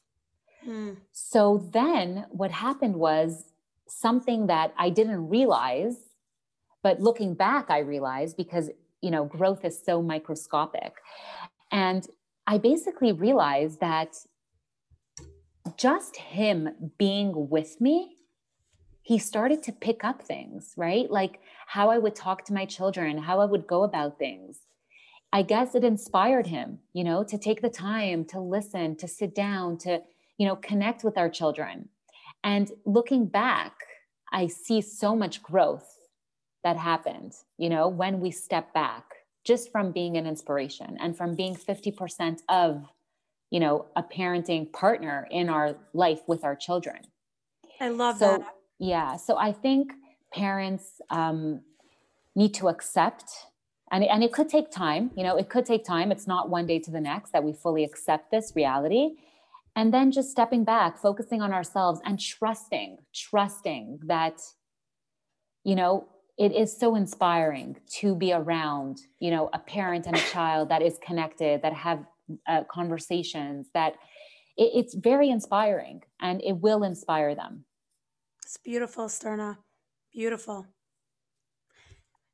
Hmm. 0.64 0.94
So 1.12 1.68
then 1.72 2.26
what 2.30 2.50
happened 2.50 2.96
was 2.96 3.44
something 3.86 4.48
that 4.48 4.74
I 4.76 4.90
didn't 4.90 5.28
realize, 5.28 5.96
but 6.82 7.00
looking 7.00 7.34
back, 7.34 7.70
I 7.70 7.78
realized 7.80 8.36
because 8.36 8.70
you 9.00 9.10
know 9.10 9.24
growth 9.24 9.64
is 9.64 9.80
so 9.84 10.02
microscopic 10.02 10.94
and 11.70 12.08
i 12.46 12.58
basically 12.58 13.12
realized 13.12 13.80
that 13.80 14.16
just 15.76 16.16
him 16.16 16.92
being 16.98 17.48
with 17.48 17.80
me 17.80 18.14
he 19.02 19.18
started 19.18 19.62
to 19.62 19.72
pick 19.72 20.04
up 20.04 20.22
things 20.22 20.74
right? 20.76 21.10
Like 21.10 21.40
how 21.66 21.90
i 21.90 21.98
would 21.98 22.14
talk 22.14 22.44
to 22.46 22.52
my 22.52 22.64
children 22.64 23.18
how 23.18 23.40
i 23.40 23.44
would 23.44 23.66
go 23.66 23.82
about 23.84 24.18
things. 24.18 24.60
I 25.32 25.42
guess 25.42 25.74
it 25.74 25.84
inspired 25.84 26.46
him 26.46 26.78
you 26.92 27.04
know 27.04 27.24
to 27.24 27.38
take 27.38 27.62
the 27.62 27.70
time 27.70 28.24
to 28.26 28.40
listen 28.40 28.96
to 28.96 29.08
sit 29.08 29.34
down 29.34 29.78
to 29.78 30.02
you 30.38 30.46
know 30.46 30.56
connect 30.56 31.04
with 31.04 31.18
our 31.18 31.28
children. 31.30 31.88
And 32.44 32.70
looking 32.84 33.26
back 33.26 33.74
i 34.32 34.46
see 34.46 34.80
so 34.80 35.16
much 35.16 35.42
growth 35.42 35.98
that 36.64 36.76
happened, 36.76 37.34
you 37.56 37.68
know, 37.68 37.88
when 37.88 38.20
we 38.20 38.30
step 38.30 38.72
back 38.74 39.04
just 39.44 39.70
from 39.70 39.92
being 39.92 40.16
an 40.16 40.26
inspiration 40.26 40.96
and 41.00 41.16
from 41.16 41.34
being 41.34 41.54
50% 41.54 42.40
of, 42.48 42.84
you 43.50 43.60
know, 43.60 43.86
a 43.96 44.02
parenting 44.02 44.72
partner 44.72 45.26
in 45.30 45.48
our 45.48 45.76
life 45.94 46.20
with 46.26 46.44
our 46.44 46.56
children. 46.56 46.98
I 47.80 47.88
love 47.88 48.18
so, 48.18 48.38
that. 48.38 48.54
Yeah. 48.78 49.16
So 49.16 49.36
I 49.36 49.52
think 49.52 49.92
parents 50.32 51.00
um, 51.10 51.62
need 52.34 52.54
to 52.54 52.68
accept, 52.68 53.30
and, 53.90 54.04
and 54.04 54.22
it 54.22 54.32
could 54.32 54.48
take 54.48 54.70
time, 54.70 55.10
you 55.16 55.22
know, 55.22 55.36
it 55.36 55.48
could 55.48 55.64
take 55.64 55.84
time. 55.84 56.12
It's 56.12 56.26
not 56.26 56.50
one 56.50 56.66
day 56.66 56.78
to 56.80 56.90
the 56.90 57.00
next 57.00 57.32
that 57.32 57.42
we 57.42 57.52
fully 57.52 57.84
accept 57.84 58.30
this 58.30 58.52
reality. 58.54 59.16
And 59.74 59.94
then 59.94 60.10
just 60.10 60.30
stepping 60.30 60.64
back, 60.64 60.98
focusing 60.98 61.40
on 61.40 61.52
ourselves 61.52 62.00
and 62.04 62.18
trusting, 62.18 62.98
trusting 63.14 64.00
that, 64.06 64.40
you 65.64 65.76
know, 65.76 66.08
it 66.38 66.52
is 66.52 66.76
so 66.76 66.94
inspiring 66.94 67.76
to 67.90 68.14
be 68.14 68.32
around 68.32 69.00
you 69.18 69.30
know 69.30 69.50
a 69.52 69.58
parent 69.58 70.06
and 70.06 70.16
a 70.16 70.20
child 70.20 70.68
that 70.68 70.82
is 70.82 70.96
connected 71.04 71.60
that 71.62 71.72
have 71.72 72.06
uh, 72.46 72.64
conversations 72.70 73.68
that 73.74 73.94
it, 74.56 74.70
it's 74.74 74.94
very 74.94 75.30
inspiring 75.30 76.02
and 76.20 76.42
it 76.42 76.52
will 76.52 76.82
inspire 76.82 77.34
them. 77.34 77.64
It's 78.44 78.56
beautiful 78.56 79.06
sterna. 79.06 79.58
Beautiful. 80.12 80.66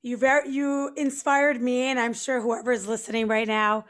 You 0.03 0.17
very 0.17 0.51
you 0.51 0.93
inspired 0.97 1.61
me 1.63 1.85
and 1.85 1.99
i'm 1.99 2.13
sure 2.13 2.41
whoever 2.41 2.73
is 2.73 2.87
listening 2.87 3.27
right 3.27 3.49
now. 3.49 3.87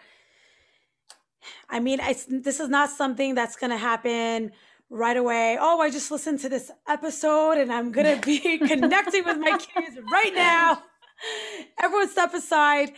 I 1.68 1.80
mean 1.80 2.00
I, 2.00 2.16
this 2.28 2.60
is 2.60 2.68
not 2.68 2.90
something 2.90 3.34
that's 3.34 3.56
going 3.56 3.70
to 3.70 3.76
happen 3.76 4.52
right 4.90 5.16
away, 5.16 5.58
oh, 5.60 5.80
I 5.80 5.90
just 5.90 6.10
listened 6.10 6.40
to 6.40 6.48
this 6.48 6.70
episode 6.86 7.58
and 7.58 7.72
I'm 7.72 7.90
going 7.90 8.18
to 8.18 8.24
be 8.24 8.58
connecting 8.68 9.24
with 9.24 9.38
my 9.38 9.58
kids 9.58 9.98
right 10.10 10.34
now. 10.34 10.82
Everyone 11.82 12.08
step 12.08 12.32
aside. 12.34 12.92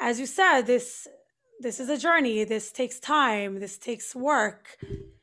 As 0.00 0.20
you 0.20 0.26
said, 0.26 0.62
this 0.62 1.08
this 1.62 1.80
is 1.80 1.88
a 1.88 1.98
journey. 1.98 2.44
This 2.44 2.72
takes 2.72 2.98
time. 3.00 3.60
This 3.60 3.78
takes 3.78 4.14
work. 4.14 4.76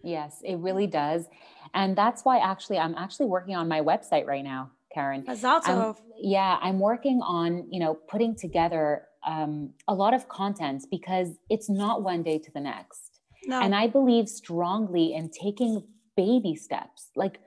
Yes, 0.04 0.42
it 0.44 0.56
really 0.58 0.88
does. 0.88 1.26
And 1.74 1.96
that's 1.96 2.24
why 2.24 2.40
actually 2.40 2.80
I'm 2.80 2.96
actually 2.96 3.28
working 3.28 3.56
on 3.56 3.68
my 3.68 3.82
website 3.82 4.26
right 4.26 4.44
now, 4.44 4.72
Karen. 4.94 5.24
Mazal 5.24 5.96
yeah, 6.18 6.58
I'm 6.62 6.80
working 6.80 7.22
on, 7.22 7.68
you 7.70 7.80
know, 7.80 7.94
putting 7.94 8.36
together 8.36 9.04
um, 9.26 9.74
a 9.88 9.94
lot 9.94 10.14
of 10.14 10.28
content 10.28 10.86
because 10.90 11.30
it's 11.50 11.70
not 11.70 12.02
one 12.02 12.24
day 12.24 12.40
to 12.40 12.52
the 12.52 12.60
next 12.60 13.10
no. 13.46 13.62
And 13.62 13.74
I 13.74 13.88
believe 13.88 14.28
strongly 14.28 15.14
in 15.14 15.30
taking 15.30 15.84
baby 16.16 16.56
steps, 16.56 17.10
like 17.16 17.40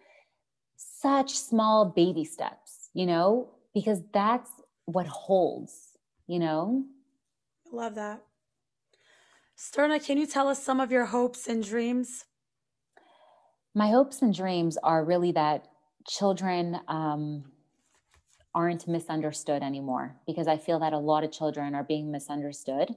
such 0.77 1.37
small 1.37 1.85
baby 1.85 2.25
steps, 2.25 2.91
you 2.95 3.07
know, 3.07 3.51
because 3.75 4.01
that's 4.13 4.51
what 4.87 5.07
holds, 5.07 5.97
you 6.27 6.39
know? 6.39 6.85
Love 7.71 7.95
that. 7.95 8.23
Sterna, 9.63 10.05
can 10.05 10.19
you 10.19 10.27
tell 10.27 10.49
us 10.49 10.63
some 10.63 10.81
of 10.81 10.91
your 10.91 11.07
hopes 11.07 11.47
and 11.47 11.65
dreams? 11.65 12.25
My 13.75 13.89
hopes 13.89 14.21
and 14.21 14.35
dreams 14.35 14.77
are 14.83 15.05
really 15.05 15.33
that 15.33 15.69
children 16.09 16.81
um, 16.89 17.45
aren't 18.55 18.89
misunderstood 18.89 19.63
anymore 19.63 20.17
because 20.27 20.49
I 20.49 20.57
feel 20.57 20.81
that 20.81 20.93
a 20.93 20.99
lot 20.99 21.23
of 21.23 21.31
children 21.31 21.75
are 21.77 21.85
being 21.85 22.11
misunderstood 22.11 22.97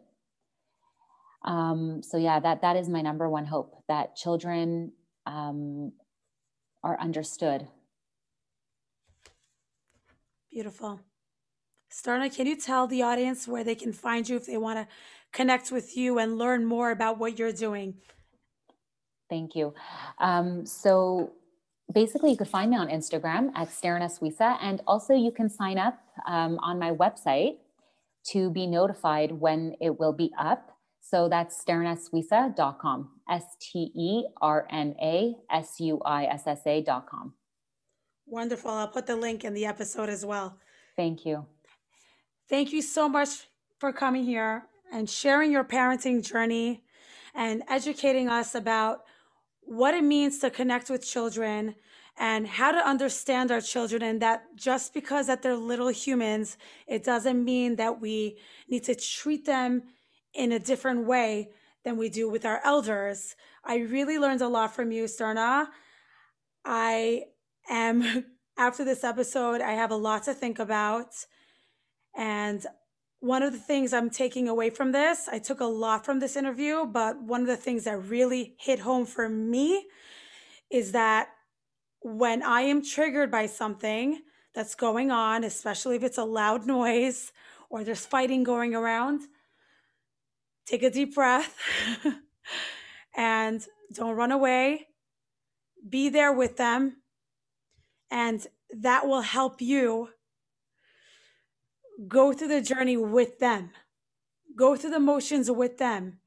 um, 1.45 2.01
so 2.01 2.17
yeah, 2.17 2.39
that 2.39 2.61
that 2.61 2.75
is 2.75 2.89
my 2.89 3.01
number 3.01 3.29
one 3.29 3.45
hope 3.45 3.83
that 3.87 4.15
children 4.15 4.91
um, 5.27 5.93
are 6.83 6.99
understood. 6.99 7.67
Beautiful. 10.51 11.01
Sterna, 11.91 12.35
can 12.35 12.47
you 12.47 12.57
tell 12.57 12.87
the 12.87 13.03
audience 13.03 13.47
where 13.47 13.63
they 13.63 13.75
can 13.75 13.93
find 13.93 14.27
you 14.27 14.35
if 14.35 14.47
they 14.47 14.57
want 14.57 14.79
to 14.79 14.87
connect 15.35 15.71
with 15.71 15.95
you 15.95 16.17
and 16.17 16.37
learn 16.37 16.65
more 16.65 16.89
about 16.89 17.19
what 17.19 17.37
you're 17.37 17.51
doing? 17.51 17.95
Thank 19.29 19.55
you. 19.55 19.73
Um, 20.19 20.65
so 20.65 21.33
basically, 21.93 22.31
you 22.31 22.37
could 22.37 22.47
find 22.47 22.71
me 22.71 22.77
on 22.77 22.87
Instagram 22.87 23.51
at 23.55 23.69
Sterna 23.69 24.09
Suissa, 24.09 24.57
and 24.61 24.81
also 24.87 25.13
you 25.13 25.31
can 25.31 25.49
sign 25.49 25.77
up 25.77 25.99
um, 26.25 26.57
on 26.59 26.79
my 26.79 26.91
website 26.91 27.57
to 28.31 28.49
be 28.49 28.65
notified 28.65 29.31
when 29.31 29.75
it 29.81 29.99
will 29.99 30.13
be 30.13 30.31
up. 30.39 30.71
So 31.01 31.29
that's 31.29 31.63
sternasuissa.com, 31.63 33.09
S 33.29 33.43
T 33.59 33.91
E 33.95 34.23
R 34.41 34.67
N 34.71 34.95
A 35.01 35.35
S 35.51 35.79
U 35.79 36.01
I 36.03 36.25
S 36.25 36.47
S 36.47 36.61
A.com. 36.65 37.33
Wonderful. 38.25 38.71
I'll 38.71 38.87
put 38.87 39.05
the 39.05 39.15
link 39.15 39.43
in 39.43 39.53
the 39.53 39.67
episode 39.67 40.09
as 40.09 40.25
well. 40.25 40.57
Thank 40.95 41.25
you. 41.25 41.45
Thank 42.49 42.73
you 42.73 42.81
so 42.81 43.07
much 43.07 43.47
for 43.79 43.91
coming 43.91 44.23
here 44.23 44.67
and 44.91 45.09
sharing 45.09 45.51
your 45.51 45.63
parenting 45.63 46.23
journey 46.23 46.83
and 47.33 47.63
educating 47.67 48.29
us 48.29 48.55
about 48.55 49.03
what 49.61 49.93
it 49.93 50.03
means 50.03 50.39
to 50.39 50.49
connect 50.49 50.89
with 50.89 51.05
children 51.05 51.75
and 52.17 52.47
how 52.47 52.71
to 52.71 52.77
understand 52.77 53.51
our 53.51 53.59
children 53.59 54.01
and 54.01 54.21
that 54.21 54.43
just 54.55 54.93
because 54.93 55.27
that 55.27 55.41
they're 55.41 55.55
little 55.55 55.89
humans 55.89 56.57
it 56.87 57.03
doesn't 57.03 57.43
mean 57.43 57.75
that 57.75 57.99
we 57.99 58.37
need 58.69 58.83
to 58.83 58.95
treat 58.95 59.45
them 59.45 59.83
in 60.33 60.51
a 60.51 60.59
different 60.59 61.05
way 61.05 61.49
than 61.85 61.97
we 61.97 62.09
do 62.09 62.29
with 62.29 62.45
our 62.45 62.59
elders. 62.65 63.35
I 63.63 63.77
really 63.77 64.19
learned 64.19 64.41
a 64.41 64.47
lot 64.49 64.75
from 64.75 64.91
you, 64.91 65.05
Sterna. 65.05 65.67
I 66.65 67.25
am, 67.69 68.25
after 68.57 68.83
this 68.83 69.03
episode, 69.03 69.61
I 69.61 69.73
have 69.73 69.91
a 69.91 69.95
lot 69.95 70.23
to 70.23 70.33
think 70.33 70.59
about. 70.59 71.13
And 72.17 72.65
one 73.25 73.41
of 73.41 73.51
the 73.51 73.59
things 73.59 73.91
I'm 73.91 74.11
taking 74.11 74.47
away 74.47 74.69
from 74.69 74.91
this, 74.91 75.27
I 75.27 75.39
took 75.39 75.59
a 75.59 75.65
lot 75.65 76.05
from 76.05 76.19
this 76.19 76.35
interview, 76.35 76.85
but 76.85 77.19
one 77.23 77.41
of 77.41 77.47
the 77.47 77.57
things 77.57 77.85
that 77.85 77.97
really 77.97 78.55
hit 78.59 78.79
home 78.79 79.07
for 79.07 79.27
me 79.27 79.87
is 80.69 80.91
that 80.91 81.29
when 82.01 82.43
I 82.43 82.61
am 82.61 82.85
triggered 82.85 83.31
by 83.31 83.47
something 83.47 84.21
that's 84.53 84.75
going 84.75 85.09
on, 85.09 85.43
especially 85.43 85.95
if 85.95 86.03
it's 86.03 86.19
a 86.19 86.23
loud 86.23 86.67
noise 86.67 87.31
or 87.71 87.83
there's 87.83 88.05
fighting 88.05 88.43
going 88.43 88.75
around, 88.75 89.21
take 90.67 90.83
a 90.83 90.91
deep 90.91 91.15
breath 91.15 91.57
and 93.17 93.65
don't 93.91 94.15
run 94.15 94.31
away. 94.31 94.85
Be 95.89 96.09
there 96.09 96.31
with 96.31 96.57
them. 96.57 96.97
And 98.11 98.45
that 98.69 99.07
will 99.07 99.21
help 99.21 99.61
you 99.61 100.09
go 102.07 102.33
through 102.33 102.49
the 102.49 102.61
journey 102.61 102.97
with 102.97 103.39
them, 103.39 103.71
go 104.55 104.75
through 104.75 104.91
the 104.91 104.99
motions 104.99 105.49
with 105.49 105.77
them. 105.77 106.19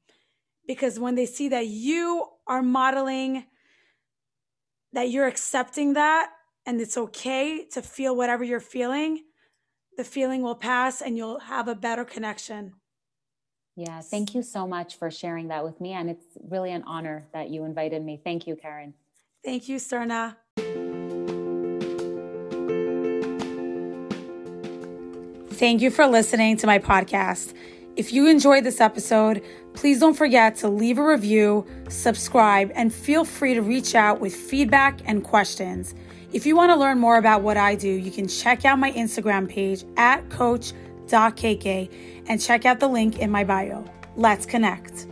because 0.67 0.99
when 0.99 1.15
they 1.15 1.25
see 1.25 1.49
that 1.49 1.65
you 1.65 2.27
are 2.45 2.61
modeling, 2.61 3.45
that 4.93 5.09
you're 5.09 5.25
accepting 5.25 5.93
that, 5.93 6.29
and 6.63 6.79
it's 6.79 6.95
okay 6.95 7.65
to 7.65 7.81
feel 7.81 8.15
whatever 8.15 8.43
you're 8.43 8.59
feeling, 8.59 9.23
the 9.97 10.03
feeling 10.03 10.43
will 10.43 10.53
pass 10.53 11.01
and 11.01 11.17
you'll 11.17 11.39
have 11.39 11.67
a 11.67 11.73
better 11.73 12.05
connection. 12.05 12.73
Yeah, 13.75 14.01
thank 14.01 14.35
you 14.35 14.43
so 14.43 14.67
much 14.67 14.97
for 14.97 15.09
sharing 15.09 15.47
that 15.47 15.63
with 15.63 15.81
me. 15.81 15.93
And 15.93 16.07
it's 16.07 16.37
really 16.39 16.71
an 16.71 16.83
honor 16.85 17.25
that 17.33 17.49
you 17.49 17.63
invited 17.65 18.03
me. 18.03 18.21
Thank 18.23 18.45
you, 18.45 18.55
Karen. 18.55 18.93
Thank 19.43 19.69
you, 19.69 19.77
Sterna. 19.77 20.35
Thank 25.59 25.81
you 25.81 25.91
for 25.91 26.07
listening 26.07 26.55
to 26.55 26.67
my 26.67 26.79
podcast. 26.79 27.53
If 27.97 28.13
you 28.13 28.27
enjoyed 28.27 28.63
this 28.63 28.79
episode, 28.79 29.43
please 29.73 29.99
don't 29.99 30.13
forget 30.13 30.55
to 30.59 30.69
leave 30.69 30.97
a 30.97 31.05
review, 31.05 31.67
subscribe, 31.89 32.71
and 32.75 32.93
feel 32.93 33.25
free 33.25 33.55
to 33.55 33.61
reach 33.61 33.93
out 33.93 34.21
with 34.21 34.33
feedback 34.33 35.01
and 35.03 35.21
questions. 35.21 35.95
If 36.31 36.45
you 36.45 36.55
want 36.55 36.71
to 36.71 36.77
learn 36.77 36.97
more 36.97 37.17
about 37.17 37.41
what 37.41 37.57
I 37.57 37.75
do, 37.75 37.89
you 37.89 38.09
can 38.09 38.29
check 38.29 38.63
out 38.63 38.79
my 38.79 38.93
Instagram 38.93 39.49
page 39.49 39.83
at 39.97 40.29
coach.kk 40.29 41.91
and 42.27 42.41
check 42.41 42.65
out 42.65 42.79
the 42.79 42.87
link 42.87 43.19
in 43.19 43.29
my 43.29 43.43
bio. 43.43 43.83
Let's 44.15 44.45
connect. 44.45 45.07